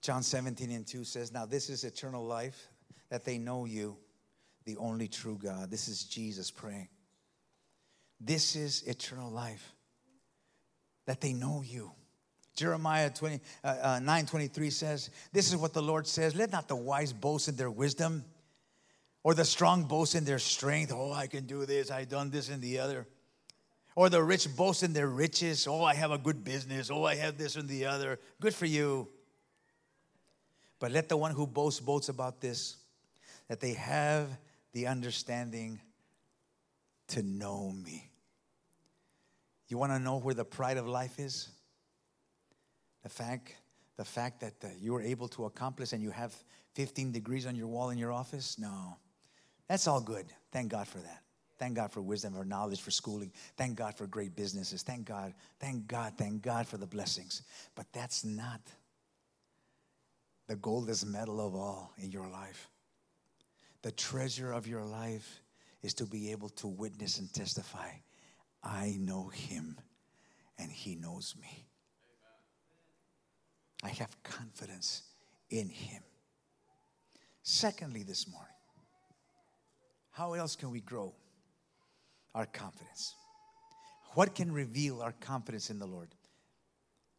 John 0.00 0.22
17 0.22 0.70
and 0.70 0.86
2 0.86 1.04
says, 1.04 1.30
Now 1.30 1.44
this 1.44 1.68
is 1.68 1.84
eternal 1.84 2.24
life, 2.24 2.70
that 3.10 3.26
they 3.26 3.36
know 3.36 3.66
you, 3.66 3.98
the 4.64 4.78
only 4.78 5.08
true 5.08 5.38
God. 5.42 5.70
This 5.70 5.88
is 5.88 6.04
Jesus 6.04 6.50
praying. 6.50 6.88
This 8.18 8.56
is 8.56 8.82
eternal 8.84 9.30
life, 9.30 9.74
that 11.04 11.20
they 11.20 11.34
know 11.34 11.62
you. 11.62 11.92
Jeremiah 12.56 13.10
20, 13.10 13.40
uh, 13.62 13.66
uh, 13.66 13.98
9 13.98 14.24
23 14.24 14.70
says, 14.70 15.10
This 15.32 15.50
is 15.50 15.58
what 15.58 15.74
the 15.74 15.82
Lord 15.82 16.06
says 16.06 16.34
Let 16.34 16.50
not 16.50 16.66
the 16.66 16.76
wise 16.76 17.12
boast 17.12 17.48
in 17.48 17.56
their 17.56 17.70
wisdom, 17.70 18.24
or 19.22 19.34
the 19.34 19.44
strong 19.44 19.84
boast 19.84 20.14
in 20.14 20.24
their 20.24 20.38
strength. 20.38 20.92
Oh, 20.94 21.12
I 21.12 21.26
can 21.26 21.46
do 21.46 21.64
this, 21.64 21.90
I've 21.90 22.08
done 22.08 22.30
this 22.30 22.48
and 22.48 22.60
the 22.60 22.78
other. 22.78 23.06
Or 23.94 24.08
the 24.08 24.22
rich 24.22 24.54
boast 24.56 24.82
in 24.82 24.94
their 24.94 25.06
riches. 25.06 25.66
Oh, 25.66 25.84
I 25.84 25.94
have 25.94 26.10
a 26.10 26.18
good 26.18 26.44
business. 26.44 26.90
Oh, 26.90 27.04
I 27.04 27.14
have 27.16 27.36
this 27.36 27.56
and 27.56 27.68
the 27.68 27.86
other. 27.86 28.18
Good 28.40 28.54
for 28.54 28.64
you. 28.64 29.08
But 30.80 30.92
let 30.92 31.08
the 31.08 31.16
one 31.16 31.32
who 31.32 31.46
boasts 31.46 31.78
boast 31.78 32.08
about 32.08 32.40
this, 32.40 32.76
that 33.48 33.60
they 33.60 33.74
have 33.74 34.28
the 34.72 34.86
understanding 34.86 35.78
to 37.08 37.22
know 37.22 37.70
me. 37.70 38.08
You 39.68 39.78
want 39.78 39.92
to 39.92 39.98
know 39.98 40.18
where 40.18 40.34
the 40.34 40.44
pride 40.44 40.78
of 40.78 40.88
life 40.88 41.18
is? 41.18 41.48
The 43.02 43.10
fact, 43.10 43.54
the 43.96 44.04
fact 44.04 44.40
that 44.40 44.54
you 44.80 44.92
were 44.92 45.02
able 45.02 45.28
to 45.28 45.44
accomplish 45.44 45.92
and 45.92 46.02
you 46.02 46.10
have 46.10 46.34
15 46.74 47.12
degrees 47.12 47.46
on 47.46 47.54
your 47.54 47.68
wall 47.68 47.90
in 47.90 47.98
your 47.98 48.12
office? 48.12 48.58
No. 48.58 48.96
That's 49.72 49.86
all 49.86 50.02
good. 50.02 50.26
Thank 50.50 50.70
God 50.70 50.86
for 50.86 50.98
that. 50.98 51.22
Thank 51.58 51.76
God 51.76 51.90
for 51.90 52.02
wisdom, 52.02 52.34
for 52.34 52.44
knowledge, 52.44 52.82
for 52.82 52.90
schooling. 52.90 53.32
Thank 53.56 53.78
God 53.78 53.96
for 53.96 54.06
great 54.06 54.36
businesses. 54.36 54.82
Thank 54.82 55.06
God, 55.06 55.32
thank 55.60 55.86
God, 55.86 56.12
thank 56.18 56.42
God 56.42 56.66
for 56.66 56.76
the 56.76 56.86
blessings. 56.86 57.40
But 57.74 57.86
that's 57.90 58.22
not 58.22 58.60
the 60.46 60.56
goldest 60.56 61.06
medal 61.06 61.40
of 61.40 61.54
all 61.54 61.94
in 61.96 62.10
your 62.10 62.28
life. 62.28 62.68
The 63.80 63.92
treasure 63.92 64.52
of 64.52 64.66
your 64.66 64.84
life 64.84 65.40
is 65.82 65.94
to 65.94 66.04
be 66.04 66.32
able 66.32 66.50
to 66.50 66.66
witness 66.66 67.18
and 67.18 67.32
testify 67.32 67.92
I 68.62 68.98
know 69.00 69.28
him 69.28 69.78
and 70.58 70.70
he 70.70 70.96
knows 70.96 71.34
me. 71.40 71.64
I 73.82 73.88
have 73.88 74.22
confidence 74.22 75.04
in 75.48 75.70
him. 75.70 76.02
Secondly, 77.42 78.02
this 78.02 78.28
morning, 78.28 78.51
how 80.12 80.34
else 80.34 80.56
can 80.56 80.70
we 80.70 80.80
grow 80.80 81.12
our 82.34 82.46
confidence? 82.46 83.14
What 84.14 84.34
can 84.34 84.52
reveal 84.52 85.02
our 85.02 85.12
confidence 85.12 85.70
in 85.70 85.78
the 85.78 85.86
Lord? 85.86 86.08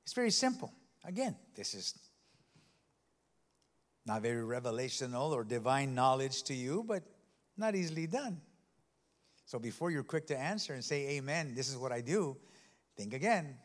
It's 0.03 0.13
very 0.13 0.32
simple. 0.32 0.71
Again, 1.03 1.36
this 1.56 1.73
is 1.73 1.95
not 4.06 4.21
very 4.21 4.43
revelational 4.43 5.32
or 5.32 5.43
divine 5.43 5.95
knowledge 5.95 6.43
to 6.43 6.53
you, 6.53 6.84
but 6.88 7.03
not 7.58 7.75
easily 7.75 8.08
done. 8.08 8.41
So 9.45 9.60
before 9.60 9.91
you're 9.91 10.03
quick 10.03 10.27
to 10.27 10.38
answer 10.38 10.73
and 10.73 10.84
say, 10.84 11.17
Amen, 11.17 11.53
this 11.56 11.69
is 11.69 11.77
what 11.77 11.91
I 11.91 12.01
do, 12.01 12.38
think 12.95 13.13
again. 13.13 13.56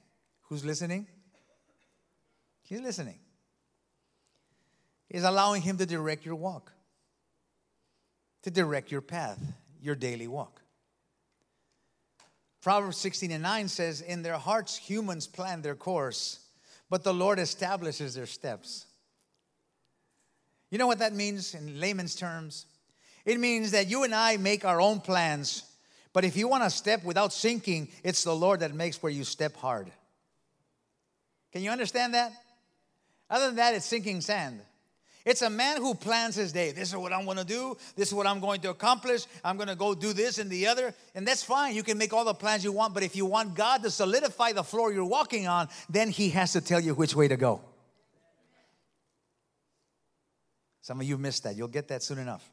Who's 0.42 0.64
listening? 0.64 1.06
He's 2.62 2.80
listening. 2.80 3.18
He's 5.08 5.24
allowing 5.24 5.62
Him 5.62 5.78
to 5.78 5.86
direct 5.86 6.26
your 6.26 6.34
walk, 6.34 6.72
to 8.48 8.54
direct 8.54 8.90
your 8.90 9.02
path, 9.02 9.38
your 9.82 9.94
daily 9.94 10.26
walk. 10.26 10.62
Proverbs 12.62 12.96
16 12.96 13.30
and 13.30 13.42
9 13.42 13.68
says, 13.68 14.00
In 14.00 14.22
their 14.22 14.38
hearts, 14.38 14.74
humans 14.74 15.26
plan 15.26 15.60
their 15.60 15.74
course, 15.74 16.40
but 16.88 17.04
the 17.04 17.12
Lord 17.12 17.38
establishes 17.38 18.14
their 18.14 18.26
steps. 18.26 18.86
You 20.70 20.78
know 20.78 20.86
what 20.86 21.00
that 21.00 21.14
means 21.14 21.54
in 21.54 21.78
layman's 21.78 22.14
terms? 22.14 22.64
It 23.26 23.38
means 23.38 23.72
that 23.72 23.88
you 23.88 24.04
and 24.04 24.14
I 24.14 24.38
make 24.38 24.64
our 24.64 24.80
own 24.80 25.00
plans, 25.00 25.64
but 26.14 26.24
if 26.24 26.34
you 26.34 26.48
want 26.48 26.64
to 26.64 26.70
step 26.70 27.04
without 27.04 27.34
sinking, 27.34 27.88
it's 28.02 28.24
the 28.24 28.34
Lord 28.34 28.60
that 28.60 28.74
makes 28.74 29.02
where 29.02 29.12
you 29.12 29.24
step 29.24 29.56
hard. 29.56 29.90
Can 31.52 31.62
you 31.62 31.70
understand 31.70 32.14
that? 32.14 32.32
Other 33.28 33.48
than 33.48 33.56
that, 33.56 33.74
it's 33.74 33.84
sinking 33.84 34.22
sand. 34.22 34.60
It's 35.28 35.42
a 35.42 35.50
man 35.50 35.76
who 35.76 35.94
plans 35.94 36.36
his 36.36 36.52
day. 36.52 36.72
This 36.72 36.88
is 36.88 36.96
what 36.96 37.12
I'm 37.12 37.26
going 37.26 37.36
to 37.36 37.44
do. 37.44 37.76
This 37.94 38.08
is 38.08 38.14
what 38.14 38.26
I'm 38.26 38.40
going 38.40 38.62
to 38.62 38.70
accomplish. 38.70 39.26
I'm 39.44 39.58
going 39.58 39.68
to 39.68 39.76
go 39.76 39.94
do 39.94 40.14
this 40.14 40.38
and 40.38 40.50
the 40.50 40.66
other. 40.66 40.94
And 41.14 41.28
that's 41.28 41.42
fine. 41.42 41.74
You 41.74 41.82
can 41.82 41.98
make 41.98 42.14
all 42.14 42.24
the 42.24 42.32
plans 42.32 42.64
you 42.64 42.72
want. 42.72 42.94
But 42.94 43.02
if 43.02 43.14
you 43.14 43.26
want 43.26 43.54
God 43.54 43.82
to 43.82 43.90
solidify 43.90 44.52
the 44.52 44.64
floor 44.64 44.90
you're 44.90 45.04
walking 45.04 45.46
on, 45.46 45.68
then 45.90 46.08
He 46.08 46.30
has 46.30 46.54
to 46.54 46.62
tell 46.62 46.80
you 46.80 46.94
which 46.94 47.14
way 47.14 47.28
to 47.28 47.36
go. 47.36 47.60
Some 50.80 50.98
of 50.98 51.06
you 51.06 51.18
missed 51.18 51.42
that. 51.42 51.56
You'll 51.56 51.68
get 51.68 51.88
that 51.88 52.02
soon 52.02 52.18
enough. 52.18 52.50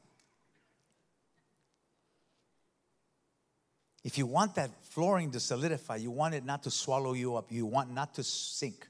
If 4.03 4.17
you 4.17 4.25
want 4.25 4.55
that 4.55 4.69
flooring 4.83 5.31
to 5.31 5.39
solidify, 5.39 5.95
you 5.95 6.11
want 6.11 6.35
it 6.35 6.43
not 6.43 6.63
to 6.63 6.71
swallow 6.71 7.13
you 7.13 7.38
up, 7.38 7.53
you 7.53 7.65
want 7.65 7.93
not 7.93 8.15
to 8.15 8.23
sink, 8.23 8.85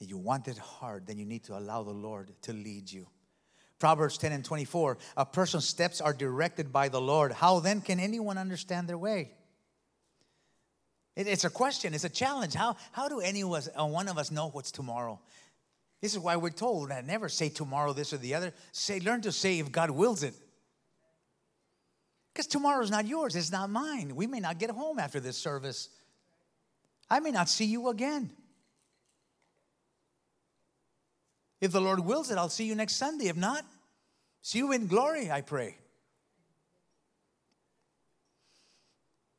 you 0.00 0.18
want 0.18 0.48
it 0.48 0.58
hard, 0.58 1.06
then 1.06 1.18
you 1.18 1.24
need 1.24 1.44
to 1.44 1.56
allow 1.56 1.82
the 1.82 1.90
Lord 1.90 2.32
to 2.42 2.52
lead 2.52 2.90
you. 2.90 3.06
Proverbs 3.78 4.18
10 4.18 4.32
and 4.32 4.44
24 4.44 4.98
A 5.16 5.26
person's 5.26 5.66
steps 5.66 6.00
are 6.00 6.12
directed 6.12 6.72
by 6.72 6.88
the 6.88 7.00
Lord. 7.00 7.32
How 7.32 7.60
then 7.60 7.80
can 7.80 8.00
anyone 8.00 8.38
understand 8.38 8.88
their 8.88 8.98
way? 8.98 9.32
It, 11.14 11.26
it's 11.26 11.44
a 11.44 11.50
question, 11.50 11.94
it's 11.94 12.04
a 12.04 12.10
challenge. 12.10 12.54
How, 12.54 12.76
how 12.92 13.08
do 13.08 13.20
any 13.20 13.42
of 13.42 13.52
us, 13.52 13.68
uh, 13.78 13.86
one 13.86 14.08
of 14.08 14.18
us 14.18 14.30
know 14.30 14.48
what's 14.48 14.70
tomorrow? 14.70 15.20
This 16.02 16.12
is 16.12 16.18
why 16.18 16.36
we're 16.36 16.50
told 16.50 16.90
that 16.90 17.06
never 17.06 17.28
say 17.28 17.48
tomorrow 17.48 17.92
this 17.92 18.12
or 18.12 18.18
the 18.18 18.34
other. 18.34 18.52
Say, 18.72 19.00
learn 19.00 19.22
to 19.22 19.32
say 19.32 19.58
if 19.58 19.72
God 19.72 19.90
wills 19.90 20.22
it. 20.22 20.34
Because 22.32 22.46
tomorrow 22.46 22.82
is 22.82 22.90
not 22.90 23.06
yours, 23.06 23.34
it's 23.34 23.50
not 23.50 23.70
mine. 23.70 24.14
We 24.14 24.26
may 24.26 24.40
not 24.40 24.58
get 24.58 24.70
home 24.70 24.98
after 24.98 25.20
this 25.20 25.38
service. 25.38 25.88
I 27.08 27.20
may 27.20 27.30
not 27.30 27.48
see 27.48 27.64
you 27.64 27.88
again. 27.88 28.30
If 31.60 31.72
the 31.72 31.80
Lord 31.80 32.00
wills 32.00 32.30
it, 32.30 32.38
I'll 32.38 32.48
see 32.48 32.64
you 32.64 32.74
next 32.74 32.96
Sunday. 32.96 33.28
If 33.28 33.36
not, 33.36 33.64
see 34.42 34.58
you 34.58 34.72
in 34.72 34.86
glory, 34.86 35.30
I 35.30 35.40
pray. 35.40 35.76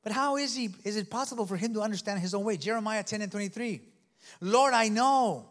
But 0.03 0.13
how 0.13 0.37
is 0.37 0.55
he 0.55 0.69
is 0.85 0.95
it 0.95 1.09
possible 1.09 1.45
for 1.45 1.57
him 1.57 1.73
to 1.73 1.81
understand 1.81 2.19
his 2.21 2.33
own 2.33 2.45
way? 2.45 2.57
Jeremiah 2.57 3.03
10 3.03 3.21
and 3.21 3.31
23. 3.31 3.81
Lord, 4.41 4.73
I 4.73 4.87
know 4.87 5.49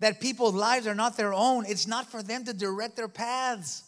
that 0.00 0.20
people's 0.20 0.54
lives 0.54 0.86
are 0.86 0.94
not 0.94 1.16
their 1.16 1.34
own. 1.34 1.66
It's 1.66 1.86
not 1.86 2.10
for 2.10 2.22
them 2.22 2.44
to 2.46 2.54
direct 2.54 2.96
their 2.96 3.08
paths. 3.08 3.84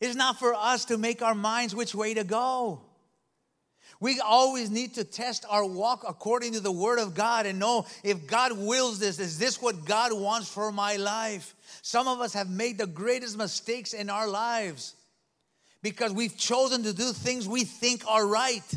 It's 0.00 0.14
not 0.14 0.38
for 0.38 0.54
us 0.54 0.84
to 0.86 0.98
make 0.98 1.22
our 1.22 1.34
minds 1.34 1.74
which 1.74 1.94
way 1.94 2.14
to 2.14 2.24
go. 2.24 2.82
We 4.00 4.20
always 4.20 4.70
need 4.70 4.94
to 4.94 5.04
test 5.04 5.44
our 5.48 5.64
walk 5.64 6.04
according 6.06 6.52
to 6.52 6.60
the 6.60 6.72
Word 6.72 6.98
of 6.98 7.14
God 7.14 7.46
and 7.46 7.58
know 7.58 7.86
if 8.04 8.26
God 8.26 8.52
wills 8.52 8.98
this, 8.98 9.18
is 9.18 9.38
this 9.38 9.60
what 9.60 9.84
God 9.84 10.12
wants 10.12 10.48
for 10.48 10.70
my 10.70 10.96
life? 10.96 11.54
Some 11.82 12.06
of 12.06 12.20
us 12.20 12.34
have 12.34 12.50
made 12.50 12.78
the 12.78 12.86
greatest 12.86 13.38
mistakes 13.38 13.94
in 13.94 14.10
our 14.10 14.28
lives 14.28 14.94
because 15.82 16.12
we've 16.12 16.36
chosen 16.36 16.82
to 16.82 16.92
do 16.92 17.12
things 17.12 17.48
we 17.48 17.64
think 17.64 18.02
are 18.06 18.26
right. 18.26 18.74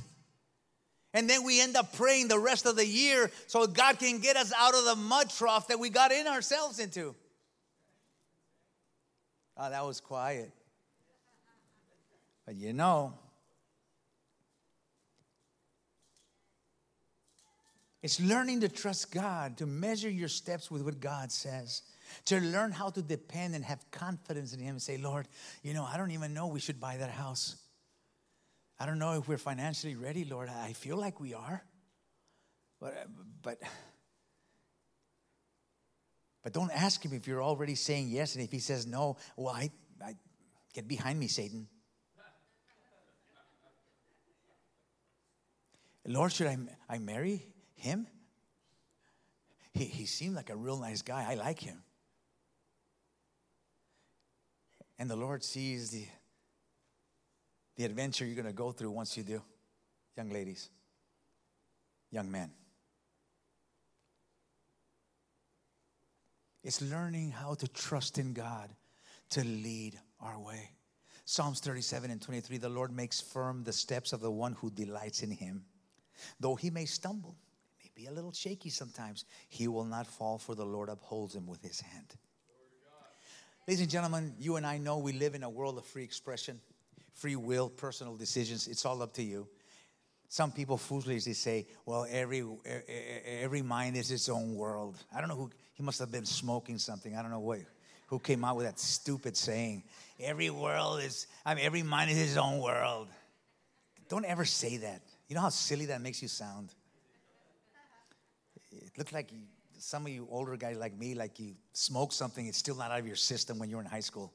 And 1.13 1.29
then 1.29 1.43
we 1.43 1.59
end 1.59 1.75
up 1.75 1.93
praying 1.93 2.27
the 2.27 2.39
rest 2.39 2.65
of 2.65 2.75
the 2.75 2.85
year 2.85 3.31
so 3.47 3.65
God 3.65 3.99
can 3.99 4.19
get 4.19 4.37
us 4.37 4.53
out 4.57 4.75
of 4.75 4.85
the 4.85 4.95
mud 4.95 5.29
trough 5.31 5.67
that 5.67 5.79
we 5.79 5.89
got 5.89 6.11
in 6.11 6.27
ourselves 6.27 6.79
into. 6.79 7.15
Oh, 9.57 9.69
that 9.69 9.85
was 9.85 9.99
quiet. 9.99 10.51
But 12.45 12.55
you 12.55 12.73
know, 12.73 13.13
it's 18.01 18.19
learning 18.19 18.61
to 18.61 18.69
trust 18.69 19.11
God, 19.11 19.57
to 19.57 19.65
measure 19.65 20.09
your 20.09 20.29
steps 20.29 20.71
with 20.71 20.81
what 20.83 20.99
God 20.99 21.31
says, 21.31 21.81
to 22.25 22.39
learn 22.39 22.71
how 22.71 22.89
to 22.91 23.01
depend 23.01 23.55
and 23.55 23.63
have 23.65 23.83
confidence 23.91 24.53
in 24.53 24.59
Him 24.59 24.71
and 24.71 24.81
say, 24.81 24.97
Lord, 24.97 25.27
you 25.63 25.73
know, 25.73 25.83
I 25.83 25.97
don't 25.97 26.11
even 26.11 26.33
know 26.33 26.47
we 26.47 26.61
should 26.61 26.79
buy 26.79 26.97
that 26.97 27.09
house. 27.09 27.57
I 28.79 28.85
don't 28.85 28.99
know 28.99 29.17
if 29.19 29.27
we're 29.27 29.37
financially 29.37 29.95
ready, 29.95 30.23
Lord. 30.23 30.49
I 30.49 30.71
feel 30.71 30.95
like 30.95 31.19
we 31.19 31.33
are. 31.33 31.61
But, 32.79 33.07
but, 33.41 33.59
but 36.41 36.53
don't 36.53 36.71
ask 36.71 37.03
him 37.03 37.11
if 37.11 37.27
you're 37.27 37.43
already 37.43 37.75
saying 37.75 38.07
yes. 38.07 38.35
And 38.35 38.43
if 38.43 38.53
he 38.53 38.59
says 38.59 38.87
no, 38.87 39.17
well, 39.35 39.53
I, 39.53 39.69
I 40.03 40.15
get 40.73 40.87
behind 40.87 41.19
me, 41.19 41.27
Satan. 41.27 41.67
Lord, 46.07 46.31
should 46.31 46.47
I, 46.47 46.57
I 46.89 46.97
marry 46.97 47.45
him? 47.79 48.07
He, 49.73 49.85
he 49.85 50.05
seemed 50.05 50.35
like 50.35 50.49
a 50.49 50.55
real 50.55 50.77
nice 50.77 51.01
guy. 51.01 51.25
I 51.29 51.35
like 51.35 51.59
him. 51.59 51.81
And 54.97 55.09
the 55.09 55.15
Lord 55.15 55.43
sees 55.43 55.91
the 55.91 56.05
the 57.79 57.85
adventure 57.85 58.25
you're 58.25 58.35
going 58.35 58.45
to 58.45 58.51
go 58.51 58.73
through 58.73 58.91
once 58.91 59.15
you 59.15 59.23
do, 59.23 59.41
young 60.17 60.29
ladies, 60.31 60.69
young 62.11 62.29
men. 62.29 62.51
It's 66.61 66.81
learning 66.81 67.31
how 67.31 67.53
to 67.53 67.69
trust 67.69 68.17
in 68.17 68.33
God 68.33 68.69
to 69.29 69.45
lead 69.45 69.97
our 70.19 70.37
way. 70.37 70.71
Psalms 71.23 71.61
37 71.61 72.11
and 72.11 72.21
23 72.21 72.57
the 72.57 72.67
Lord 72.67 72.91
makes 72.91 73.21
firm 73.21 73.63
the 73.63 73.71
steps 73.71 74.11
of 74.11 74.19
the 74.19 74.29
one 74.29 74.55
who 74.55 74.69
delights 74.69 75.23
in 75.23 75.31
him. 75.31 75.63
Though 76.37 76.55
he 76.55 76.69
may 76.69 76.83
stumble, 76.83 77.37
be 77.99 78.05
a 78.05 78.11
little 78.11 78.31
shaky 78.31 78.69
sometimes, 78.69 79.25
he 79.49 79.67
will 79.67 79.83
not 79.83 80.07
fall, 80.07 80.37
for 80.37 80.55
the 80.55 80.65
Lord 80.65 80.87
upholds 80.87 81.35
him 81.35 81.45
with 81.47 81.61
his 81.61 81.81
hand. 81.81 82.15
Ladies 83.67 83.81
and 83.81 83.89
gentlemen, 83.89 84.33
you 84.39 84.55
and 84.55 84.65
I 84.65 84.77
know 84.77 84.99
we 84.99 85.11
live 85.11 85.35
in 85.35 85.43
a 85.43 85.49
world 85.49 85.77
of 85.77 85.85
free 85.85 86.03
expression 86.03 86.59
free 87.13 87.35
will, 87.35 87.67
personal 87.67 88.15
decisions. 88.15 88.67
It's 88.67 88.85
all 88.85 89.01
up 89.01 89.11
to 89.15 89.23
you. 89.23 89.45
Some 90.29 90.53
people 90.53 90.77
foolishly 90.77 91.33
say, 91.33 91.67
well, 91.85 92.07
every, 92.09 92.45
every 93.27 93.61
mind 93.61 93.97
is 93.97 94.09
its 94.09 94.29
own 94.29 94.55
world. 94.55 94.95
I 95.13 95.19
don't 95.19 95.27
know 95.27 95.35
who, 95.35 95.49
he 95.73 95.83
must 95.83 95.99
have 95.99 96.09
been 96.09 96.23
smoking 96.23 96.77
something. 96.77 97.17
I 97.17 97.21
don't 97.21 97.31
know 97.31 97.41
what, 97.41 97.59
who 98.07 98.19
came 98.19 98.45
out 98.45 98.55
with 98.55 98.67
that 98.67 98.79
stupid 98.79 99.35
saying. 99.35 99.83
Every 100.17 100.49
world 100.49 101.01
is, 101.01 101.27
I 101.45 101.55
mean, 101.55 101.65
every 101.65 101.83
mind 101.83 102.11
is 102.11 102.17
its 102.17 102.37
own 102.37 102.59
world. 102.59 103.09
Don't 104.07 104.23
ever 104.23 104.45
say 104.45 104.77
that. 104.77 105.01
You 105.27 105.35
know 105.35 105.41
how 105.41 105.49
silly 105.49 105.87
that 105.87 105.99
makes 105.99 106.21
you 106.21 106.29
sound? 106.29 106.73
It 108.99 109.03
looks 109.03 109.13
like 109.13 109.31
you, 109.31 109.43
some 109.77 110.05
of 110.05 110.11
you 110.11 110.27
older 110.29 110.57
guys 110.57 110.75
like 110.75 110.99
me, 110.99 111.15
like 111.15 111.39
you 111.39 111.55
smoke 111.71 112.11
something, 112.11 112.47
it's 112.47 112.57
still 112.57 112.75
not 112.75 112.91
out 112.91 112.99
of 112.99 113.07
your 113.07 113.15
system 113.15 113.57
when 113.57 113.69
you're 113.69 113.79
in 113.79 113.85
high 113.85 114.01
school. 114.01 114.33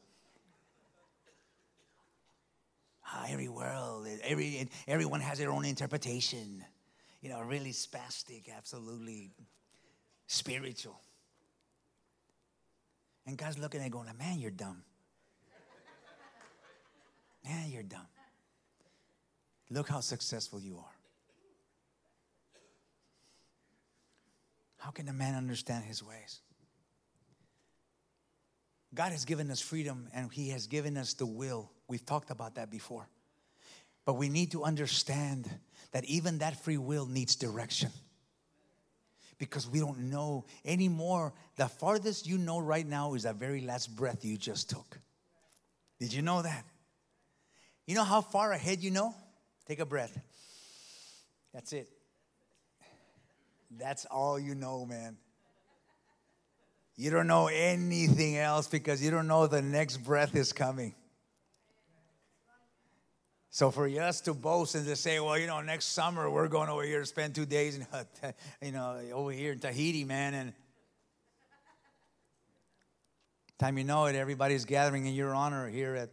Ah, 3.07 3.27
every 3.29 3.51
world, 3.51 4.09
every, 4.23 4.67
everyone 4.89 5.21
has 5.21 5.37
their 5.37 5.51
own 5.51 5.67
interpretation. 5.67 6.65
You 7.21 7.29
know, 7.29 7.43
really 7.43 7.73
spastic, 7.73 8.45
absolutely 8.57 9.33
spiritual. 10.29 10.99
And 13.27 13.37
God's 13.37 13.59
looking 13.59 13.83
at 13.83 13.91
going, 13.91 14.09
man, 14.19 14.39
you're 14.39 14.51
dumb. 14.51 14.83
Man, 17.45 17.71
you're 17.71 17.83
dumb. 17.83 18.09
Look 19.69 19.91
how 19.91 20.01
successful 20.01 20.59
you 20.59 20.79
are. 20.79 21.04
How 24.85 24.91
can 24.91 25.09
a 25.09 25.15
man 25.15 25.35
understand 25.35 25.85
his 25.85 26.03
ways? 26.03 26.43
God 28.93 29.13
has 29.13 29.25
given 29.25 29.51
us 29.51 29.59
freedom 29.59 30.09
and 30.13 30.31
He 30.31 30.51
has 30.51 30.67
given 30.67 30.99
us 30.99 31.15
the 31.15 31.25
will. 31.25 31.71
We've 31.89 32.05
talked 32.05 32.31
about 32.31 32.57
that 32.57 32.71
before. 32.71 33.09
But 34.05 34.19
we 34.19 34.29
need 34.29 34.53
to 34.53 34.63
understand 34.63 35.49
that 35.93 36.05
even 36.05 36.39
that 36.39 36.63
free 36.63 36.77
will 36.77 37.07
needs 37.07 37.35
direction. 37.35 37.89
Because 39.39 39.67
we 39.67 39.81
don't 39.81 40.11
know 40.11 40.45
anymore. 40.67 41.33
The 41.57 41.67
farthest 41.67 42.27
you 42.27 42.37
know 42.37 42.59
right 42.59 42.87
now 42.87 43.15
is 43.15 43.23
that 43.23 43.37
very 43.37 43.63
last 43.63 43.97
breath 43.97 44.23
you 44.23 44.37
just 44.37 44.69
took. 44.69 45.01
Did 45.99 46.13
you 46.13 46.21
know 46.21 46.43
that? 46.43 46.67
You 47.87 47.95
know 47.95 48.05
how 48.05 48.21
far 48.21 48.53
ahead 48.53 48.83
you 48.83 48.91
know? 48.91 49.15
Take 49.67 49.81
a 49.81 49.87
breath. 49.87 50.15
That's 51.55 51.73
it. 51.73 51.89
That's 53.79 54.05
all 54.07 54.39
you 54.39 54.55
know, 54.55 54.87
man. 54.87 55.17
You 56.97 57.11
don't 57.11 57.27
know 57.27 57.49
anything 57.49 58.37
else 58.37 58.69
because 58.69 59.03
you 59.03 59.11
don't 59.11 59.27
know 59.27 59.47
the 59.47 59.63
next 59.63 59.99
breath 59.99 60.37
is 60.37 60.53
coming. 60.53 60.95
So 63.51 63.71
for 63.71 63.87
us 63.87 64.21
to 64.23 64.35
boast 64.35 64.75
and 64.75 64.85
to 64.87 64.97
say, 64.97 65.21
well, 65.21 65.39
you 65.39 65.47
know, 65.47 65.61
next 65.61 65.87
summer 65.87 66.29
we're 66.29 66.49
going 66.49 66.69
over 66.69 66.83
here 66.83 67.01
to 67.01 67.07
spend 67.07 67.35
two 67.35 67.47
days 67.47 67.77
in, 67.77 67.87
you 68.63 68.73
know, 68.73 69.01
over 69.13 69.31
here 69.31 69.53
in 69.53 69.61
Tahiti, 69.61 70.05
man, 70.05 70.35
and 70.35 70.53
time 73.59 73.79
you 73.79 73.85
know 73.85 74.07
it, 74.07 74.17
everybody's 74.17 74.65
gathering 74.65 75.07
in 75.07 75.15
your 75.15 75.35
honor 75.35 75.69
here 75.69 75.95
at. 75.95 76.11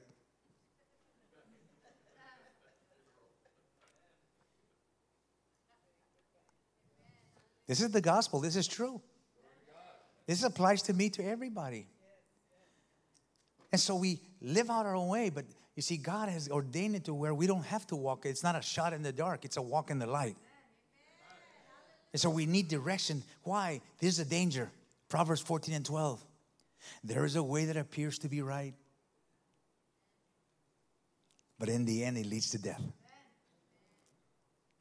This 7.71 7.79
is 7.79 7.91
the 7.91 8.01
gospel. 8.01 8.41
This 8.41 8.57
is 8.57 8.67
true. 8.67 8.99
This 10.27 10.43
applies 10.43 10.81
to 10.81 10.93
me, 10.93 11.09
to 11.11 11.23
everybody. 11.23 11.87
And 13.71 13.79
so 13.79 13.95
we 13.95 14.19
live 14.41 14.69
out 14.69 14.85
our 14.85 14.93
own 14.93 15.07
way, 15.07 15.29
but 15.29 15.45
you 15.77 15.81
see, 15.81 15.95
God 15.95 16.27
has 16.27 16.49
ordained 16.49 16.97
it 16.97 17.05
to 17.05 17.13
where 17.13 17.33
we 17.33 17.47
don't 17.47 17.63
have 17.63 17.87
to 17.87 17.95
walk. 17.95 18.25
It's 18.25 18.43
not 18.43 18.57
a 18.57 18.61
shot 18.61 18.91
in 18.91 19.03
the 19.03 19.13
dark, 19.13 19.45
it's 19.45 19.55
a 19.55 19.61
walk 19.61 19.89
in 19.89 19.99
the 19.99 20.05
light. 20.05 20.35
And 22.11 22.19
so 22.19 22.29
we 22.29 22.45
need 22.45 22.67
direction. 22.67 23.23
Why? 23.43 23.79
This 24.01 24.15
is 24.15 24.19
a 24.19 24.29
danger. 24.29 24.69
Proverbs 25.07 25.39
14 25.39 25.73
and 25.73 25.85
12. 25.85 26.21
There 27.05 27.23
is 27.23 27.37
a 27.37 27.43
way 27.43 27.63
that 27.63 27.77
appears 27.77 28.19
to 28.19 28.27
be 28.27 28.41
right, 28.41 28.73
but 31.57 31.69
in 31.69 31.85
the 31.85 32.03
end, 32.03 32.17
it 32.17 32.25
leads 32.25 32.49
to 32.49 32.57
death. 32.57 32.83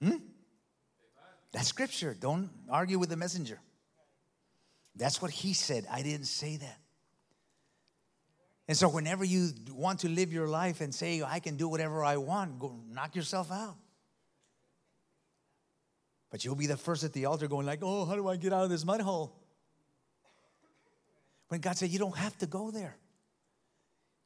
Hmm? 0.02 0.16
That's 1.52 1.68
scripture. 1.68 2.16
Don't 2.18 2.50
argue 2.70 2.98
with 2.98 3.08
the 3.08 3.16
messenger. 3.16 3.58
That's 4.96 5.20
what 5.20 5.30
he 5.30 5.52
said. 5.52 5.86
I 5.90 6.02
didn't 6.02 6.26
say 6.26 6.56
that. 6.56 6.78
And 8.68 8.76
so, 8.76 8.88
whenever 8.88 9.24
you 9.24 9.50
want 9.72 10.00
to 10.00 10.08
live 10.08 10.32
your 10.32 10.46
life 10.46 10.80
and 10.80 10.94
say, 10.94 11.22
I 11.22 11.40
can 11.40 11.56
do 11.56 11.66
whatever 11.66 12.04
I 12.04 12.18
want, 12.18 12.58
go 12.60 12.76
knock 12.88 13.16
yourself 13.16 13.50
out. 13.50 13.76
But 16.30 16.44
you'll 16.44 16.54
be 16.54 16.66
the 16.66 16.76
first 16.76 17.02
at 17.02 17.12
the 17.12 17.24
altar 17.24 17.48
going, 17.48 17.66
like, 17.66 17.80
oh, 17.82 18.04
how 18.04 18.14
do 18.14 18.28
I 18.28 18.36
get 18.36 18.52
out 18.52 18.62
of 18.62 18.70
this 18.70 18.84
mud 18.84 19.00
hole? 19.00 19.36
When 21.48 21.60
God 21.60 21.76
said, 21.76 21.90
you 21.90 21.98
don't 21.98 22.16
have 22.16 22.38
to 22.38 22.46
go 22.46 22.70
there. 22.70 22.96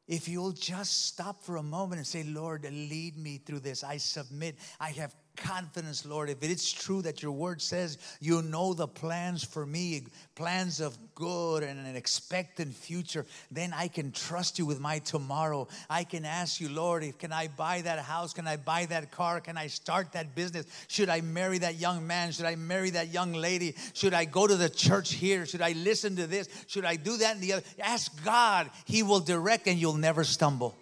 If 0.06 0.28
you'll 0.28 0.52
just 0.52 1.06
stop 1.06 1.42
for 1.42 1.56
a 1.56 1.62
moment 1.62 1.96
and 1.96 2.06
say, 2.06 2.22
Lord, 2.22 2.64
lead 2.64 3.16
me 3.16 3.38
through 3.38 3.60
this, 3.60 3.82
I 3.82 3.96
submit. 3.96 4.56
I 4.78 4.90
have 4.90 5.14
confidence, 5.36 6.06
Lord, 6.06 6.30
if 6.30 6.42
it 6.42 6.50
is 6.50 6.72
true 6.72 7.02
that 7.02 7.22
your 7.22 7.32
word 7.32 7.60
says 7.60 7.98
you 8.20 8.42
know 8.42 8.74
the 8.74 8.88
plans 8.88 9.44
for 9.44 9.66
me, 9.66 10.02
plans 10.34 10.80
of 10.80 10.96
good 11.14 11.62
and 11.62 11.86
an 11.86 11.96
expectant 11.96 12.74
future, 12.74 13.26
then 13.50 13.72
I 13.72 13.88
can 13.88 14.12
trust 14.12 14.58
you 14.58 14.66
with 14.66 14.80
my 14.80 14.98
tomorrow. 14.98 15.68
I 15.88 16.04
can 16.04 16.24
ask 16.24 16.60
you, 16.60 16.68
Lord, 16.68 17.04
if 17.04 17.18
can 17.18 17.32
I 17.32 17.48
buy 17.48 17.82
that 17.82 17.98
house? 18.00 18.32
Can 18.32 18.46
I 18.46 18.56
buy 18.56 18.86
that 18.86 19.10
car? 19.10 19.40
Can 19.40 19.56
I 19.56 19.66
start 19.66 20.12
that 20.12 20.34
business? 20.34 20.66
Should 20.88 21.08
I 21.08 21.20
marry 21.20 21.58
that 21.58 21.76
young 21.76 22.06
man? 22.06 22.32
Should 22.32 22.46
I 22.46 22.56
marry 22.56 22.90
that 22.90 23.12
young 23.12 23.32
lady? 23.32 23.74
Should 23.94 24.14
I 24.14 24.24
go 24.24 24.46
to 24.46 24.56
the 24.56 24.68
church 24.68 25.12
here? 25.12 25.46
Should 25.46 25.62
I 25.62 25.72
listen 25.72 26.16
to 26.16 26.26
this? 26.26 26.48
Should 26.66 26.84
I 26.84 26.96
do 26.96 27.16
that 27.18 27.34
and 27.34 27.42
the 27.42 27.54
other? 27.54 27.64
Ask 27.80 28.24
God. 28.24 28.70
He 28.84 29.02
will 29.02 29.20
direct 29.20 29.66
and 29.66 29.78
you'll 29.78 29.94
never 29.94 30.24
stumble. 30.24 30.74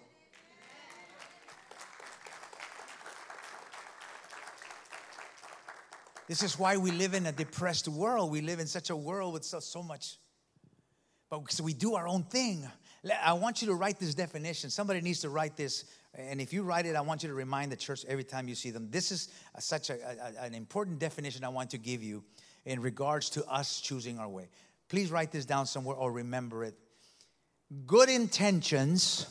This 6.33 6.41
is 6.41 6.57
why 6.57 6.77
we 6.77 6.89
live 6.89 7.13
in 7.13 7.27
a 7.27 7.31
depressed 7.31 7.87
world. 7.87 8.31
We 8.31 8.41
live 8.41 8.59
in 8.59 8.65
such 8.65 8.89
a 8.89 8.95
world 8.95 9.33
with 9.33 9.45
so, 9.45 9.59
so 9.59 9.83
much. 9.83 10.17
But 11.29 11.51
so 11.51 11.63
we 11.63 11.75
do 11.75 11.93
our 11.93 12.07
own 12.07 12.23
thing. 12.23 12.67
I 13.23 13.33
want 13.33 13.61
you 13.61 13.67
to 13.67 13.75
write 13.75 13.99
this 13.99 14.15
definition. 14.15 14.71
Somebody 14.71 15.01
needs 15.01 15.19
to 15.19 15.29
write 15.29 15.55
this. 15.55 15.85
And 16.15 16.41
if 16.41 16.51
you 16.51 16.63
write 16.63 16.87
it, 16.87 16.95
I 16.95 17.01
want 17.01 17.21
you 17.21 17.29
to 17.29 17.35
remind 17.35 17.71
the 17.71 17.75
church 17.75 18.03
every 18.07 18.23
time 18.23 18.47
you 18.47 18.55
see 18.55 18.71
them. 18.71 18.89
This 18.89 19.11
is 19.11 19.27
a, 19.53 19.61
such 19.61 19.91
a, 19.91 19.93
a, 19.93 20.43
an 20.45 20.55
important 20.55 20.97
definition 20.97 21.43
I 21.43 21.49
want 21.49 21.69
to 21.69 21.77
give 21.77 22.01
you 22.01 22.23
in 22.65 22.81
regards 22.81 23.29
to 23.29 23.45
us 23.45 23.79
choosing 23.79 24.17
our 24.17 24.27
way. 24.27 24.49
Please 24.89 25.11
write 25.11 25.31
this 25.31 25.45
down 25.45 25.67
somewhere 25.67 25.95
or 25.95 26.11
remember 26.11 26.63
it. 26.63 26.73
Good 27.85 28.09
intentions 28.09 29.27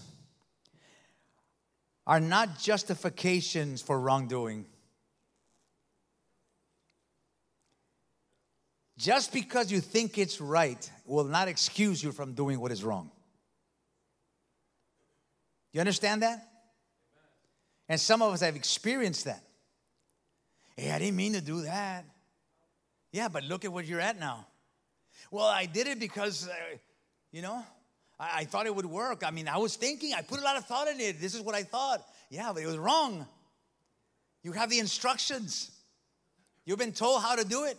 are 2.06 2.20
not 2.20 2.60
justifications 2.60 3.82
for 3.82 3.98
wrongdoing. 3.98 4.66
Just 9.02 9.32
because 9.32 9.72
you 9.72 9.80
think 9.80 10.16
it's 10.16 10.40
right 10.40 10.88
will 11.06 11.24
not 11.24 11.48
excuse 11.48 12.00
you 12.00 12.12
from 12.12 12.34
doing 12.34 12.60
what 12.60 12.70
is 12.70 12.84
wrong. 12.84 13.10
You 15.72 15.80
understand 15.80 16.22
that? 16.22 16.46
And 17.88 18.00
some 18.00 18.22
of 18.22 18.32
us 18.32 18.42
have 18.42 18.54
experienced 18.54 19.24
that. 19.24 19.42
Hey, 20.76 20.92
I 20.92 21.00
didn't 21.00 21.16
mean 21.16 21.32
to 21.32 21.40
do 21.40 21.62
that. 21.62 22.04
Yeah, 23.10 23.26
but 23.26 23.42
look 23.42 23.64
at 23.64 23.72
where 23.72 23.82
you're 23.82 23.98
at 23.98 24.20
now. 24.20 24.46
Well, 25.32 25.46
I 25.46 25.66
did 25.66 25.88
it 25.88 25.98
because, 25.98 26.46
uh, 26.46 26.52
you 27.32 27.42
know, 27.42 27.64
I, 28.20 28.42
I 28.42 28.44
thought 28.44 28.66
it 28.66 28.74
would 28.76 28.86
work. 28.86 29.24
I 29.26 29.32
mean, 29.32 29.48
I 29.48 29.56
was 29.56 29.74
thinking, 29.74 30.14
I 30.14 30.22
put 30.22 30.38
a 30.38 30.44
lot 30.44 30.56
of 30.56 30.66
thought 30.66 30.86
in 30.86 31.00
it. 31.00 31.20
This 31.20 31.34
is 31.34 31.40
what 31.40 31.56
I 31.56 31.64
thought. 31.64 32.06
Yeah, 32.30 32.52
but 32.54 32.62
it 32.62 32.66
was 32.66 32.78
wrong. 32.78 33.26
You 34.44 34.52
have 34.52 34.70
the 34.70 34.78
instructions, 34.78 35.72
you've 36.64 36.78
been 36.78 36.92
told 36.92 37.20
how 37.20 37.34
to 37.34 37.44
do 37.44 37.64
it. 37.64 37.76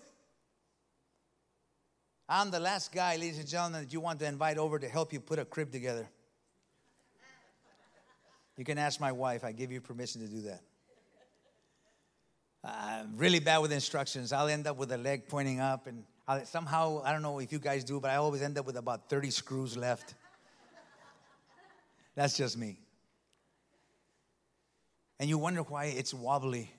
I'm 2.27 2.51
the 2.51 2.59
last 2.59 2.91
guy, 2.93 3.17
ladies 3.17 3.37
and 3.37 3.47
gentlemen, 3.47 3.83
that 3.83 3.93
you 3.93 3.99
want 3.99 4.19
to 4.19 4.25
invite 4.25 4.57
over 4.57 4.79
to 4.79 4.87
help 4.87 5.11
you 5.11 5.19
put 5.19 5.39
a 5.39 5.45
crib 5.45 5.71
together. 5.71 6.07
You 8.57 8.63
can 8.63 8.77
ask 8.77 8.99
my 8.99 9.11
wife, 9.11 9.43
I 9.43 9.51
give 9.51 9.71
you 9.71 9.81
permission 9.81 10.21
to 10.21 10.27
do 10.27 10.41
that. 10.41 10.61
I'm 12.63 13.17
really 13.17 13.39
bad 13.39 13.57
with 13.57 13.73
instructions. 13.73 14.31
I'll 14.31 14.47
end 14.47 14.67
up 14.67 14.77
with 14.77 14.91
a 14.93 14.97
leg 14.97 15.27
pointing 15.27 15.59
up, 15.59 15.87
and 15.87 16.05
I'll, 16.27 16.45
somehow, 16.45 17.01
I 17.03 17.11
don't 17.11 17.21
know 17.21 17.39
if 17.39 17.51
you 17.51 17.59
guys 17.59 17.83
do, 17.83 17.99
but 17.99 18.09
I 18.09 18.15
always 18.15 18.41
end 18.41 18.57
up 18.57 18.65
with 18.65 18.77
about 18.77 19.09
30 19.09 19.31
screws 19.31 19.75
left. 19.75 20.13
That's 22.15 22.37
just 22.37 22.57
me. 22.57 22.77
And 25.19 25.29
you 25.29 25.37
wonder 25.37 25.61
why 25.61 25.85
it's 25.85 26.13
wobbly. 26.13 26.71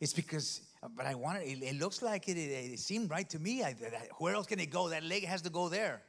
It's 0.00 0.14
because, 0.14 0.62
but 0.96 1.06
I 1.06 1.14
want 1.14 1.42
it, 1.42 1.62
it 1.62 1.78
looks 1.78 2.02
like 2.02 2.28
it, 2.28 2.36
it, 2.36 2.72
it 2.72 2.78
seemed 2.78 3.10
right 3.10 3.28
to 3.30 3.38
me. 3.38 3.62
I, 3.62 3.74
where 4.18 4.34
else 4.34 4.46
can 4.46 4.58
it 4.58 4.70
go? 4.70 4.88
That 4.88 5.04
leg 5.04 5.24
has 5.24 5.42
to 5.42 5.50
go 5.50 5.68
there. 5.68 6.02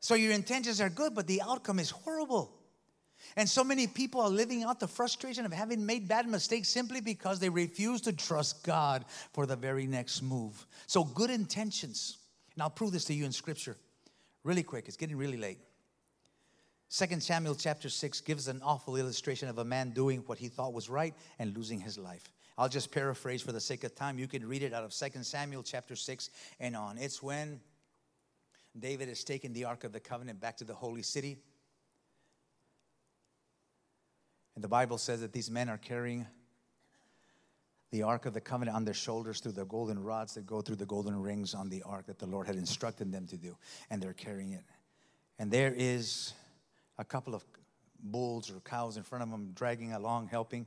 So 0.00 0.14
your 0.14 0.32
intentions 0.32 0.80
are 0.80 0.88
good, 0.88 1.14
but 1.14 1.26
the 1.26 1.42
outcome 1.42 1.78
is 1.78 1.90
horrible. 1.90 2.56
And 3.36 3.48
so 3.48 3.62
many 3.62 3.86
people 3.86 4.22
are 4.22 4.30
living 4.30 4.62
out 4.62 4.80
the 4.80 4.88
frustration 4.88 5.44
of 5.44 5.52
having 5.52 5.84
made 5.84 6.08
bad 6.08 6.26
mistakes 6.26 6.68
simply 6.68 7.00
because 7.00 7.38
they 7.38 7.50
refuse 7.50 8.00
to 8.02 8.12
trust 8.12 8.64
God 8.64 9.04
for 9.32 9.44
the 9.44 9.56
very 9.56 9.86
next 9.86 10.22
move. 10.22 10.66
So, 10.86 11.04
good 11.04 11.30
intentions. 11.30 12.16
And 12.54 12.62
I'll 12.62 12.70
prove 12.70 12.92
this 12.92 13.04
to 13.06 13.14
you 13.14 13.26
in 13.26 13.32
scripture 13.32 13.76
really 14.42 14.62
quick. 14.62 14.88
It's 14.88 14.96
getting 14.96 15.16
really 15.16 15.36
late. 15.36 15.58
Second 16.88 17.22
Samuel 17.22 17.54
chapter 17.54 17.88
6 17.88 18.20
gives 18.22 18.48
an 18.48 18.62
awful 18.64 18.96
illustration 18.96 19.48
of 19.48 19.58
a 19.58 19.64
man 19.64 19.90
doing 19.90 20.24
what 20.26 20.38
he 20.38 20.48
thought 20.48 20.72
was 20.72 20.88
right 20.88 21.14
and 21.38 21.56
losing 21.56 21.78
his 21.78 21.96
life. 21.96 22.24
I'll 22.60 22.68
just 22.68 22.92
paraphrase 22.92 23.40
for 23.40 23.52
the 23.52 23.60
sake 23.60 23.84
of 23.84 23.94
time. 23.94 24.18
You 24.18 24.28
can 24.28 24.46
read 24.46 24.62
it 24.62 24.74
out 24.74 24.84
of 24.84 24.92
Second 24.92 25.24
Samuel 25.24 25.62
chapter 25.62 25.96
6 25.96 26.28
and 26.60 26.76
on. 26.76 26.98
It's 26.98 27.22
when 27.22 27.58
David 28.78 29.08
has 29.08 29.24
taken 29.24 29.54
the 29.54 29.64
Ark 29.64 29.84
of 29.84 29.92
the 29.92 29.98
Covenant 29.98 30.42
back 30.42 30.58
to 30.58 30.64
the 30.64 30.74
holy 30.74 31.00
city. 31.00 31.38
And 34.54 34.62
the 34.62 34.68
Bible 34.68 34.98
says 34.98 35.22
that 35.22 35.32
these 35.32 35.50
men 35.50 35.70
are 35.70 35.78
carrying 35.78 36.26
the 37.92 38.02
Ark 38.02 38.26
of 38.26 38.34
the 38.34 38.42
Covenant 38.42 38.76
on 38.76 38.84
their 38.84 38.92
shoulders 38.92 39.40
through 39.40 39.52
the 39.52 39.64
golden 39.64 39.98
rods 39.98 40.34
that 40.34 40.44
go 40.44 40.60
through 40.60 40.76
the 40.76 40.84
golden 40.84 41.18
rings 41.18 41.54
on 41.54 41.70
the 41.70 41.82
Ark 41.84 42.08
that 42.08 42.18
the 42.18 42.26
Lord 42.26 42.46
had 42.46 42.56
instructed 42.56 43.10
them 43.10 43.26
to 43.28 43.38
do. 43.38 43.56
And 43.88 44.02
they're 44.02 44.12
carrying 44.12 44.52
it. 44.52 44.64
And 45.38 45.50
there 45.50 45.72
is 45.74 46.34
a 46.98 47.06
couple 47.06 47.34
of 47.34 47.42
bulls 48.02 48.50
or 48.50 48.60
cows 48.60 48.98
in 48.98 49.02
front 49.02 49.24
of 49.24 49.30
them 49.30 49.52
dragging 49.54 49.94
along, 49.94 50.28
helping. 50.28 50.66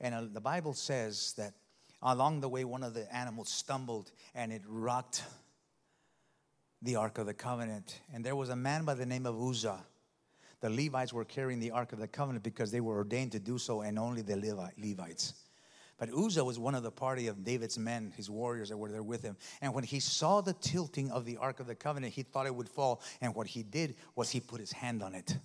And 0.00 0.14
uh, 0.14 0.22
the 0.32 0.40
Bible 0.40 0.74
says 0.74 1.34
that 1.36 1.54
along 2.02 2.40
the 2.40 2.48
way, 2.48 2.64
one 2.64 2.82
of 2.82 2.94
the 2.94 3.12
animals 3.14 3.48
stumbled 3.48 4.10
and 4.34 4.52
it 4.52 4.62
rocked 4.66 5.24
the 6.82 6.96
Ark 6.96 7.18
of 7.18 7.26
the 7.26 7.34
Covenant. 7.34 8.00
And 8.12 8.24
there 8.24 8.36
was 8.36 8.48
a 8.48 8.56
man 8.56 8.84
by 8.84 8.94
the 8.94 9.06
name 9.06 9.26
of 9.26 9.40
Uzzah 9.40 9.84
the 10.60 10.70
Levites 10.70 11.12
were 11.12 11.24
carrying 11.24 11.60
the 11.60 11.70
Ark 11.70 11.92
of 11.92 11.98
the 11.98 12.08
Covenant 12.08 12.42
because 12.42 12.70
they 12.70 12.80
were 12.80 12.96
ordained 12.96 13.32
to 13.32 13.38
do 13.38 13.58
so, 13.58 13.82
and 13.82 13.98
only 13.98 14.22
the 14.22 14.36
Levites. 14.36 15.34
But 15.98 16.10
Uzzah 16.10 16.44
was 16.44 16.58
one 16.58 16.74
of 16.74 16.82
the 16.82 16.90
party 16.90 17.26
of 17.26 17.44
David's 17.44 17.78
men, 17.78 18.12
his 18.16 18.30
warriors 18.30 18.68
that 18.68 18.76
were 18.76 18.90
there 18.90 19.02
with 19.02 19.22
him. 19.22 19.36
And 19.60 19.74
when 19.74 19.84
he 19.84 20.00
saw 20.00 20.40
the 20.40 20.52
tilting 20.52 21.10
of 21.10 21.24
the 21.24 21.36
Ark 21.36 21.60
of 21.60 21.66
the 21.66 21.74
Covenant, 21.74 22.14
he 22.14 22.22
thought 22.22 22.46
it 22.46 22.54
would 22.54 22.68
fall. 22.68 23.02
And 23.20 23.34
what 23.34 23.48
he 23.48 23.62
did 23.62 23.96
was 24.14 24.30
he 24.30 24.40
put 24.40 24.60
his 24.60 24.72
hand 24.72 25.02
on 25.02 25.14
it. 25.14 25.36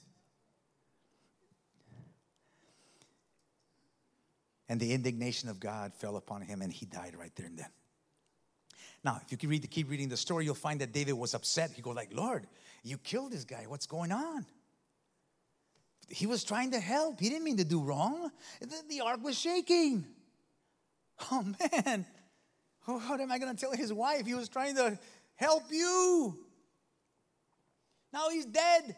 And 4.74 4.82
the 4.82 4.92
indignation 4.92 5.50
of 5.50 5.60
God 5.60 5.94
fell 5.94 6.18
upon 6.18 6.42
him, 6.42 6.64
and 6.64 6.74
he 6.74 6.88
died 6.88 7.16
right 7.16 7.32
there 7.36 7.46
and 7.46 7.60
then. 7.60 7.70
Now, 9.04 9.20
if 9.24 9.32
you 9.32 9.38
keep, 9.38 9.52
read, 9.52 9.70
keep 9.70 9.88
reading 9.88 10.10
the 10.10 10.18
story, 10.18 10.46
you'll 10.46 10.56
find 10.56 10.82
that 10.82 10.92
David 10.92 11.14
was 11.14 11.36
upset. 11.36 11.70
He 11.76 11.84
goes 11.84 11.96
like, 11.96 12.10
Lord, 12.12 12.48
you 12.82 12.98
killed 12.98 13.34
this 13.34 13.44
guy. 13.44 13.66
What's 13.68 13.86
going 13.86 14.12
on? 14.12 14.48
he 16.10 16.26
was 16.26 16.44
trying 16.44 16.72
to 16.72 16.80
help. 16.80 17.20
He 17.20 17.30
didn't 17.30 17.44
mean 17.44 17.58
to 17.58 17.64
do 17.64 17.82
wrong. 17.82 18.32
The, 18.60 18.82
the 18.90 19.02
ark 19.02 19.24
was 19.24 19.38
shaking. 19.38 20.08
Oh 21.32 21.44
man, 21.44 22.08
oh, 22.88 22.98
what 22.98 23.22
am 23.22 23.32
I 23.32 23.38
going 23.38 23.56
to 23.56 23.62
tell 23.62 23.72
his 23.72 23.94
wife? 23.94 24.26
He 24.26 24.34
was 24.34 24.50
trying 24.50 24.76
to 24.78 24.98
help 25.36 25.66
you. 25.70 26.36
Now 28.12 28.30
he's 28.30 28.46
dead. 28.46 28.96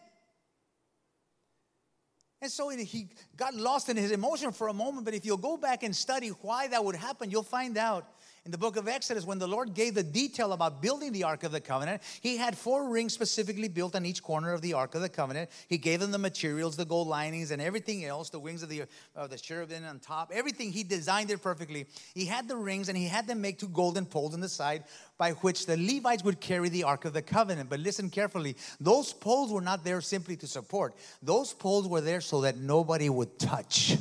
And 2.42 2.52
so 2.52 2.70
he 2.70 3.08
got 3.38 3.56
lost 3.56 3.90
in 3.90 3.98
his 3.98 4.12
emotion 4.12 4.52
for 4.52 4.68
a 4.68 4.74
moment, 4.74 5.06
but 5.06 5.14
if 5.14 5.26
you'll 5.26 5.38
go 5.38 5.58
back 5.58 5.84
and 5.84 5.96
study 5.96 6.30
why 6.30 6.68
that 6.68 6.84
would 6.84 6.96
happen, 6.96 7.32
you'll 7.32 7.44
find 7.44 7.78
out 7.78 8.08
in 8.46 8.52
the 8.52 8.60
book 8.60 8.78
of 8.78 8.88
Exodus, 8.88 9.26
when 9.26 9.40
the 9.40 9.48
Lord 9.48 9.74
gave 9.74 9.96
the 9.96 10.04
detail 10.04 10.54
about 10.54 10.80
building 10.80 11.12
the 11.12 11.24
Ark 11.24 11.44
of 11.44 11.52
the 11.52 11.60
Covenant, 11.60 12.04
He 12.22 12.38
had 12.38 12.56
four 12.56 12.88
rings 12.90 13.12
specifically 13.12 13.68
built 13.68 13.96
on 13.96 14.06
each 14.06 14.22
corner 14.22 14.54
of 14.54 14.62
the 14.62 14.74
Ark 14.74 14.94
of 14.94 15.02
the 15.02 15.10
Covenant. 15.10 15.50
He 15.68 15.80
gave 15.80 16.00
them 16.00 16.12
the 16.12 16.20
materials, 16.20 16.78
the 16.78 16.86
gold 16.86 17.08
linings, 17.08 17.50
and 17.50 17.60
everything 17.60 18.06
else, 18.06 18.30
the 18.30 18.40
wings 18.40 18.62
of 18.62 18.70
the, 18.70 18.84
of 19.16 19.32
the 19.32 19.38
cherubim 19.38 19.84
on 19.84 19.98
top, 19.98 20.32
everything. 20.32 20.72
He 20.72 20.84
designed 20.84 21.32
it 21.32 21.42
perfectly. 21.42 21.88
He 22.14 22.26
had 22.26 22.48
the 22.48 22.56
rings 22.56 22.88
and 22.88 22.96
He 22.96 23.08
had 23.08 23.26
them 23.26 23.42
make 23.42 23.58
two 23.58 23.68
golden 23.68 24.06
poles 24.06 24.36
on 24.36 24.42
the 24.42 24.50
side 24.50 24.84
by 25.18 25.32
which 25.32 25.66
the 25.66 25.78
Levites 25.78 26.24
would 26.24 26.40
carry 26.40 26.70
the 26.70 26.84
Ark 26.84 27.06
of 27.06 27.14
the 27.14 27.24
Covenant. 27.24 27.68
But 27.68 27.80
listen 27.80 28.12
carefully, 28.12 28.56
those 28.80 29.12
poles 29.12 29.52
were 29.52 29.62
not 29.62 29.84
there 29.84 30.02
simply 30.02 30.36
to 30.38 30.46
support, 30.46 30.94
those 31.24 31.52
poles 31.52 31.88
were 31.88 32.02
there 32.02 32.22
so 32.22 32.42
that 32.42 32.58
nobody 32.58 33.10
would 33.10 33.40
touch 33.40 33.98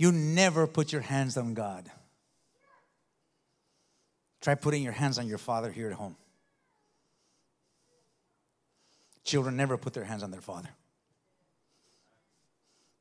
You 0.00 0.12
never 0.12 0.66
put 0.66 0.92
your 0.92 1.02
hands 1.02 1.36
on 1.36 1.52
God. 1.52 1.90
Try 4.40 4.54
putting 4.54 4.82
your 4.82 4.94
hands 4.94 5.18
on 5.18 5.26
your 5.28 5.36
father 5.36 5.70
here 5.70 5.88
at 5.88 5.92
home. 5.92 6.16
Children 9.24 9.58
never 9.58 9.76
put 9.76 9.92
their 9.92 10.04
hands 10.04 10.22
on 10.22 10.30
their 10.30 10.40
father. 10.40 10.70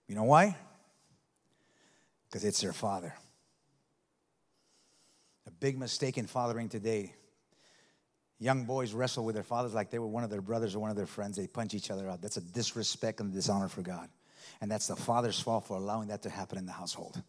You 0.09 0.15
know 0.15 0.25
why? 0.25 0.57
Because 2.27 2.43
it's 2.43 2.59
their 2.59 2.73
father. 2.73 3.13
A 5.47 5.51
big 5.51 5.79
mistake 5.79 6.17
in 6.17 6.27
fathering 6.27 6.67
today. 6.67 7.13
Young 8.39 8.65
boys 8.65 8.91
wrestle 8.91 9.23
with 9.23 9.35
their 9.35 9.43
fathers 9.45 9.73
like 9.73 9.89
they 9.89 9.99
were 9.99 10.07
one 10.07 10.25
of 10.25 10.29
their 10.29 10.41
brothers 10.41 10.75
or 10.75 10.79
one 10.79 10.89
of 10.89 10.97
their 10.97 11.05
friends. 11.05 11.37
They 11.37 11.47
punch 11.47 11.73
each 11.73 11.91
other 11.91 12.09
out. 12.09 12.21
That's 12.21 12.35
a 12.35 12.41
disrespect 12.41 13.21
and 13.21 13.31
dishonor 13.31 13.69
for 13.69 13.83
God. 13.83 14.09
And 14.61 14.69
that's 14.69 14.87
the 14.87 14.95
father's 14.95 15.39
fault 15.39 15.67
for 15.67 15.77
allowing 15.77 16.09
that 16.09 16.23
to 16.23 16.29
happen 16.29 16.57
in 16.57 16.65
the 16.65 16.71
household. 16.71 17.21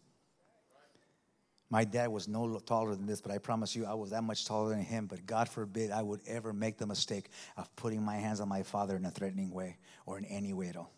My 1.69 1.85
dad 1.85 2.09
was 2.09 2.27
no 2.27 2.59
taller 2.59 2.93
than 2.95 3.05
this, 3.05 3.21
but 3.21 3.31
I 3.31 3.37
promise 3.37 3.77
you, 3.77 3.85
I 3.85 3.93
was 3.93 4.09
that 4.09 4.23
much 4.23 4.45
taller 4.45 4.71
than 4.71 4.83
him. 4.83 5.07
But 5.07 5.25
God 5.25 5.47
forbid 5.47 5.89
I 5.89 6.01
would 6.01 6.19
ever 6.27 6.51
make 6.51 6.77
the 6.77 6.85
mistake 6.85 7.29
of 7.55 7.73
putting 7.77 8.03
my 8.03 8.17
hands 8.17 8.41
on 8.41 8.49
my 8.49 8.63
father 8.63 8.97
in 8.97 9.05
a 9.05 9.11
threatening 9.11 9.51
way 9.51 9.77
or 10.05 10.17
in 10.17 10.25
any 10.25 10.51
way 10.51 10.67
at 10.67 10.75
all. 10.75 10.91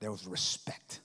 There 0.00 0.10
was 0.10 0.26
respect. 0.26 1.00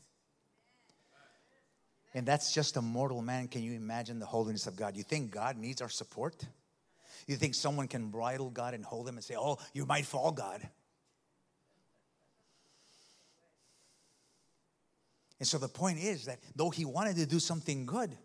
And 2.14 2.26
that's 2.26 2.54
just 2.54 2.78
a 2.78 2.82
mortal 2.82 3.22
man. 3.22 3.50
Can 3.50 3.62
you 3.62 3.74
imagine 3.74 4.20
the 4.20 4.26
holiness 4.26 4.68
of 4.68 4.78
God? 4.78 4.96
You 4.96 5.04
think 5.04 5.32
God 5.32 5.58
needs 5.58 5.82
our 5.82 5.90
support? 5.90 6.46
You 7.28 7.36
think 7.36 7.56
someone 7.56 7.90
can 7.90 8.10
bridle 8.10 8.50
God 8.50 8.74
and 8.74 8.86
hold 8.86 9.08
him 9.08 9.16
and 9.16 9.24
say, 9.24 9.36
Oh, 9.38 9.58
you 9.74 9.86
might 9.86 10.06
fall, 10.06 10.32
God? 10.32 10.68
And 15.42 15.48
so 15.48 15.58
the 15.58 15.68
point 15.68 15.98
is 15.98 16.26
that 16.26 16.38
though 16.56 16.70
he 16.70 16.86
wanted 16.86 17.16
to 17.16 17.26
do 17.26 17.40
something 17.40 17.88
good, 17.88 18.16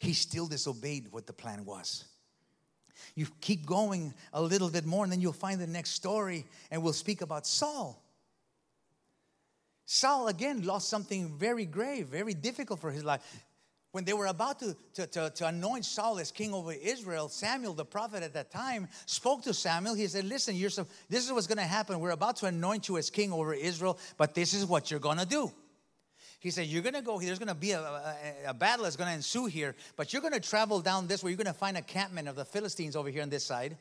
he 0.00 0.12
still 0.12 0.46
disobeyed 0.46 1.10
what 1.10 1.26
the 1.26 1.32
plan 1.32 1.64
was. 1.64 2.04
You 3.14 3.26
keep 3.40 3.64
going 3.64 4.12
a 4.34 4.42
little 4.42 4.68
bit 4.68 4.84
more, 4.84 5.02
and 5.02 5.10
then 5.10 5.22
you'll 5.22 5.32
find 5.32 5.58
the 5.58 5.66
next 5.66 5.92
story, 5.92 6.44
and 6.70 6.82
we'll 6.82 6.92
speak 6.92 7.22
about 7.22 7.46
Saul. 7.46 8.04
Saul 9.86 10.28
again 10.28 10.60
lost 10.60 10.90
something 10.90 11.38
very 11.38 11.64
grave, 11.64 12.08
very 12.08 12.34
difficult 12.34 12.80
for 12.80 12.90
his 12.90 13.02
life. 13.02 13.22
When 13.92 14.04
they 14.04 14.12
were 14.12 14.26
about 14.26 14.58
to, 14.58 14.76
to, 14.92 15.06
to, 15.06 15.30
to, 15.36 15.46
anoint 15.46 15.86
Saul 15.86 16.18
as 16.18 16.30
king 16.30 16.52
over 16.52 16.74
Israel, 16.74 17.30
Samuel, 17.30 17.72
the 17.72 17.86
prophet 17.86 18.22
at 18.22 18.34
that 18.34 18.50
time, 18.50 18.88
spoke 19.06 19.42
to 19.44 19.54
Samuel. 19.54 19.94
He 19.94 20.06
said, 20.06 20.26
Listen, 20.26 20.54
you're 20.54 20.68
so, 20.68 20.86
this 21.08 21.24
is 21.24 21.32
what's 21.32 21.46
going 21.46 21.56
to 21.56 21.64
happen. 21.64 21.98
We're 21.98 22.10
about 22.10 22.36
to 22.36 22.46
anoint 22.46 22.90
you 22.90 22.98
as 22.98 23.08
king 23.08 23.32
over 23.32 23.54
Israel, 23.54 23.98
but 24.18 24.34
this 24.34 24.52
is 24.52 24.66
what 24.66 24.90
you're 24.90 25.00
going 25.00 25.16
to 25.16 25.24
do. 25.24 25.50
He 26.40 26.50
said, 26.50 26.66
You're 26.66 26.82
going 26.82 26.94
to 26.94 27.02
go, 27.02 27.18
there's 27.20 27.38
going 27.38 27.48
to 27.48 27.54
be 27.54 27.72
a, 27.72 27.80
a, 27.80 28.16
a 28.48 28.54
battle 28.54 28.84
that's 28.84 28.96
going 28.96 29.08
to 29.08 29.14
ensue 29.14 29.46
here, 29.46 29.74
but 29.96 30.12
you're 30.12 30.22
going 30.22 30.34
to 30.34 30.40
travel 30.40 30.80
down 30.80 31.06
this 31.06 31.22
way. 31.22 31.30
You're 31.30 31.36
going 31.36 31.46
to 31.46 31.52
find 31.52 31.76
a 31.76 31.82
campment 31.82 32.28
of 32.28 32.36
the 32.36 32.44
Philistines 32.44 32.96
over 32.96 33.10
here 33.10 33.22
on 33.22 33.28
this 33.28 33.44
side. 33.44 33.76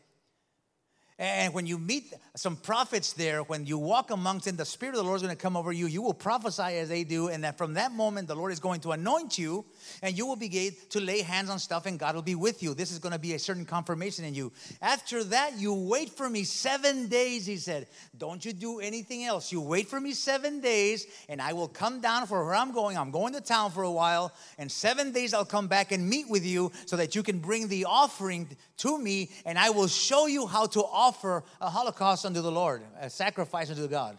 And 1.20 1.51
when 1.51 1.65
you 1.65 1.80
meet 1.80 2.13
some 2.36 2.55
prophets 2.55 3.13
there, 3.13 3.41
when 3.41 3.65
you 3.65 3.80
walk 3.80 4.11
amongst 4.11 4.45
them, 4.45 4.55
the 4.55 4.65
Spirit 4.65 4.93
of 4.93 4.97
the 4.97 5.03
Lord 5.03 5.15
is 5.15 5.24
going 5.24 5.36
to 5.36 5.41
come 5.41 5.57
over 5.57 5.72
you. 5.72 5.88
You 5.88 6.03
will 6.03 6.13
prophesy 6.13 6.61
as 6.61 6.89
they 6.89 7.03
do. 7.03 7.30
And 7.30 7.43
that 7.43 7.57
from 7.57 7.74
that 7.74 7.91
moment, 7.91 8.28
the 8.28 8.36
Lord 8.36 8.51
is 8.51 8.59
going 8.59 8.82
to 8.82 8.91
anoint 8.91 9.36
you 9.36 9.65
and 10.03 10.15
you 10.15 10.28
will 10.28 10.36
begin 10.36 10.74
to 10.91 10.99
lay 10.99 11.24
hands 11.24 11.49
on 11.49 11.57
stuff 11.57 11.88
and 11.88 11.97
God 11.97 12.13
will 12.13 12.22
be 12.22 12.36
with 12.36 12.61
you. 12.61 12.76
This 12.76 12.91
is 12.91 12.99
going 12.99 13.13
to 13.13 13.20
be 13.20 13.34
a 13.34 13.39
certain 13.39 13.65
confirmation 13.65 14.26
in 14.26 14.36
you. 14.36 14.51
After 14.80 15.24
that, 15.24 15.57
you 15.57 15.74
wait 15.74 16.11
for 16.11 16.30
me 16.30 16.43
seven 16.43 17.07
days, 17.07 17.47
he 17.47 17.57
said. 17.57 17.88
Don't 18.15 18.45
you 18.45 18.53
do 18.53 18.80
anything 18.80 19.26
else. 19.26 19.51
You 19.51 19.61
wait 19.61 19.88
for 19.88 19.99
me 19.99 20.13
seven 20.13 20.59
days 20.59 21.07
and 21.30 21.41
I 21.41 21.53
will 21.53 21.68
come 21.68 21.99
down 21.99 22.28
for 22.28 22.45
where 22.45 22.53
I'm 22.53 22.74
going. 22.74 22.95
I'm 22.95 23.09
going 23.09 23.34
to 23.34 23.41
town 23.41 23.72
for 23.72 23.82
a 23.82 23.91
while. 23.91 24.34
And 24.59 24.72
seven 24.72 25.11
days, 25.13 25.34
I'll 25.34 25.45
come 25.45 25.68
back 25.68 25.91
and 25.91 26.07
meet 26.07 26.30
with 26.30 26.45
you 26.45 26.72
so 26.86 26.95
that 26.97 27.15
you 27.15 27.24
can 27.24 27.39
bring 27.39 27.70
the 27.70 27.86
offering 27.86 28.47
to 28.78 28.99
me 28.99 29.32
and 29.47 29.57
I 29.57 29.72
will 29.72 29.88
show 29.88 30.28
you 30.28 30.45
how 30.45 30.68
to 30.68 30.82
offer 30.82 31.06
offer 31.07 31.43
a 31.61 31.69
holocaust 31.69 32.25
unto 32.25 32.41
the 32.41 32.51
Lord, 32.51 32.81
a 32.99 33.09
sacrifice 33.09 33.69
unto 33.69 33.87
God. 33.87 34.17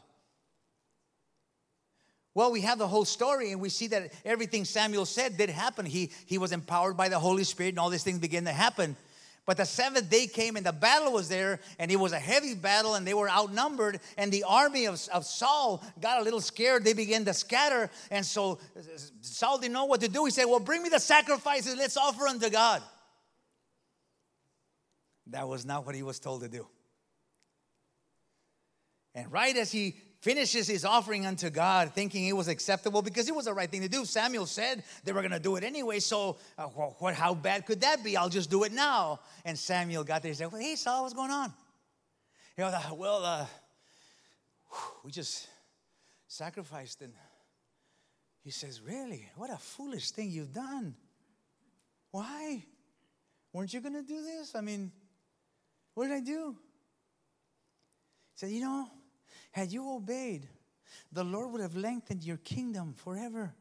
Well, 2.35 2.53
we 2.53 2.61
have 2.63 2.79
the 2.79 2.89
whole 2.89 3.05
story, 3.05 3.53
and 3.53 3.61
we 3.61 3.69
see 3.69 3.89
that 3.89 4.13
everything 4.25 4.65
Samuel 4.65 5.07
said 5.07 5.37
did 5.37 5.51
happen. 5.51 5.85
He, 5.85 6.13
he 6.27 6.39
was 6.39 6.53
empowered 6.53 6.97
by 6.97 7.09
the 7.09 7.19
Holy 7.19 7.45
Spirit, 7.45 7.71
and 7.71 7.79
all 7.79 7.91
these 7.91 8.05
things 8.05 8.21
began 8.21 8.45
to 8.45 8.53
happen. 8.53 8.97
But 9.45 9.57
the 9.57 9.65
seventh 9.65 10.09
day 10.09 10.27
came, 10.27 10.57
and 10.57 10.65
the 10.65 10.73
battle 10.73 11.13
was 11.13 11.29
there, 11.29 11.59
and 11.79 11.91
it 11.91 11.97
was 11.97 12.13
a 12.13 12.19
heavy 12.19 12.55
battle, 12.55 12.95
and 12.95 13.07
they 13.07 13.15
were 13.15 13.29
outnumbered. 13.29 13.99
And 14.17 14.31
the 14.31 14.45
army 14.45 14.87
of, 14.87 15.01
of 15.13 15.25
Saul 15.25 15.83
got 16.01 16.21
a 16.21 16.23
little 16.23 16.41
scared. 16.41 16.85
They 16.85 16.93
began 16.93 17.25
to 17.25 17.35
scatter, 17.35 17.91
and 18.11 18.25
so 18.25 18.59
Saul 19.23 19.59
didn't 19.59 19.73
know 19.73 19.87
what 19.87 20.01
to 20.03 20.09
do. 20.09 20.25
He 20.25 20.31
said, 20.31 20.45
Well, 20.45 20.61
bring 20.61 20.83
me 20.83 20.91
the 20.91 21.01
sacrifices, 21.01 21.77
let's 21.77 21.97
offer 21.97 22.29
unto 22.29 22.51
God. 22.51 22.83
That 25.29 25.49
was 25.49 25.65
not 25.65 25.85
what 25.85 25.95
he 25.95 26.03
was 26.03 26.19
told 26.19 26.43
to 26.43 26.49
do. 26.49 26.67
And 29.19 29.33
right 29.33 29.57
as 29.57 29.73
he 29.73 29.97
finishes 30.21 30.69
his 30.69 30.85
offering 30.85 31.27
unto 31.27 31.51
God, 31.51 31.93
thinking 31.93 32.27
it 32.27 32.37
was 32.37 32.47
acceptable 32.47 33.03
because 33.03 33.29
it 33.29 33.35
was 33.35 33.47
the 33.47 33.53
right 33.53 33.69
thing 33.69 33.83
to 33.83 33.89
do. 33.89 34.05
Samuel 34.05 34.47
said 34.47 34.85
they 35.03 35.13
were 35.13 35.23
going 35.23 35.33
to 35.33 35.41
do 35.41 35.57
it 35.57 35.65
anyway, 35.65 35.99
so 35.99 36.37
uh, 36.57 36.65
what, 36.65 37.15
how 37.15 37.35
bad 37.35 37.67
could 37.67 37.81
that 37.81 38.05
be? 38.05 38.17
I'll 38.17 38.29
just 38.29 38.49
do 38.49 38.63
it 38.63 38.73
now. 38.73 39.19
And 39.45 39.59
Samuel 39.59 40.05
got 40.05 40.23
there 40.23 40.31
and 40.31 40.39
said, 40.39 40.53
well, 40.53 40.61
Hey, 40.61 40.77
Saul, 40.77 41.03
what's 41.03 41.15
going 41.15 41.33
on? 41.33 41.53
You 42.57 42.65
know, 42.65 42.81
well, 42.95 43.25
uh, 43.25 43.47
we 45.05 45.11
just 45.11 45.49
sacrificed. 46.29 47.03
And 47.03 47.13
he 48.45 48.53
says, 48.53 48.81
Really? 48.81 49.29
What 49.35 49.51
a 49.51 49.57
foolish 49.57 50.13
thing 50.13 50.31
you've 50.31 50.55
done. 50.55 50.95
Why? 52.13 52.65
Weren't 53.53 53.75
you 53.75 53.81
going 53.81 53.95
to 53.95 54.03
do 54.03 54.23
this? 54.23 54.55
I 54.55 54.61
mean, 54.61 54.93
what 55.95 56.07
did 56.07 56.15
I 56.15 56.21
do? 56.21 56.57
He 58.35 58.39
said, 58.39 58.51
You 58.51 58.61
know, 58.61 58.89
had 59.53 59.73
you 59.73 59.91
obeyed, 59.93 60.49
the 61.13 61.25
Lord 61.25 61.53
would 61.53 61.61
have 61.61 61.77
lengthened 61.77 62.25
your 62.25 62.39
kingdom 62.39 62.95
forever. 62.95 63.55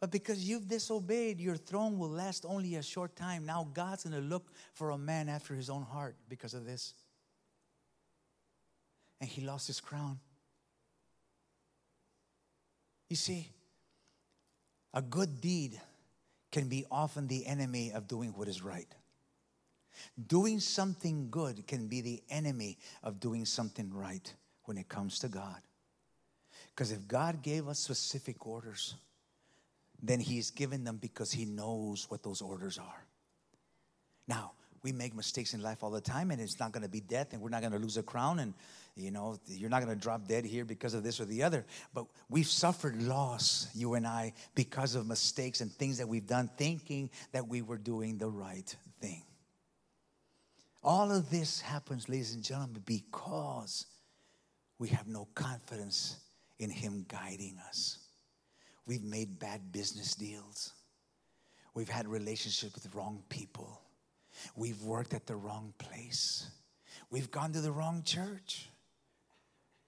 But 0.00 0.10
because 0.10 0.48
you've 0.48 0.66
disobeyed, 0.66 1.40
your 1.40 1.56
throne 1.56 1.96
will 1.96 2.08
last 2.08 2.44
only 2.48 2.74
a 2.74 2.82
short 2.82 3.14
time. 3.14 3.46
Now 3.46 3.68
God's 3.72 4.04
going 4.04 4.20
to 4.20 4.28
look 4.28 4.50
for 4.72 4.90
a 4.90 4.98
man 4.98 5.28
after 5.28 5.54
his 5.54 5.70
own 5.70 5.82
heart 5.82 6.16
because 6.28 6.54
of 6.54 6.64
this. 6.64 6.94
And 9.20 9.30
he 9.30 9.42
lost 9.42 9.68
his 9.68 9.80
crown. 9.80 10.18
You 13.08 13.16
see, 13.16 13.48
a 14.92 15.02
good 15.02 15.40
deed 15.40 15.80
can 16.50 16.68
be 16.68 16.84
often 16.90 17.28
the 17.28 17.46
enemy 17.46 17.92
of 17.92 18.08
doing 18.08 18.30
what 18.30 18.48
is 18.48 18.62
right. 18.62 18.92
Doing 20.26 20.60
something 20.60 21.28
good 21.30 21.66
can 21.66 21.88
be 21.88 22.00
the 22.00 22.22
enemy 22.30 22.78
of 23.02 23.20
doing 23.20 23.44
something 23.44 23.92
right 23.92 24.32
when 24.64 24.76
it 24.76 24.88
comes 24.88 25.18
to 25.20 25.28
God. 25.28 25.60
Because 26.74 26.92
if 26.92 27.06
God 27.06 27.42
gave 27.42 27.68
us 27.68 27.78
specific 27.78 28.46
orders, 28.46 28.94
then 30.02 30.20
He's 30.20 30.50
given 30.50 30.84
them 30.84 30.96
because 30.96 31.32
He 31.32 31.44
knows 31.44 32.06
what 32.10 32.22
those 32.22 32.40
orders 32.40 32.78
are. 32.78 33.04
Now, 34.26 34.52
we 34.82 34.92
make 34.92 35.14
mistakes 35.14 35.54
in 35.54 35.62
life 35.62 35.82
all 35.84 35.90
the 35.90 36.00
time, 36.00 36.30
and 36.30 36.40
it's 36.40 36.58
not 36.58 36.72
going 36.72 36.82
to 36.82 36.88
be 36.88 37.00
death, 37.00 37.32
and 37.32 37.40
we're 37.40 37.50
not 37.50 37.60
going 37.60 37.72
to 37.72 37.78
lose 37.78 37.96
a 37.96 38.02
crown, 38.02 38.40
and 38.40 38.52
you 38.96 39.10
know, 39.10 39.38
you're 39.46 39.70
not 39.70 39.82
going 39.82 39.94
to 39.94 40.00
drop 40.00 40.26
dead 40.26 40.44
here 40.44 40.64
because 40.64 40.92
of 40.92 41.02
this 41.02 41.20
or 41.20 41.24
the 41.24 41.42
other. 41.42 41.64
But 41.94 42.06
we've 42.28 42.48
suffered 42.48 43.00
loss, 43.02 43.68
you 43.74 43.94
and 43.94 44.06
I, 44.06 44.34
because 44.54 44.94
of 44.94 45.06
mistakes 45.06 45.60
and 45.60 45.72
things 45.72 45.98
that 45.98 46.08
we've 46.08 46.26
done, 46.26 46.50
thinking 46.56 47.10
that 47.32 47.48
we 47.48 47.62
were 47.62 47.78
doing 47.78 48.18
the 48.18 48.28
right 48.28 48.74
thing. 49.00 49.22
All 50.82 51.12
of 51.12 51.30
this 51.30 51.60
happens, 51.60 52.08
ladies 52.08 52.34
and 52.34 52.42
gentlemen, 52.42 52.82
because 52.84 53.86
we 54.78 54.88
have 54.88 55.06
no 55.06 55.28
confidence 55.34 56.16
in 56.58 56.70
Him 56.70 57.04
guiding 57.08 57.56
us. 57.68 57.98
We've 58.86 59.04
made 59.04 59.38
bad 59.38 59.70
business 59.70 60.14
deals. 60.14 60.72
We've 61.74 61.88
had 61.88 62.08
relationships 62.08 62.74
with 62.74 62.92
wrong 62.94 63.22
people. 63.28 63.80
We've 64.56 64.82
worked 64.82 65.14
at 65.14 65.26
the 65.26 65.36
wrong 65.36 65.72
place. 65.78 66.50
We've 67.10 67.30
gone 67.30 67.52
to 67.52 67.60
the 67.60 67.70
wrong 67.70 68.02
church. 68.02 68.68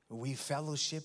We 0.09 0.35
fellowship 0.35 1.03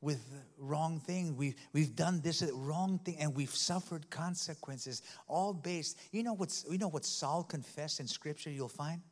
with 0.00 0.24
wrong 0.56 1.00
thing. 1.00 1.36
We've, 1.36 1.56
we've 1.74 1.94
done 1.94 2.20
this 2.22 2.42
wrong 2.54 3.00
thing 3.04 3.16
and 3.20 3.34
we've 3.34 3.54
suffered 3.54 4.08
consequences, 4.08 5.02
all 5.28 5.52
based. 5.52 5.98
You 6.10 6.22
know, 6.22 6.32
what's, 6.32 6.64
you 6.70 6.78
know 6.78 6.88
what 6.88 7.04
Saul 7.04 7.42
confessed 7.42 8.00
in 8.00 8.06
scripture 8.06 8.50
you'll 8.50 8.68
find? 8.68 9.02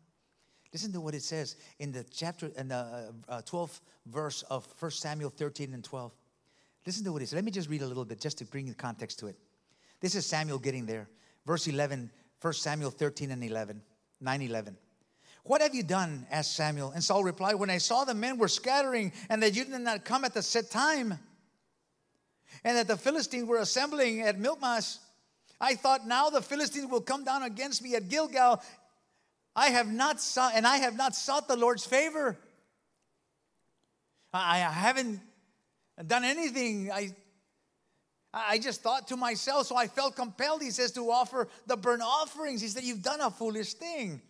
Listen 0.74 0.92
to 0.92 1.00
what 1.00 1.14
it 1.14 1.22
says 1.22 1.54
in 1.78 1.92
the 1.92 2.04
chapter, 2.10 2.50
in 2.56 2.66
the 2.66 2.74
uh, 2.74 3.12
uh 3.28 3.42
12th 3.42 3.80
verse 4.06 4.42
of 4.50 4.66
1 4.80 4.90
Samuel 4.90 5.30
13 5.30 5.72
and 5.72 5.84
12. 5.84 6.12
Listen 6.84 7.04
to 7.04 7.12
what 7.12 7.22
it 7.22 7.28
says. 7.28 7.36
Let 7.36 7.44
me 7.44 7.52
just 7.52 7.70
read 7.70 7.82
a 7.82 7.86
little 7.86 8.04
bit 8.04 8.20
just 8.20 8.38
to 8.38 8.44
bring 8.44 8.66
the 8.66 8.74
context 8.74 9.20
to 9.20 9.28
it. 9.28 9.36
This 10.00 10.16
is 10.16 10.26
Samuel 10.26 10.58
getting 10.58 10.84
there. 10.84 11.08
Verse 11.46 11.68
11, 11.68 12.10
1 12.40 12.52
Samuel 12.54 12.90
13 12.90 13.30
and 13.30 13.44
11, 13.44 13.80
9 14.20 14.42
11. 14.42 14.76
What 15.44 15.62
have 15.62 15.76
you 15.76 15.84
done? 15.84 16.26
asked 16.28 16.56
Samuel. 16.56 16.90
And 16.90 17.04
Saul 17.04 17.22
replied, 17.22 17.54
When 17.54 17.70
I 17.70 17.78
saw 17.78 18.04
the 18.04 18.12
men 18.12 18.36
were 18.36 18.48
scattering 18.48 19.12
and 19.30 19.40
that 19.44 19.54
you 19.54 19.64
did 19.64 19.80
not 19.80 20.04
come 20.04 20.24
at 20.24 20.34
the 20.34 20.42
set 20.42 20.72
time, 20.72 21.16
and 22.64 22.76
that 22.76 22.88
the 22.88 22.96
Philistines 22.96 23.46
were 23.46 23.58
assembling 23.58 24.22
at 24.22 24.40
Michmash, 24.40 24.96
I 25.60 25.76
thought 25.76 26.04
now 26.04 26.30
the 26.30 26.42
Philistines 26.42 26.90
will 26.90 27.00
come 27.00 27.22
down 27.22 27.44
against 27.44 27.80
me 27.80 27.94
at 27.94 28.08
Gilgal, 28.08 28.60
I 29.56 29.68
have 29.68 29.92
not 29.92 30.20
sought, 30.20 30.52
and 30.56 30.66
I 30.66 30.78
have 30.78 30.96
not 30.96 31.14
sought 31.14 31.46
the 31.46 31.56
Lord's 31.56 31.84
favor. 31.84 32.36
I, 34.32 34.56
I 34.56 34.72
haven't 34.72 35.20
done 36.06 36.24
anything. 36.24 36.90
I, 36.90 37.14
I 38.32 38.58
just 38.58 38.82
thought 38.82 39.08
to 39.08 39.16
myself, 39.16 39.68
so 39.68 39.76
I 39.76 39.86
felt 39.86 40.16
compelled, 40.16 40.60
he 40.60 40.70
says, 40.70 40.90
to 40.92 41.10
offer 41.10 41.48
the 41.66 41.76
burnt 41.76 42.02
offerings. 42.02 42.60
He 42.60 42.68
said, 42.68 42.82
You've 42.82 43.02
done 43.02 43.20
a 43.20 43.30
foolish 43.30 43.74
thing. 43.74 44.20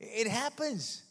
It 0.00 0.26
happens. 0.26 1.02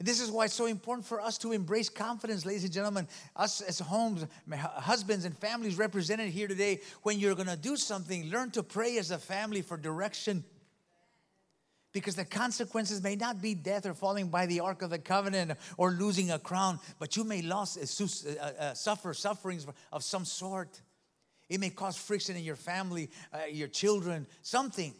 This 0.00 0.20
is 0.20 0.30
why 0.30 0.46
it's 0.46 0.54
so 0.54 0.66
important 0.66 1.06
for 1.06 1.20
us 1.22 1.38
to 1.38 1.52
embrace 1.52 1.88
confidence, 1.88 2.44
ladies 2.44 2.64
and 2.64 2.72
gentlemen. 2.72 3.08
Us 3.36 3.62
as 3.62 3.78
homes, 3.78 4.26
husbands, 4.52 5.24
and 5.24 5.34
families 5.38 5.78
represented 5.78 6.28
here 6.28 6.48
today, 6.48 6.82
when 7.04 7.18
you're 7.18 7.34
going 7.34 7.48
to 7.48 7.56
do 7.56 7.76
something, 7.76 8.28
learn 8.28 8.50
to 8.50 8.62
pray 8.62 8.98
as 8.98 9.10
a 9.10 9.18
family 9.18 9.62
for 9.62 9.78
direction 9.78 10.44
because 11.94 12.16
the 12.16 12.24
consequences 12.24 13.02
may 13.02 13.14
not 13.14 13.40
be 13.40 13.54
death 13.54 13.86
or 13.86 13.94
falling 13.94 14.28
by 14.28 14.44
the 14.46 14.60
ark 14.60 14.82
of 14.82 14.90
the 14.90 14.98
covenant 14.98 15.52
or 15.78 15.92
losing 15.92 16.32
a 16.32 16.38
crown, 16.38 16.80
but 16.98 17.16
you 17.16 17.22
may 17.24 17.40
lose, 17.40 18.26
uh, 18.26 18.28
uh, 18.28 18.62
uh, 18.62 18.74
suffer 18.74 19.14
sufferings 19.14 19.64
of 19.92 20.02
some 20.02 20.24
sort. 20.24 20.82
It 21.48 21.60
may 21.60 21.70
cause 21.70 21.96
friction 21.96 22.36
in 22.36 22.42
your 22.42 22.56
family, 22.56 23.10
uh, 23.32 23.46
your 23.50 23.68
children, 23.68 24.26
something. 24.42 24.92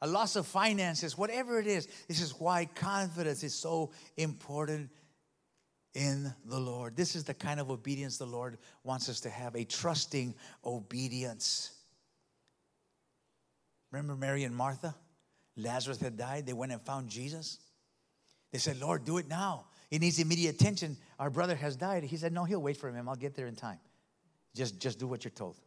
A 0.00 0.06
loss 0.06 0.36
of 0.36 0.46
finances, 0.46 1.18
whatever 1.18 1.58
it 1.58 1.66
is. 1.66 1.86
This 2.06 2.22
is 2.22 2.32
why 2.38 2.64
confidence 2.64 3.42
is 3.42 3.52
so 3.52 3.90
important 4.16 4.90
in 5.94 6.32
the 6.46 6.58
Lord. 6.58 6.96
This 6.96 7.14
is 7.14 7.24
the 7.24 7.34
kind 7.34 7.60
of 7.60 7.70
obedience 7.70 8.16
the 8.16 8.24
Lord 8.24 8.58
wants 8.84 9.08
us 9.08 9.20
to 9.20 9.28
have 9.28 9.54
a 9.54 9.64
trusting 9.64 10.34
obedience. 10.64 11.72
Remember 13.90 14.14
Mary 14.14 14.44
and 14.44 14.54
Martha? 14.54 14.94
Lazarus 15.58 16.00
had 16.00 16.16
died. 16.16 16.46
They 16.46 16.52
went 16.52 16.72
and 16.72 16.80
found 16.80 17.08
Jesus. 17.08 17.58
They 18.52 18.58
said, 18.58 18.80
Lord, 18.80 19.04
do 19.04 19.18
it 19.18 19.28
now. 19.28 19.66
He 19.90 19.98
needs 19.98 20.18
immediate 20.18 20.54
attention. 20.54 20.96
Our 21.18 21.30
brother 21.30 21.56
has 21.56 21.76
died. 21.76 22.04
He 22.04 22.16
said, 22.16 22.32
No, 22.32 22.44
he'll 22.44 22.62
wait 22.62 22.76
for 22.76 22.90
him. 22.90 23.08
I'll 23.08 23.16
get 23.16 23.34
there 23.34 23.46
in 23.46 23.56
time. 23.56 23.78
Just, 24.54 24.78
just 24.78 24.98
do 24.98 25.06
what 25.06 25.24
you're 25.24 25.30
told. 25.30 25.58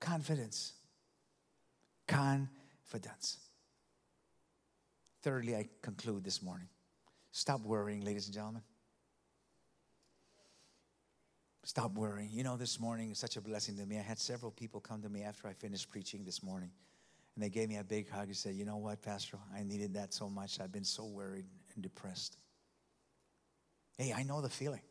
Confidence. 0.00 0.74
Confidence. 2.06 3.38
Thirdly, 5.22 5.56
I 5.56 5.68
conclude 5.80 6.22
this 6.22 6.42
morning. 6.42 6.68
Stop 7.32 7.62
worrying, 7.62 8.04
ladies 8.04 8.26
and 8.26 8.34
gentlemen. 8.34 8.62
Stop 11.64 11.94
worrying. 11.94 12.28
You 12.30 12.44
know, 12.44 12.58
this 12.58 12.78
morning 12.78 13.10
is 13.10 13.18
such 13.18 13.38
a 13.38 13.40
blessing 13.40 13.78
to 13.78 13.86
me. 13.86 13.98
I 13.98 14.02
had 14.02 14.18
several 14.18 14.52
people 14.52 14.80
come 14.80 15.00
to 15.00 15.08
me 15.08 15.22
after 15.22 15.48
I 15.48 15.54
finished 15.54 15.88
preaching 15.88 16.22
this 16.22 16.42
morning, 16.42 16.70
and 17.34 17.42
they 17.42 17.48
gave 17.48 17.70
me 17.70 17.78
a 17.78 17.84
big 17.84 18.10
hug 18.10 18.26
and 18.26 18.36
said, 18.36 18.54
You 18.54 18.66
know 18.66 18.76
what, 18.76 19.00
Pastor? 19.00 19.38
I 19.56 19.62
needed 19.62 19.94
that 19.94 20.12
so 20.12 20.28
much. 20.28 20.60
I've 20.60 20.72
been 20.72 20.84
so 20.84 21.06
worried 21.06 21.46
and 21.74 21.82
depressed. 21.82 22.36
Hey, 23.96 24.12
I 24.12 24.24
know 24.24 24.42
the 24.42 24.50
feeling. 24.50 24.82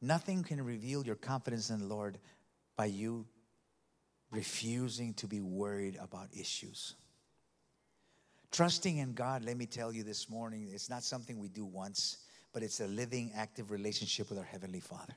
Nothing 0.00 0.44
can 0.44 0.64
reveal 0.64 1.04
your 1.04 1.16
confidence 1.16 1.70
in 1.70 1.80
the 1.80 1.86
Lord 1.86 2.18
by 2.76 2.84
you 2.84 3.26
refusing 4.30 5.14
to 5.14 5.26
be 5.26 5.40
worried 5.40 5.98
about 6.00 6.28
issues. 6.32 6.94
Trusting 8.52 8.98
in 8.98 9.14
God, 9.14 9.44
let 9.44 9.56
me 9.56 9.66
tell 9.66 9.92
you 9.92 10.04
this 10.04 10.30
morning, 10.30 10.68
it's 10.72 10.88
not 10.88 11.02
something 11.02 11.40
we 11.40 11.48
do 11.48 11.64
once 11.64 12.18
but 12.56 12.62
it's 12.62 12.80
a 12.80 12.86
living, 12.86 13.30
active 13.36 13.70
relationship 13.70 14.30
with 14.30 14.38
our 14.38 14.44
Heavenly 14.44 14.80
Father. 14.80 15.12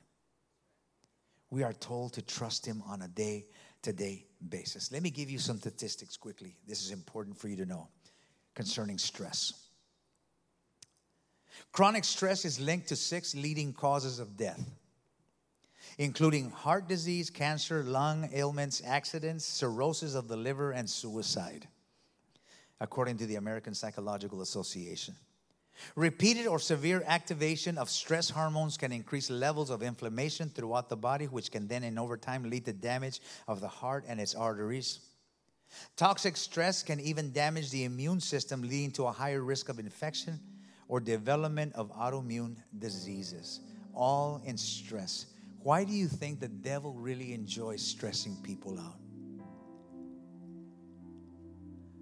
We 1.48 1.62
are 1.62 1.72
told 1.72 2.12
to 2.12 2.20
trust 2.20 2.66
Him 2.66 2.82
on 2.86 3.00
a 3.00 3.08
day 3.08 3.46
to 3.80 3.94
day 3.94 4.26
basis. 4.46 4.92
Let 4.92 5.02
me 5.02 5.08
give 5.08 5.30
you 5.30 5.38
some 5.38 5.56
statistics 5.56 6.18
quickly. 6.18 6.54
This 6.68 6.84
is 6.84 6.90
important 6.90 7.38
for 7.38 7.48
you 7.48 7.56
to 7.56 7.64
know 7.64 7.88
concerning 8.54 8.98
stress. 8.98 9.54
Chronic 11.72 12.04
stress 12.04 12.44
is 12.44 12.60
linked 12.60 12.88
to 12.88 12.96
six 12.96 13.34
leading 13.34 13.72
causes 13.72 14.18
of 14.18 14.36
death, 14.36 14.62
including 15.96 16.50
heart 16.50 16.88
disease, 16.88 17.30
cancer, 17.30 17.82
lung 17.82 18.28
ailments, 18.34 18.82
accidents, 18.84 19.46
cirrhosis 19.46 20.14
of 20.14 20.28
the 20.28 20.36
liver, 20.36 20.72
and 20.72 20.90
suicide, 20.90 21.66
according 22.82 23.16
to 23.16 23.24
the 23.24 23.36
American 23.36 23.72
Psychological 23.72 24.42
Association. 24.42 25.14
Repeated 25.96 26.46
or 26.46 26.58
severe 26.58 27.02
activation 27.06 27.78
of 27.78 27.90
stress 27.90 28.30
hormones 28.30 28.76
can 28.76 28.92
increase 28.92 29.30
levels 29.30 29.70
of 29.70 29.82
inflammation 29.82 30.48
throughout 30.48 30.88
the 30.88 30.96
body, 30.96 31.26
which 31.26 31.50
can 31.50 31.66
then, 31.68 31.84
in 31.84 31.98
over 31.98 32.16
time, 32.16 32.48
lead 32.48 32.64
to 32.66 32.72
damage 32.72 33.20
of 33.48 33.60
the 33.60 33.68
heart 33.68 34.04
and 34.06 34.20
its 34.20 34.34
arteries. 34.34 35.00
Toxic 35.96 36.36
stress 36.36 36.82
can 36.82 37.00
even 37.00 37.32
damage 37.32 37.70
the 37.70 37.84
immune 37.84 38.20
system, 38.20 38.62
leading 38.62 38.90
to 38.92 39.04
a 39.04 39.12
higher 39.12 39.42
risk 39.42 39.68
of 39.68 39.78
infection 39.78 40.40
or 40.88 40.98
development 41.00 41.72
of 41.74 41.92
autoimmune 41.92 42.56
diseases, 42.78 43.60
all 43.94 44.42
in 44.44 44.56
stress. 44.56 45.26
Why 45.62 45.84
do 45.84 45.92
you 45.92 46.08
think 46.08 46.40
the 46.40 46.48
devil 46.48 46.94
really 46.94 47.32
enjoys 47.32 47.82
stressing 47.82 48.36
people 48.42 48.78
out? 48.80 48.96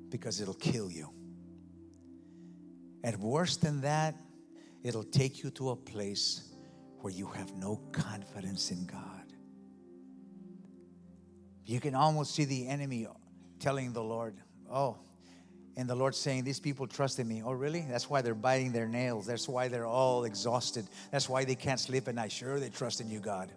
Because 0.09 0.41
it'll 0.41 0.55
kill 0.55 0.91
you. 0.91 1.11
And 3.09 3.23
worse 3.23 3.57
than 3.57 3.81
that, 3.81 4.21
it'll 4.83 5.03
take 5.03 5.43
you 5.43 5.49
to 5.53 5.71
a 5.71 5.77
place 5.77 6.43
where 7.01 7.11
you 7.11 7.25
have 7.29 7.55
no 7.55 7.81
confidence 7.91 8.71
in 8.71 8.85
God. 8.85 9.33
You 11.65 11.81
can 11.81 11.95
almost 11.95 12.35
see 12.35 12.45
the 12.45 12.69
enemy 12.69 13.07
telling 13.61 13.95
the 13.95 14.03
Lord, 14.03 14.35
Oh, 14.71 14.99
and 15.75 15.89
the 15.89 15.95
Lord 15.95 16.15
saying, 16.15 16.45
These 16.45 16.61
people 16.61 16.87
trusted 16.87 17.27
me. 17.27 17.41
Oh, 17.43 17.53
really? 17.53 17.81
That's 17.89 18.11
why 18.11 18.21
they're 18.21 18.35
biting 18.35 18.73
their 18.73 18.87
nails. 18.87 19.25
That's 19.25 19.49
why 19.49 19.69
they're 19.69 19.87
all 19.87 20.25
exhausted. 20.25 20.87
That's 21.11 21.31
why 21.31 21.47
they 21.47 21.55
can't 21.55 21.81
sleep 21.81 22.09
at 22.09 22.15
night. 22.15 22.31
Sure, 22.31 22.61
they 22.61 22.69
trust 22.69 23.01
in 23.01 23.09
you, 23.09 23.21
God. 23.21 23.51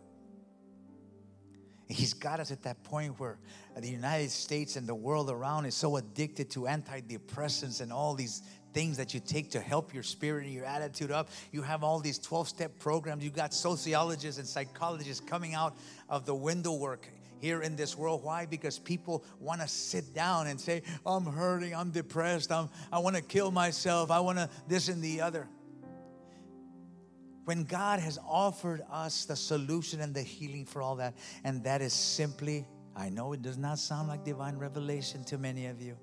He's 1.89 2.13
got 2.13 2.39
us 2.39 2.51
at 2.51 2.63
that 2.63 2.85
point 2.85 3.19
where 3.19 3.37
the 3.75 3.89
United 3.89 4.31
States 4.31 4.77
and 4.77 4.87
the 4.87 4.95
world 4.95 5.29
around 5.29 5.65
is 5.65 5.75
so 5.75 5.97
addicted 5.97 6.49
to 6.51 6.61
antidepressants 6.61 7.81
and 7.81 7.91
all 7.91 8.13
these 8.15 8.43
things 8.73 8.97
that 8.97 9.13
you 9.13 9.19
take 9.19 9.51
to 9.51 9.59
help 9.59 9.93
your 9.93 10.03
spirit 10.03 10.45
and 10.45 10.53
your 10.53 10.65
attitude 10.65 11.11
up. 11.11 11.29
You 11.51 11.61
have 11.61 11.83
all 11.83 11.99
these 11.99 12.19
12 12.19 12.47
step 12.47 12.79
programs. 12.79 13.23
You 13.23 13.29
got 13.29 13.53
sociologists 13.53 14.39
and 14.39 14.47
psychologists 14.47 15.23
coming 15.25 15.53
out 15.53 15.77
of 16.09 16.25
the 16.25 16.35
window 16.35 16.73
work 16.73 17.07
here 17.39 17.61
in 17.61 17.75
this 17.75 17.97
world. 17.97 18.23
Why? 18.23 18.45
Because 18.45 18.77
people 18.79 19.25
want 19.39 19.61
to 19.61 19.67
sit 19.67 20.13
down 20.13 20.47
and 20.47 20.59
say, 20.59 20.83
I'm 21.05 21.25
hurting, 21.25 21.75
I'm 21.75 21.89
depressed, 21.89 22.51
I'm, 22.51 22.69
I 22.91 22.99
want 22.99 23.15
to 23.15 23.21
kill 23.21 23.51
myself, 23.51 24.11
I 24.11 24.19
want 24.19 24.37
to 24.37 24.49
this 24.67 24.87
and 24.87 25.01
the 25.01 25.21
other. 25.21 25.47
When 27.45 27.63
God 27.63 27.99
has 27.99 28.19
offered 28.25 28.83
us 28.91 29.25
the 29.25 29.35
solution 29.35 29.99
and 29.99 30.13
the 30.13 30.21
healing 30.21 30.65
for 30.65 30.81
all 30.81 30.97
that, 30.97 31.15
and 31.43 31.63
that 31.63 31.81
is 31.81 31.91
simply, 31.91 32.67
I 32.95 33.09
know 33.09 33.33
it 33.33 33.41
does 33.41 33.57
not 33.57 33.79
sound 33.79 34.07
like 34.07 34.23
divine 34.23 34.57
revelation 34.57 35.23
to 35.25 35.39
many 35.39 35.65
of 35.65 35.81
you 35.81 35.97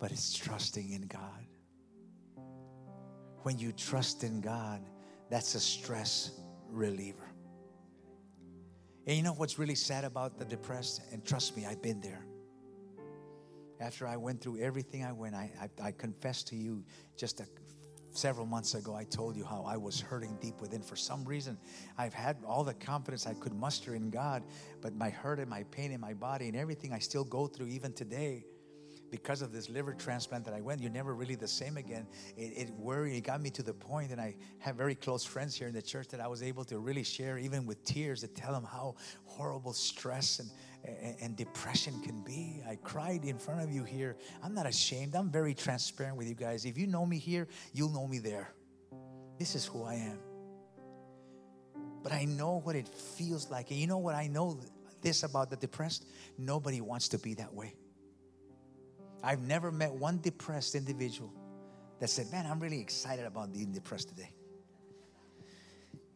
but 0.00 0.10
it's 0.10 0.34
trusting 0.34 0.92
in 0.92 1.02
God. 1.02 1.46
When 3.42 3.58
you 3.58 3.70
trust 3.70 4.24
in 4.24 4.40
God, 4.40 4.80
that's 5.30 5.54
a 5.54 5.60
stress 5.60 6.32
reliever. 6.70 7.28
And 9.06 9.16
you 9.16 9.22
know 9.22 9.34
what's 9.34 9.58
really 9.58 9.74
sad 9.74 10.04
about 10.04 10.38
the 10.38 10.44
depressed? 10.44 11.02
And 11.12 11.24
trust 11.24 11.56
me, 11.56 11.66
I've 11.66 11.82
been 11.82 12.00
there. 12.00 12.24
After 13.78 14.06
I 14.06 14.16
went 14.16 14.40
through 14.40 14.60
everything 14.60 15.04
I 15.04 15.12
went, 15.12 15.34
I, 15.34 15.50
I, 15.60 15.88
I 15.88 15.92
confessed 15.92 16.48
to 16.48 16.56
you 16.56 16.84
just 17.16 17.40
a, 17.40 17.46
several 18.10 18.44
months 18.46 18.74
ago, 18.74 18.94
I 18.94 19.04
told 19.04 19.36
you 19.36 19.44
how 19.44 19.64
I 19.66 19.76
was 19.76 20.00
hurting 20.00 20.36
deep 20.40 20.60
within. 20.60 20.82
For 20.82 20.96
some 20.96 21.24
reason, 21.24 21.58
I've 21.96 22.12
had 22.12 22.36
all 22.46 22.62
the 22.62 22.74
confidence 22.74 23.26
I 23.26 23.34
could 23.34 23.54
muster 23.54 23.94
in 23.94 24.10
God, 24.10 24.42
but 24.82 24.94
my 24.94 25.08
hurt 25.08 25.38
and 25.40 25.48
my 25.48 25.62
pain 25.64 25.92
in 25.92 26.00
my 26.00 26.12
body 26.12 26.48
and 26.48 26.56
everything 26.56 26.92
I 26.92 26.98
still 26.98 27.24
go 27.24 27.46
through 27.46 27.68
even 27.68 27.92
today 27.92 28.44
because 29.10 29.42
of 29.42 29.52
this 29.52 29.68
liver 29.68 29.92
transplant 29.94 30.44
that 30.44 30.54
I 30.54 30.60
went, 30.60 30.80
you're 30.80 30.90
never 30.90 31.14
really 31.14 31.34
the 31.34 31.48
same 31.48 31.76
again. 31.76 32.06
It, 32.36 32.68
it 32.68 32.70
worried, 32.70 33.16
it 33.16 33.22
got 33.22 33.40
me 33.40 33.50
to 33.50 33.62
the 33.62 33.74
point, 33.74 34.12
and 34.12 34.20
I 34.20 34.36
have 34.58 34.76
very 34.76 34.94
close 34.94 35.24
friends 35.24 35.56
here 35.56 35.68
in 35.68 35.74
the 35.74 35.82
church 35.82 36.08
that 36.08 36.20
I 36.20 36.26
was 36.26 36.42
able 36.42 36.64
to 36.66 36.78
really 36.78 37.02
share, 37.02 37.38
even 37.38 37.66
with 37.66 37.82
tears, 37.84 38.20
to 38.20 38.28
tell 38.28 38.52
them 38.52 38.64
how 38.64 38.94
horrible 39.24 39.72
stress 39.72 40.38
and, 40.38 40.50
and, 40.84 41.16
and 41.20 41.36
depression 41.36 42.00
can 42.02 42.22
be. 42.22 42.62
I 42.68 42.76
cried 42.76 43.24
in 43.24 43.38
front 43.38 43.62
of 43.62 43.70
you 43.70 43.84
here. 43.84 44.16
I'm 44.42 44.54
not 44.54 44.66
ashamed. 44.66 45.14
I'm 45.14 45.30
very 45.30 45.54
transparent 45.54 46.16
with 46.16 46.28
you 46.28 46.34
guys. 46.34 46.64
If 46.64 46.78
you 46.78 46.86
know 46.86 47.04
me 47.04 47.18
here, 47.18 47.48
you'll 47.72 47.92
know 47.92 48.06
me 48.06 48.18
there. 48.18 48.52
This 49.38 49.54
is 49.54 49.64
who 49.64 49.84
I 49.84 49.94
am. 49.94 50.18
But 52.02 52.12
I 52.12 52.24
know 52.24 52.60
what 52.60 52.76
it 52.76 52.88
feels 52.88 53.50
like. 53.50 53.70
And 53.70 53.78
you 53.78 53.86
know 53.86 53.98
what 53.98 54.14
I 54.14 54.26
know 54.26 54.60
this 55.02 55.22
about 55.22 55.50
the 55.50 55.56
depressed? 55.56 56.06
Nobody 56.38 56.80
wants 56.80 57.08
to 57.08 57.18
be 57.18 57.34
that 57.34 57.52
way. 57.52 57.74
I've 59.22 59.42
never 59.42 59.70
met 59.70 59.92
one 59.92 60.20
depressed 60.20 60.74
individual 60.74 61.32
that 62.00 62.08
said, 62.08 62.30
Man, 62.32 62.46
I'm 62.46 62.60
really 62.60 62.80
excited 62.80 63.26
about 63.26 63.52
being 63.52 63.72
depressed 63.72 64.08
today. 64.08 64.32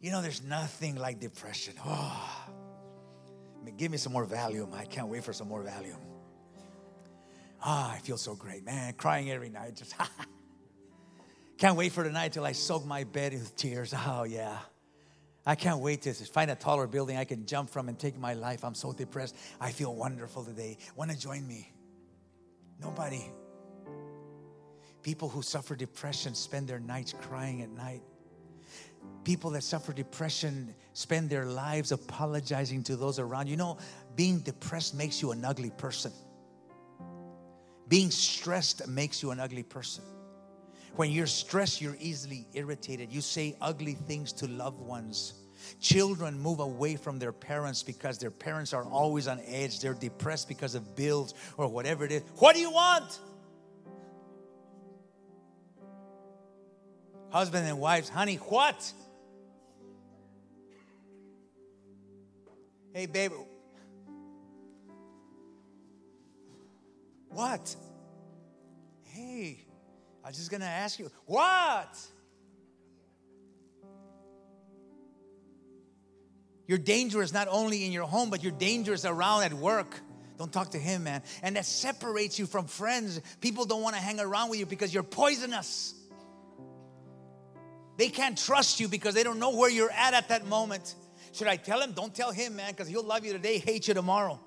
You 0.00 0.10
know, 0.10 0.20
there's 0.20 0.42
nothing 0.42 0.96
like 0.96 1.20
depression. 1.20 1.74
Oh, 1.86 3.70
give 3.78 3.90
me 3.90 3.96
some 3.96 4.12
more 4.12 4.26
Valium. 4.26 4.74
I 4.74 4.84
can't 4.84 5.08
wait 5.08 5.24
for 5.24 5.32
some 5.32 5.48
more 5.48 5.62
Valium. 5.62 5.96
Ah, 7.62 7.88
oh, 7.88 7.94
I 7.94 7.98
feel 8.00 8.18
so 8.18 8.34
great, 8.34 8.62
man. 8.62 8.92
Crying 8.92 9.30
every 9.30 9.48
night. 9.48 9.74
Just 9.76 9.94
can't 11.58 11.76
wait 11.76 11.92
for 11.92 12.04
the 12.04 12.10
night 12.10 12.34
till 12.34 12.44
I 12.44 12.52
soak 12.52 12.84
my 12.84 13.04
bed 13.04 13.32
with 13.32 13.56
tears. 13.56 13.94
Oh, 14.06 14.24
yeah. 14.24 14.58
I 15.46 15.54
can't 15.54 15.80
wait 15.80 16.02
to 16.02 16.12
find 16.12 16.50
a 16.50 16.54
taller 16.54 16.86
building 16.86 17.16
I 17.16 17.24
can 17.24 17.46
jump 17.46 17.70
from 17.70 17.88
and 17.88 17.98
take 17.98 18.18
my 18.18 18.34
life. 18.34 18.64
I'm 18.64 18.74
so 18.74 18.92
depressed. 18.92 19.36
I 19.60 19.72
feel 19.72 19.94
wonderful 19.94 20.44
today. 20.44 20.78
Want 20.96 21.10
to 21.10 21.18
join 21.18 21.46
me? 21.46 21.70
Nobody. 22.80 23.30
People 25.02 25.28
who 25.28 25.42
suffer 25.42 25.76
depression 25.76 26.34
spend 26.34 26.66
their 26.66 26.80
nights 26.80 27.14
crying 27.20 27.62
at 27.62 27.70
night. 27.70 28.02
People 29.22 29.50
that 29.50 29.62
suffer 29.62 29.92
depression 29.92 30.74
spend 30.92 31.30
their 31.30 31.46
lives 31.46 31.92
apologizing 31.92 32.82
to 32.84 32.96
those 32.96 33.18
around. 33.18 33.48
You 33.48 33.56
know, 33.56 33.78
being 34.16 34.40
depressed 34.40 34.94
makes 34.94 35.20
you 35.20 35.32
an 35.32 35.44
ugly 35.44 35.70
person. 35.70 36.12
Being 37.88 38.10
stressed 38.10 38.86
makes 38.88 39.22
you 39.22 39.30
an 39.30 39.40
ugly 39.40 39.62
person. 39.62 40.04
When 40.96 41.10
you're 41.10 41.26
stressed, 41.26 41.80
you're 41.80 41.96
easily 42.00 42.46
irritated. 42.54 43.12
You 43.12 43.20
say 43.20 43.56
ugly 43.60 43.94
things 43.94 44.32
to 44.34 44.46
loved 44.46 44.80
ones. 44.80 45.34
Children 45.80 46.38
move 46.38 46.60
away 46.60 46.96
from 46.96 47.18
their 47.18 47.32
parents 47.32 47.82
because 47.82 48.18
their 48.18 48.30
parents 48.30 48.72
are 48.72 48.84
always 48.84 49.28
on 49.28 49.40
edge. 49.46 49.80
They're 49.80 49.94
depressed 49.94 50.48
because 50.48 50.74
of 50.74 50.96
bills 50.96 51.34
or 51.56 51.68
whatever 51.68 52.04
it 52.04 52.12
is. 52.12 52.22
What 52.36 52.54
do 52.54 52.60
you 52.60 52.70
want? 52.70 53.18
Husband 57.30 57.66
and 57.66 57.80
wives, 57.80 58.08
honey, 58.08 58.36
what? 58.36 58.92
Hey, 62.92 63.06
babe. 63.06 63.32
What? 67.30 67.74
Hey, 69.02 69.64
I 70.24 70.28
was 70.28 70.36
just 70.36 70.50
gonna 70.50 70.64
ask 70.64 71.00
you, 71.00 71.10
what? 71.26 71.98
You're 76.66 76.78
dangerous 76.78 77.32
not 77.32 77.48
only 77.50 77.84
in 77.84 77.92
your 77.92 78.06
home, 78.06 78.30
but 78.30 78.42
you're 78.42 78.52
dangerous 78.52 79.04
around 79.04 79.42
at 79.42 79.52
work. 79.52 80.00
Don't 80.38 80.52
talk 80.52 80.70
to 80.70 80.78
him, 80.78 81.04
man. 81.04 81.22
And 81.42 81.56
that 81.56 81.64
separates 81.64 82.38
you 82.38 82.46
from 82.46 82.66
friends. 82.66 83.20
People 83.40 83.66
don't 83.66 83.82
want 83.82 83.94
to 83.96 84.02
hang 84.02 84.18
around 84.18 84.50
with 84.50 84.58
you 84.58 84.66
because 84.66 84.92
you're 84.92 85.02
poisonous. 85.02 85.94
They 87.96 88.08
can't 88.08 88.36
trust 88.36 88.80
you 88.80 88.88
because 88.88 89.14
they 89.14 89.22
don't 89.22 89.38
know 89.38 89.50
where 89.50 89.70
you're 89.70 89.90
at 89.90 90.14
at 90.14 90.28
that 90.30 90.46
moment. 90.46 90.94
Should 91.32 91.46
I 91.46 91.56
tell 91.56 91.80
him? 91.80 91.92
Don't 91.92 92.14
tell 92.14 92.32
him, 92.32 92.56
man, 92.56 92.70
because 92.70 92.88
he'll 92.88 93.04
love 93.04 93.24
you 93.24 93.32
today, 93.32 93.58
hate 93.58 93.86
you 93.86 93.94
tomorrow. 93.94 94.40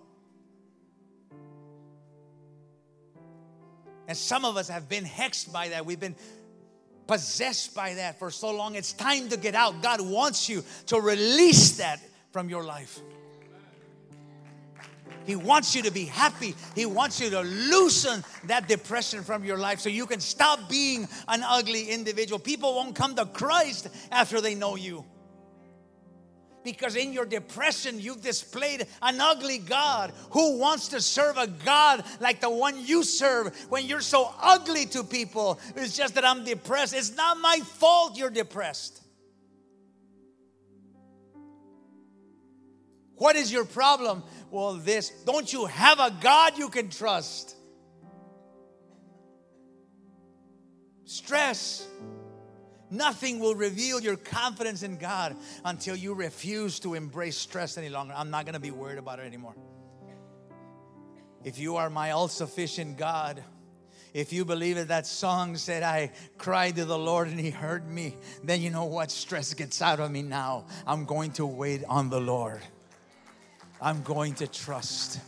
And 4.07 4.17
some 4.17 4.45
of 4.45 4.55
us 4.57 4.69
have 4.69 4.87
been 4.87 5.03
hexed 5.03 5.51
by 5.51 5.69
that. 5.69 5.85
We've 5.85 5.99
been 5.99 6.15
possessed 7.07 7.73
by 7.73 7.95
that 7.95 8.19
for 8.19 8.31
so 8.31 8.51
long. 8.51 8.75
It's 8.75 8.93
time 8.93 9.29
to 9.29 9.37
get 9.37 9.55
out. 9.55 9.81
God 9.81 10.01
wants 10.01 10.49
you 10.49 10.63
to 10.87 10.99
release 10.99 11.77
that 11.77 11.99
from 12.37 12.49
your 12.49 12.63
life. 12.63 12.99
He 15.25 15.35
wants 15.35 15.73
you 15.75 15.81
to 15.81 15.91
be 15.91 16.05
happy. 16.05 16.53
He 16.75 16.85
wants 16.85 17.19
you 17.19 17.31
to 17.31 17.41
loosen 17.41 18.23
that 18.43 18.67
depression 18.67 19.23
from 19.23 19.43
your 19.43 19.57
life 19.57 19.79
so 19.79 19.89
you 19.89 20.05
can 20.05 20.19
stop 20.19 20.69
being 20.69 21.07
an 21.27 21.41
ugly 21.43 21.89
individual. 21.89 22.37
People 22.37 22.75
won't 22.75 22.95
come 22.95 23.15
to 23.15 23.25
Christ 23.25 23.87
after 24.11 24.39
they 24.39 24.53
know 24.53 24.75
you 24.75 25.03
because 26.63 26.95
in 26.95 27.11
your 27.11 27.25
depression 27.25 27.99
you've 27.99 28.21
displayed 28.21 28.85
an 29.01 29.19
ugly 29.19 29.57
God. 29.57 30.13
Who 30.29 30.59
wants 30.59 30.89
to 30.89 31.01
serve 31.01 31.37
a 31.39 31.47
God 31.47 32.03
like 32.19 32.39
the 32.39 32.51
one 32.51 32.85
you 32.85 33.03
serve 33.03 33.57
when 33.69 33.87
you're 33.87 33.99
so 33.99 34.31
ugly 34.39 34.85
to 34.85 35.03
people? 35.03 35.59
It's 35.75 35.97
just 35.97 36.13
that 36.13 36.23
I'm 36.23 36.43
depressed. 36.43 36.93
It's 36.93 37.15
not 37.15 37.39
my 37.39 37.61
fault 37.63 38.15
you're 38.15 38.29
depressed. 38.29 39.01
What 43.17 43.35
is 43.35 43.51
your 43.51 43.65
problem? 43.65 44.23
Well, 44.51 44.73
this. 44.73 45.09
Don't 45.25 45.51
you 45.51 45.65
have 45.65 45.99
a 45.99 46.15
God 46.21 46.57
you 46.57 46.69
can 46.69 46.89
trust? 46.89 47.55
Stress 51.05 51.87
Nothing 52.89 53.39
will 53.39 53.55
reveal 53.55 53.99
your 53.99 54.15
confidence 54.15 54.81
in 54.83 54.97
God 54.97 55.35
until 55.65 55.95
you 55.95 56.13
refuse 56.13 56.79
to 56.79 56.93
embrace 56.93 57.37
stress 57.37 57.77
any 57.77 57.89
longer. 57.89 58.13
I'm 58.15 58.29
not 58.29 58.45
going 58.45 58.53
to 58.53 58.61
be 58.61 58.71
worried 58.71 58.97
about 58.97 59.19
it 59.19 59.23
anymore. 59.23 59.55
If 61.43 61.59
you 61.59 61.75
are 61.75 61.89
my 61.89 62.11
all 62.11 62.29
sufficient 62.29 62.97
God, 62.97 63.43
if 64.13 64.31
you 64.31 64.45
believe 64.45 64.77
it, 64.77 64.87
that 64.87 65.05
song 65.05 65.57
said, 65.57 65.83
I 65.83 66.11
cried 66.37 66.77
to 66.77 66.85
the 66.85 66.97
Lord 66.97 67.27
and 67.27 67.39
He 67.39 67.51
heard 67.51 67.87
me, 67.87 68.15
then 68.43 68.61
you 68.61 68.69
know 68.69 68.85
what? 68.85 69.11
Stress 69.11 69.53
gets 69.53 69.81
out 69.81 69.99
of 69.99 70.09
me 70.09 70.21
now. 70.21 70.65
I'm 70.85 71.05
going 71.05 71.31
to 71.33 71.45
wait 71.45 71.83
on 71.89 72.09
the 72.09 72.21
Lord, 72.21 72.61
I'm 73.81 74.01
going 74.03 74.33
to 74.35 74.47
trust. 74.47 75.19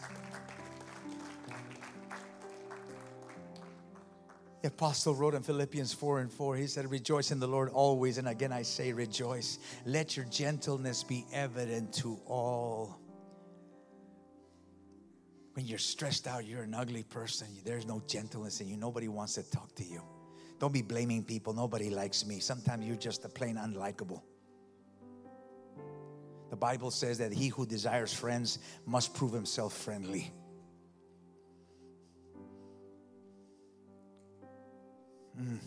The 4.61 4.67
apostle 4.67 5.15
wrote 5.15 5.35
in 5.35 5.43
Philippians 5.43 5.93
4 5.93 6.19
and 6.19 6.31
4, 6.31 6.55
he 6.57 6.67
said, 6.67 6.89
Rejoice 6.91 7.31
in 7.31 7.39
the 7.39 7.47
Lord 7.47 7.69
always. 7.69 8.17
And 8.17 8.27
again, 8.27 8.51
I 8.51 8.63
say, 8.63 8.91
Rejoice. 8.91 9.59
Let 9.85 10.17
your 10.17 10.25
gentleness 10.25 11.03
be 11.03 11.25
evident 11.31 11.93
to 11.95 12.19
all. 12.25 12.99
When 15.53 15.65
you're 15.65 15.77
stressed 15.77 16.27
out, 16.27 16.45
you're 16.45 16.63
an 16.63 16.73
ugly 16.73 17.03
person. 17.03 17.47
There's 17.63 17.85
no 17.85 18.01
gentleness 18.05 18.59
in 18.59 18.67
you. 18.67 18.77
Nobody 18.77 19.07
wants 19.07 19.35
to 19.35 19.43
talk 19.49 19.75
to 19.75 19.83
you. 19.83 20.01
Don't 20.59 20.73
be 20.73 20.81
blaming 20.81 21.23
people. 21.23 21.53
Nobody 21.53 21.89
likes 21.89 22.25
me. 22.25 22.39
Sometimes 22.39 22.85
you're 22.85 22.97
just 22.97 23.23
a 23.23 23.29
plain 23.29 23.55
unlikable. 23.55 24.21
The 26.49 26.55
Bible 26.55 26.91
says 26.91 27.19
that 27.19 27.31
he 27.31 27.49
who 27.49 27.65
desires 27.65 28.13
friends 28.13 28.59
must 28.85 29.13
prove 29.13 29.31
himself 29.31 29.73
friendly. 29.73 30.31
Mm. 35.39 35.59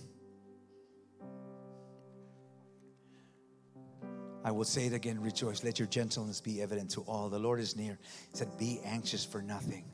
I 4.45 4.51
will 4.51 4.64
say 4.64 4.87
it 4.87 4.93
again 4.93 5.20
rejoice. 5.20 5.62
Let 5.62 5.78
your 5.78 5.89
gentleness 5.89 6.41
be 6.41 6.61
evident 6.61 6.91
to 6.91 7.03
all. 7.03 7.28
The 7.28 7.39
Lord 7.39 7.61
is 7.61 7.76
near. 7.76 7.99
He 8.30 8.37
said, 8.37 8.59
Be 8.59 8.80
anxious 8.85 9.24
for 9.24 9.41
nothing. 9.41 9.85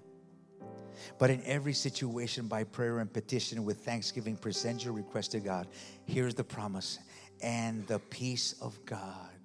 But 1.18 1.30
in 1.30 1.42
every 1.44 1.74
situation, 1.74 2.48
by 2.48 2.64
prayer 2.64 2.98
and 2.98 3.12
petition 3.12 3.64
with 3.64 3.78
thanksgiving, 3.78 4.36
present 4.36 4.84
your 4.84 4.94
request 4.94 5.32
to 5.32 5.40
God. 5.40 5.68
Here's 6.06 6.34
the 6.34 6.44
promise 6.44 6.98
and 7.42 7.86
the 7.86 7.98
peace 7.98 8.54
of 8.60 8.84
God 8.84 9.37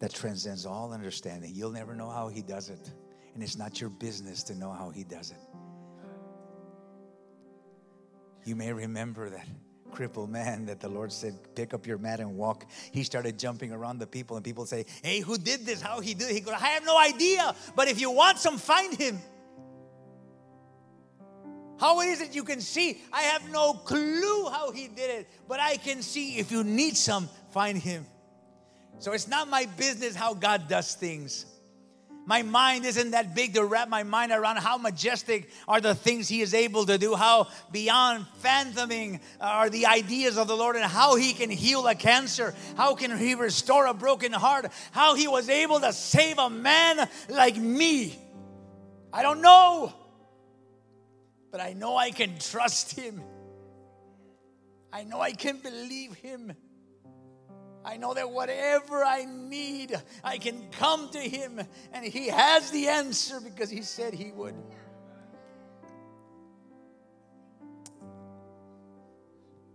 that 0.00 0.12
transcends 0.12 0.66
all 0.66 0.92
understanding. 0.92 1.52
You'll 1.54 1.70
never 1.70 1.94
know 1.94 2.10
how 2.10 2.28
He 2.28 2.42
does 2.42 2.68
it, 2.68 2.90
and 3.34 3.42
it's 3.42 3.56
not 3.56 3.80
your 3.80 3.90
business 3.90 4.42
to 4.44 4.54
know 4.54 4.72
how 4.72 4.90
He 4.90 5.04
does 5.04 5.30
it. 5.30 5.38
You 8.44 8.56
may 8.56 8.72
remember 8.72 9.30
that 9.30 9.46
crippled 9.90 10.30
man 10.30 10.66
that 10.66 10.80
the 10.80 10.88
Lord 10.88 11.12
said, 11.12 11.34
Pick 11.54 11.74
up 11.74 11.86
your 11.86 11.98
mat 11.98 12.20
and 12.20 12.36
walk. 12.36 12.64
He 12.92 13.02
started 13.02 13.38
jumping 13.38 13.72
around 13.72 13.98
the 13.98 14.06
people, 14.06 14.36
and 14.36 14.44
people 14.44 14.64
say, 14.64 14.86
Hey, 15.02 15.20
who 15.20 15.36
did 15.36 15.66
this? 15.66 15.80
How 15.82 16.00
he 16.00 16.14
did 16.14 16.30
it? 16.30 16.34
He 16.34 16.40
goes, 16.40 16.54
I 16.54 16.68
have 16.68 16.84
no 16.84 16.98
idea, 16.98 17.54
but 17.76 17.88
if 17.88 18.00
you 18.00 18.10
want 18.10 18.38
some, 18.38 18.56
find 18.56 18.96
him. 18.96 19.18
How 21.78 22.00
is 22.02 22.20
it 22.20 22.34
you 22.34 22.44
can 22.44 22.60
see? 22.60 23.00
I 23.12 23.22
have 23.22 23.50
no 23.50 23.72
clue 23.72 24.48
how 24.50 24.70
he 24.70 24.88
did 24.88 25.10
it, 25.10 25.28
but 25.48 25.60
I 25.60 25.76
can 25.76 26.02
see 26.02 26.38
if 26.38 26.52
you 26.52 26.62
need 26.62 26.96
some, 26.96 27.28
find 27.52 27.78
him. 27.78 28.06
So 28.98 29.12
it's 29.12 29.28
not 29.28 29.48
my 29.48 29.66
business 29.76 30.14
how 30.14 30.34
God 30.34 30.68
does 30.68 30.94
things. 30.94 31.46
My 32.26 32.42
mind 32.42 32.84
isn't 32.84 33.12
that 33.12 33.34
big 33.34 33.54
to 33.54 33.64
wrap 33.64 33.88
my 33.88 34.02
mind 34.02 34.30
around 34.30 34.58
how 34.58 34.76
majestic 34.76 35.50
are 35.66 35.80
the 35.80 35.94
things 35.94 36.28
He 36.28 36.42
is 36.42 36.54
able 36.54 36.86
to 36.86 36.98
do, 36.98 37.16
how 37.16 37.48
beyond 37.72 38.26
fathoming 38.38 39.20
are 39.40 39.70
the 39.70 39.86
ideas 39.86 40.38
of 40.38 40.46
the 40.46 40.56
Lord, 40.56 40.76
and 40.76 40.84
how 40.84 41.16
He 41.16 41.32
can 41.32 41.50
heal 41.50 41.86
a 41.88 41.94
cancer, 41.94 42.54
how 42.76 42.94
can 42.94 43.16
He 43.18 43.34
restore 43.34 43.86
a 43.86 43.94
broken 43.94 44.32
heart, 44.32 44.70
how 44.92 45.14
He 45.16 45.28
was 45.28 45.48
able 45.48 45.80
to 45.80 45.92
save 45.92 46.38
a 46.38 46.50
man 46.50 47.08
like 47.28 47.56
me. 47.56 48.16
I 49.12 49.22
don't 49.22 49.40
know, 49.40 49.92
but 51.50 51.60
I 51.60 51.72
know 51.72 51.96
I 51.96 52.10
can 52.10 52.38
trust 52.38 52.92
Him. 52.96 53.22
I 54.92 55.04
know 55.04 55.20
I 55.20 55.32
can 55.32 55.56
believe 55.56 56.14
Him. 56.14 56.52
I 57.84 57.96
know 57.96 58.14
that 58.14 58.30
whatever 58.30 59.04
I 59.04 59.24
need, 59.24 59.94
I 60.22 60.38
can 60.38 60.68
come 60.70 61.08
to 61.10 61.18
Him 61.18 61.60
and 61.92 62.04
He 62.04 62.28
has 62.28 62.70
the 62.70 62.88
answer 62.88 63.40
because 63.40 63.70
He 63.70 63.82
said 63.82 64.14
He 64.14 64.32
would. 64.32 64.54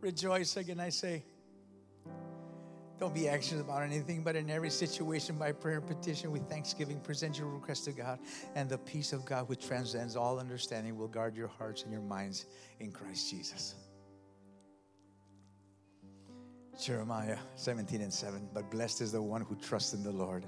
Rejoice 0.01 0.55
again, 0.57 0.79
I 0.79 0.89
say. 0.89 1.23
Don't 2.97 3.13
be 3.13 3.27
anxious 3.27 3.59
about 3.59 3.81
anything, 3.81 4.23
but 4.23 4.35
in 4.37 4.49
every 4.49 4.69
situation, 4.69 5.37
by 5.37 5.51
prayer 5.51 5.79
and 5.79 5.87
petition, 5.87 6.31
with 6.31 6.47
thanksgiving, 6.47 6.99
present 7.01 7.37
your 7.37 7.49
request 7.49 7.85
to 7.85 7.91
God, 7.91 8.19
and 8.55 8.69
the 8.69 8.77
peace 8.77 9.11
of 9.11 9.25
God, 9.25 9.49
which 9.49 9.67
transcends 9.67 10.15
all 10.15 10.39
understanding, 10.39 10.95
will 10.95 11.09
guard 11.09 11.35
your 11.35 11.49
hearts 11.49 11.83
and 11.83 11.91
your 11.91 12.01
minds 12.01 12.45
in 12.79 12.91
Christ 12.91 13.29
Jesus. 13.29 13.75
Jeremiah 16.79 17.37
17 17.55 18.01
and 18.01 18.13
7. 18.13 18.49
But 18.53 18.69
blessed 18.69 19.01
is 19.01 19.11
the 19.11 19.21
one 19.21 19.41
who 19.41 19.55
trusts 19.55 19.93
in 19.93 20.03
the 20.03 20.11
Lord, 20.11 20.45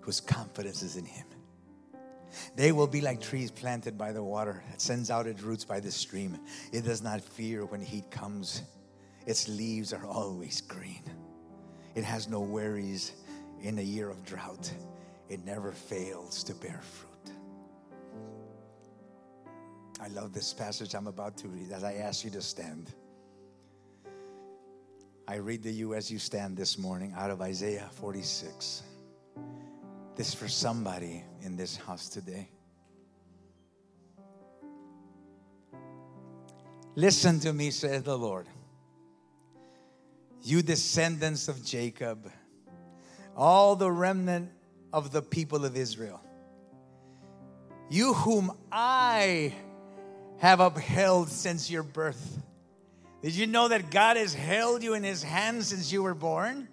whose 0.00 0.20
confidence 0.20 0.82
is 0.82 0.96
in 0.96 1.04
him. 1.04 1.26
They 2.56 2.72
will 2.72 2.86
be 2.86 3.00
like 3.00 3.20
trees 3.20 3.50
planted 3.50 3.98
by 3.98 4.12
the 4.12 4.22
water 4.22 4.62
that 4.70 4.80
sends 4.80 5.10
out 5.10 5.26
its 5.26 5.42
roots 5.42 5.64
by 5.64 5.80
the 5.80 5.90
stream. 5.90 6.38
It 6.72 6.84
does 6.84 7.02
not 7.02 7.20
fear 7.20 7.66
when 7.66 7.80
heat 7.80 8.10
comes, 8.10 8.62
its 9.26 9.48
leaves 9.48 9.92
are 9.92 10.06
always 10.06 10.60
green. 10.60 11.02
It 11.94 12.04
has 12.04 12.28
no 12.28 12.40
worries 12.40 13.12
in 13.62 13.78
a 13.78 13.82
year 13.82 14.08
of 14.08 14.24
drought, 14.24 14.72
it 15.28 15.44
never 15.44 15.72
fails 15.72 16.42
to 16.44 16.54
bear 16.54 16.80
fruit. 16.82 17.08
I 20.00 20.08
love 20.08 20.32
this 20.32 20.52
passage 20.52 20.94
I'm 20.94 21.06
about 21.06 21.36
to 21.38 21.48
read 21.48 21.70
as 21.70 21.84
I 21.84 21.94
ask 21.94 22.24
you 22.24 22.30
to 22.30 22.42
stand. 22.42 22.92
I 25.26 25.36
read 25.36 25.62
to 25.62 25.70
you 25.70 25.94
as 25.94 26.10
you 26.10 26.18
stand 26.18 26.56
this 26.56 26.76
morning 26.76 27.14
out 27.16 27.30
of 27.30 27.40
Isaiah 27.40 27.88
46. 27.92 28.82
This 30.16 30.34
for 30.34 30.48
somebody 30.48 31.22
in 31.42 31.56
this 31.56 31.76
house 31.76 32.08
today. 32.08 32.48
Listen 36.96 37.38
to 37.40 37.52
me, 37.52 37.70
says 37.70 38.02
the 38.02 38.18
Lord. 38.18 38.46
You 40.42 40.60
descendants 40.60 41.48
of 41.48 41.64
Jacob, 41.64 42.30
all 43.36 43.76
the 43.76 43.90
remnant 43.90 44.50
of 44.92 45.12
the 45.12 45.22
people 45.22 45.64
of 45.64 45.76
Israel. 45.76 46.20
You 47.88 48.12
whom 48.12 48.52
I 48.72 49.54
have 50.38 50.58
upheld 50.58 51.28
since 51.28 51.70
your 51.70 51.84
birth. 51.84 52.42
Did 53.22 53.34
you 53.34 53.46
know 53.46 53.68
that 53.68 53.90
God 53.90 54.16
has 54.16 54.34
held 54.34 54.82
you 54.82 54.94
in 54.94 55.04
his 55.04 55.22
hands 55.22 55.68
since 55.68 55.92
you 55.92 56.02
were 56.02 56.14
born? 56.14 56.68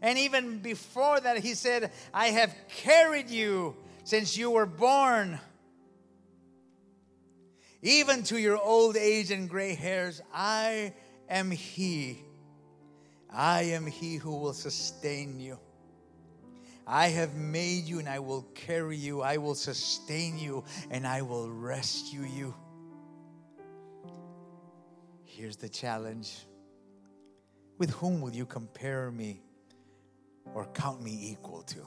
And 0.00 0.18
even 0.18 0.58
before 0.58 1.20
that, 1.20 1.38
he 1.38 1.54
said, 1.54 1.92
I 2.12 2.28
have 2.28 2.52
carried 2.68 3.30
you 3.30 3.76
since 4.04 4.36
you 4.36 4.50
were 4.50 4.66
born. 4.66 5.38
Even 7.82 8.22
to 8.24 8.38
your 8.38 8.56
old 8.56 8.96
age 8.96 9.30
and 9.30 9.48
gray 9.48 9.74
hairs, 9.74 10.22
I 10.32 10.94
am 11.28 11.50
He. 11.50 12.22
I 13.28 13.62
am 13.62 13.86
He 13.86 14.16
who 14.16 14.36
will 14.36 14.52
sustain 14.52 15.40
you. 15.40 15.58
I 16.86 17.08
have 17.08 17.34
made 17.34 17.84
you 17.84 17.98
and 17.98 18.08
I 18.08 18.18
will 18.18 18.42
carry 18.54 18.96
you. 18.96 19.22
I 19.22 19.36
will 19.36 19.54
sustain 19.54 20.38
you 20.38 20.64
and 20.90 21.06
I 21.06 21.22
will 21.22 21.50
rescue 21.50 22.22
you. 22.22 22.54
Here's 25.42 25.56
the 25.56 25.68
challenge 25.68 26.46
With 27.76 27.90
whom 27.90 28.20
will 28.20 28.30
you 28.30 28.46
compare 28.46 29.10
me 29.10 29.42
or 30.54 30.66
count 30.66 31.02
me 31.02 31.32
equal 31.32 31.62
to? 31.62 31.84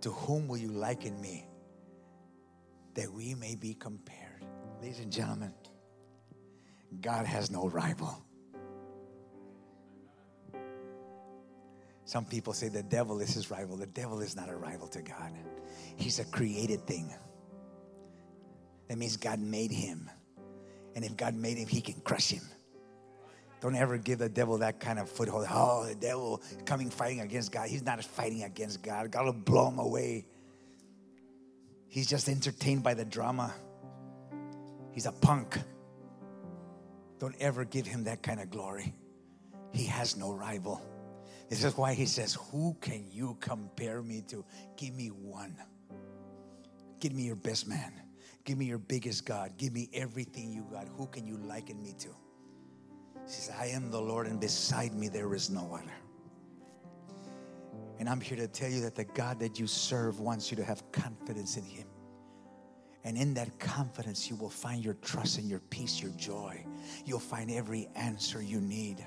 To 0.00 0.10
whom 0.10 0.48
will 0.48 0.56
you 0.56 0.72
liken 0.72 1.20
me 1.20 1.46
that 2.94 3.12
we 3.12 3.36
may 3.36 3.54
be 3.54 3.74
compared? 3.74 4.44
Ladies 4.82 4.98
and 4.98 5.12
gentlemen, 5.12 5.54
God 7.00 7.24
has 7.24 7.52
no 7.52 7.68
rival. 7.68 8.20
Some 12.04 12.24
people 12.24 12.52
say 12.52 12.66
the 12.66 12.82
devil 12.82 13.20
is 13.20 13.32
his 13.32 13.48
rival. 13.48 13.76
The 13.76 13.86
devil 13.86 14.22
is 14.22 14.34
not 14.34 14.48
a 14.48 14.56
rival 14.56 14.88
to 14.88 15.02
God, 15.02 15.34
he's 15.94 16.18
a 16.18 16.24
created 16.24 16.84
thing. 16.88 17.14
That 18.88 18.98
means 18.98 19.16
God 19.16 19.38
made 19.38 19.70
him. 19.70 20.10
And 20.94 21.04
if 21.04 21.16
God 21.16 21.34
made 21.34 21.56
him, 21.56 21.68
he 21.68 21.80
can 21.80 22.00
crush 22.00 22.30
him. 22.30 22.42
Don't 23.60 23.76
ever 23.76 23.98
give 23.98 24.18
the 24.18 24.28
devil 24.28 24.58
that 24.58 24.80
kind 24.80 24.98
of 24.98 25.08
foothold. 25.08 25.46
Oh, 25.50 25.86
the 25.86 25.94
devil 25.94 26.42
coming 26.64 26.88
fighting 26.88 27.20
against 27.20 27.52
God. 27.52 27.68
He's 27.68 27.84
not 27.84 28.02
fighting 28.02 28.42
against 28.42 28.82
God. 28.82 29.10
God 29.10 29.26
will 29.26 29.32
blow 29.34 29.68
him 29.68 29.78
away. 29.78 30.26
He's 31.88 32.06
just 32.06 32.28
entertained 32.28 32.82
by 32.82 32.94
the 32.94 33.04
drama. 33.04 33.52
He's 34.92 35.06
a 35.06 35.12
punk. 35.12 35.58
Don't 37.18 37.34
ever 37.38 37.64
give 37.64 37.86
him 37.86 38.04
that 38.04 38.22
kind 38.22 38.40
of 38.40 38.50
glory. 38.50 38.94
He 39.72 39.84
has 39.86 40.16
no 40.16 40.32
rival. 40.32 40.80
This 41.50 41.64
is 41.64 41.76
why 41.76 41.94
he 41.94 42.06
says, 42.06 42.38
Who 42.50 42.76
can 42.80 43.04
you 43.10 43.36
compare 43.40 44.02
me 44.02 44.22
to? 44.28 44.44
Give 44.76 44.94
me 44.94 45.08
one. 45.08 45.56
Give 46.98 47.12
me 47.12 47.24
your 47.24 47.36
best 47.36 47.68
man. 47.68 47.92
Give 48.44 48.58
me 48.58 48.64
your 48.66 48.78
biggest 48.78 49.26
God. 49.26 49.56
Give 49.56 49.72
me 49.72 49.88
everything 49.92 50.52
you 50.52 50.66
got. 50.70 50.88
Who 50.96 51.06
can 51.06 51.26
you 51.26 51.36
liken 51.36 51.82
me 51.82 51.94
to? 51.98 52.08
He 53.24 53.30
says, 53.30 53.54
I 53.58 53.66
am 53.66 53.90
the 53.90 54.00
Lord, 54.00 54.26
and 54.26 54.40
beside 54.40 54.94
me 54.94 55.08
there 55.08 55.34
is 55.34 55.50
no 55.50 55.72
other. 55.74 55.92
And 57.98 58.08
I'm 58.08 58.20
here 58.20 58.38
to 58.38 58.48
tell 58.48 58.70
you 58.70 58.80
that 58.80 58.94
the 58.94 59.04
God 59.04 59.38
that 59.40 59.60
you 59.60 59.66
serve 59.66 60.20
wants 60.20 60.50
you 60.50 60.56
to 60.56 60.64
have 60.64 60.90
confidence 60.90 61.56
in 61.56 61.64
Him. 61.64 61.86
And 63.04 63.16
in 63.16 63.34
that 63.34 63.58
confidence, 63.58 64.28
you 64.28 64.36
will 64.36 64.50
find 64.50 64.84
your 64.84 64.94
trust 64.94 65.38
and 65.38 65.48
your 65.48 65.60
peace, 65.70 66.00
your 66.00 66.10
joy. 66.12 66.64
You'll 67.04 67.18
find 67.18 67.50
every 67.50 67.88
answer 67.94 68.42
you 68.42 68.60
need. 68.60 69.06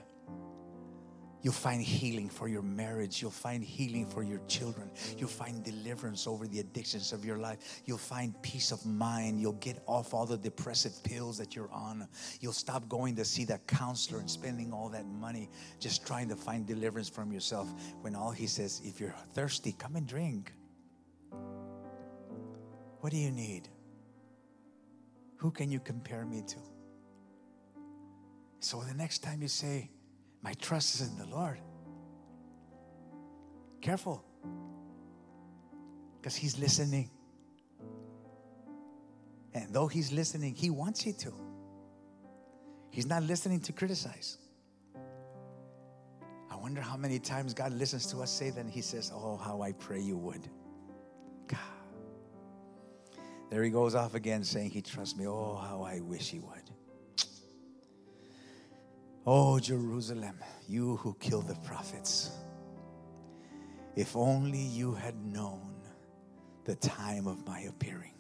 You'll 1.44 1.54
find 1.54 1.82
healing 1.82 2.30
for 2.30 2.48
your 2.48 2.62
marriage. 2.62 3.22
You'll 3.22 3.30
find 3.30 3.62
healing 3.62 4.08
for 4.08 4.24
your 4.24 4.40
children. 4.48 4.90
You'll 5.18 5.28
find 5.28 5.62
deliverance 5.62 6.26
over 6.26 6.48
the 6.48 6.60
addictions 6.60 7.12
of 7.12 7.26
your 7.26 7.38
life. 7.38 7.82
You'll 7.86 7.98
find 7.98 8.34
peace 8.42 8.72
of 8.72 8.86
mind. 8.86 9.42
You'll 9.42 9.54
get 9.54 9.84
off 9.86 10.14
all 10.14 10.26
the 10.26 10.38
depressive 10.38 11.04
pills 11.04 11.38
that 11.38 11.54
you're 11.54 11.72
on. 11.72 12.08
You'll 12.40 12.54
stop 12.54 12.88
going 12.88 13.18
to 13.18 13.26
see 13.26 13.44
that 13.46 13.68
counselor 13.68 14.22
and 14.22 14.30
spending 14.32 14.72
all 14.72 14.88
that 14.90 15.06
money 15.06 15.50
just 15.82 16.08
trying 16.08 16.30
to 16.30 16.36
find 16.36 16.66
deliverance 16.66 17.10
from 17.10 17.34
yourself 17.34 17.68
when 18.02 18.16
all 18.16 18.32
he 18.32 18.48
says, 18.48 18.82
if 18.86 19.02
you're 19.02 19.16
thirsty, 19.34 19.74
come 19.74 19.98
and 19.98 20.08
drink. 20.08 20.54
What 23.02 23.12
do 23.12 23.18
you 23.18 23.32
need? 23.32 23.68
Who 25.36 25.52
can 25.52 25.70
you 25.70 25.82
compare 25.82 26.26
me 26.26 26.42
to? 26.48 26.56
So 28.62 28.80
the 28.80 28.94
next 28.94 29.20
time 29.20 29.42
you 29.42 29.50
say, 29.50 29.92
My 30.44 30.54
trust 30.54 30.96
is 30.96 31.08
in 31.08 31.18
the 31.18 31.26
Lord, 31.26 31.58
careful 33.82 34.24
because 36.20 36.36
He's 36.36 36.60
listening. 36.60 37.10
And 39.54 39.74
though 39.74 39.88
He's 39.88 40.12
listening, 40.12 40.56
He 40.56 40.70
wants 40.70 41.06
you 41.06 41.14
to. 41.14 41.34
He's 42.90 43.06
not 43.06 43.24
listening 43.24 43.62
to 43.62 43.72
criticize. 43.72 44.38
I 46.52 46.56
wonder 46.56 46.82
how 46.82 46.98
many 46.98 47.20
times 47.20 47.54
God 47.54 47.72
listens 47.72 48.06
to 48.08 48.20
us 48.20 48.32
say 48.32 48.50
that 48.52 48.68
He 48.68 48.82
says, 48.82 49.12
Oh, 49.14 49.38
how 49.38 49.62
I 49.62 49.72
pray 49.72 50.02
you 50.02 50.18
would. 50.18 50.50
There 53.54 53.62
he 53.62 53.70
goes 53.70 53.94
off 53.94 54.16
again 54.16 54.44
saying 54.44 54.72
he 54.72 54.82
trusts 54.82 55.16
me. 55.16 55.28
Oh, 55.28 55.54
how 55.54 55.84
I 55.84 56.00
wish 56.00 56.32
he 56.32 56.40
would. 56.40 56.72
Oh, 59.26 59.58
Jerusalem, 59.58 60.38
you 60.68 60.98
who 60.98 61.16
killed 61.20 61.48
the 61.48 61.56
prophets. 61.56 62.32
If 63.96 64.16
only 64.18 64.60
you 64.60 64.94
had 64.94 65.16
known 65.24 65.76
the 66.66 66.76
time 66.76 67.28
of 67.28 67.46
my 67.48 67.62
appearing. 67.62 68.14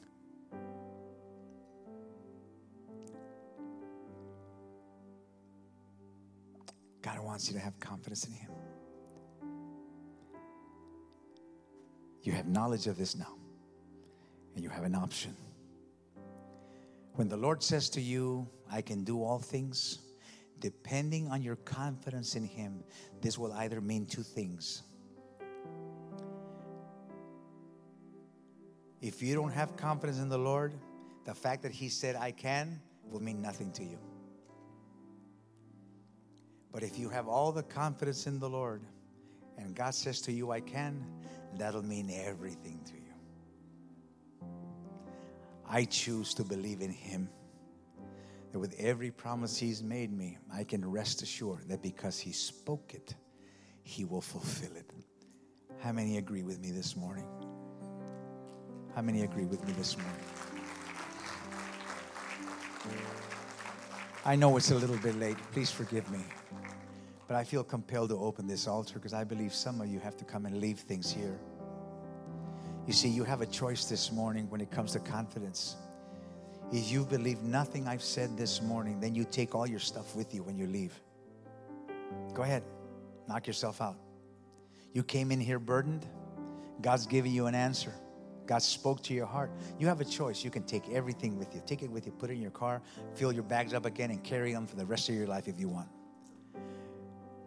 God 7.02 7.20
wants 7.20 7.48
you 7.50 7.54
to 7.56 7.60
have 7.60 7.78
confidence 7.82 8.26
in 8.26 8.34
Him. 8.34 8.52
You 12.22 12.32
have 12.32 12.48
knowledge 12.48 12.88
of 12.88 12.98
this 12.98 13.18
now 13.18 13.36
and 14.56 14.64
you 14.64 14.70
have 14.70 14.84
an 14.84 14.96
option. 14.96 15.36
When 17.16 17.28
the 17.28 17.38
Lord 17.38 17.62
says 17.62 17.90
to 17.92 18.02
you, 18.02 18.48
I 18.72 18.82
can 18.82 19.04
do 19.04 19.22
all 19.22 19.40
things, 19.40 20.00
depending 20.64 21.28
on 21.28 21.44
your 21.44 21.58
confidence 21.58 22.36
in 22.36 22.46
Him, 22.46 22.86
this 23.22 23.38
will 23.38 23.52
either 23.52 23.82
mean 23.82 24.06
two 24.06 24.24
things. 24.24 24.82
If 29.02 29.22
you 29.22 29.36
don't 29.36 29.52
have 29.52 29.76
confidence 29.76 30.20
in 30.20 30.30
the 30.30 30.38
Lord, 30.38 30.74
the 31.26 31.34
fact 31.36 31.64
that 31.64 31.74
He 31.74 31.90
said, 31.90 32.16
I 32.16 32.32
can, 32.32 32.80
will 33.12 33.22
mean 33.22 33.42
nothing 33.42 33.74
to 33.74 33.84
you. 33.84 34.00
But 36.72 36.82
if 36.82 36.98
you 36.98 37.10
have 37.10 37.28
all 37.28 37.52
the 37.52 37.64
confidence 37.64 38.26
in 38.26 38.40
the 38.40 38.50
Lord 38.50 38.82
and 39.58 39.76
God 39.76 39.94
says 39.94 40.22
to 40.22 40.32
you, 40.32 40.52
I 40.52 40.62
can, 40.62 41.06
that'll 41.58 41.84
mean 41.84 42.10
everything 42.10 42.80
to 42.86 42.94
you. 42.94 44.48
I 45.70 45.84
choose 45.84 46.34
to 46.36 46.46
believe 46.46 46.82
in 46.82 46.90
Him. 46.90 47.28
That 48.54 48.60
with 48.60 48.76
every 48.78 49.10
promise 49.10 49.58
He's 49.58 49.82
made 49.82 50.16
me, 50.16 50.38
I 50.54 50.64
can 50.64 50.90
rest 50.90 51.24
assured 51.24 51.68
that 51.70 51.82
because 51.82 52.20
He 52.20 52.32
spoke 52.32 52.94
it, 52.94 53.16
He 53.82 54.06
will 54.06 54.22
fulfill 54.22 54.76
it. 54.78 54.90
How 55.80 55.92
many 55.92 56.18
agree 56.18 56.44
with 56.44 56.60
me 56.60 56.70
this 56.70 56.96
morning? 56.96 57.28
How 58.96 59.02
many 59.02 59.24
agree 59.24 59.46
with 59.46 59.66
me 59.66 59.74
this 59.74 59.98
morning? 59.98 60.22
I 64.24 64.36
know 64.36 64.56
it's 64.56 64.70
a 64.70 64.76
little 64.76 64.98
bit 64.98 65.16
late. 65.18 65.38
Please 65.52 65.72
forgive 65.72 66.10
me. 66.12 66.20
But 67.28 67.38
I 67.38 67.44
feel 67.44 67.64
compelled 67.64 68.10
to 68.10 68.20
open 68.20 68.46
this 68.46 68.68
altar 68.68 68.94
because 68.94 69.14
I 69.14 69.24
believe 69.24 69.52
some 69.52 69.82
of 69.82 69.88
you 69.88 70.00
have 70.00 70.16
to 70.18 70.26
come 70.26 70.46
and 70.46 70.60
leave 70.60 70.78
things 70.78 71.12
here. 71.12 71.40
You 72.86 72.94
see, 72.94 73.10
you 73.10 73.24
have 73.24 73.42
a 73.42 73.48
choice 73.48 73.86
this 73.86 74.12
morning 74.12 74.48
when 74.50 74.62
it 74.62 74.70
comes 74.70 74.92
to 74.92 75.00
confidence. 75.00 75.76
If 76.74 76.92
you 76.92 77.06
believe 77.06 77.44
nothing 77.44 77.88
I've 77.88 78.02
said 78.02 78.36
this 78.36 78.60
morning, 78.60 79.00
then 79.00 79.14
you 79.14 79.26
take 79.26 79.54
all 79.54 79.68
your 79.68 79.80
stuff 79.80 80.16
with 80.16 80.34
you 80.34 80.42
when 80.42 80.58
you 80.58 80.66
leave. 80.66 81.00
Go 82.34 82.42
ahead, 82.42 82.64
knock 83.28 83.46
yourself 83.46 83.80
out. 83.80 83.96
You 84.92 85.04
came 85.04 85.32
in 85.32 85.40
here 85.40 85.60
burdened, 85.60 86.04
God's 86.82 87.06
giving 87.06 87.32
you 87.32 87.46
an 87.46 87.54
answer. 87.54 87.94
God 88.48 88.64
spoke 88.64 89.04
to 89.04 89.14
your 89.14 89.28
heart. 89.28 89.52
You 89.78 89.86
have 89.86 90.02
a 90.02 90.06
choice. 90.06 90.44
You 90.44 90.50
can 90.50 90.64
take 90.64 90.90
everything 90.90 91.38
with 91.38 91.54
you. 91.54 91.62
Take 91.66 91.84
it 91.84 91.92
with 91.92 92.08
you, 92.08 92.12
put 92.12 92.32
it 92.32 92.34
in 92.34 92.42
your 92.42 92.52
car, 92.52 92.82
fill 93.14 93.32
your 93.32 93.44
bags 93.44 93.76
up 93.76 93.86
again, 93.86 94.10
and 94.10 94.24
carry 94.24 94.52
them 94.52 94.66
for 94.66 94.76
the 94.76 94.86
rest 94.86 95.10
of 95.10 95.16
your 95.16 95.28
life 95.28 95.48
if 95.48 95.60
you 95.60 95.70
want. 95.70 95.88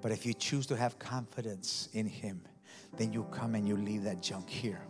But 0.02 0.12
if 0.12 0.24
you 0.24 0.34
choose 0.34 0.66
to 0.66 0.76
have 0.76 1.00
confidence 1.00 1.88
in 1.94 2.06
Him, 2.06 2.42
then 2.96 3.12
you 3.12 3.24
come 3.32 3.56
and 3.56 3.66
you 3.66 3.76
leave 3.76 4.04
that 4.04 4.22
junk 4.22 4.48
here 4.48 4.80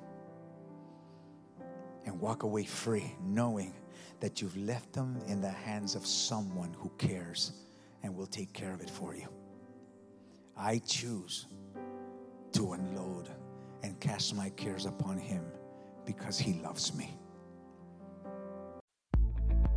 and 2.04 2.20
walk 2.20 2.42
away 2.42 2.64
free, 2.64 3.16
knowing 3.24 3.74
that 4.20 4.40
you've 4.40 4.56
left 4.56 4.92
them 4.92 5.20
in 5.26 5.40
the 5.40 5.50
hands 5.50 5.94
of 5.94 6.06
someone 6.06 6.74
who 6.78 6.90
cares 6.98 7.52
and 8.02 8.14
will 8.14 8.26
take 8.26 8.52
care 8.52 8.72
of 8.72 8.80
it 8.80 8.90
for 8.90 9.14
you. 9.14 9.28
I 10.56 10.78
choose 10.78 11.46
to 12.52 12.72
unload 12.72 13.28
and 13.82 13.98
cast 14.00 14.34
my 14.34 14.50
cares 14.50 14.86
upon 14.86 15.18
Him 15.18 15.44
because 16.04 16.38
He 16.38 16.54
loves 16.54 16.94
me. 16.94 17.14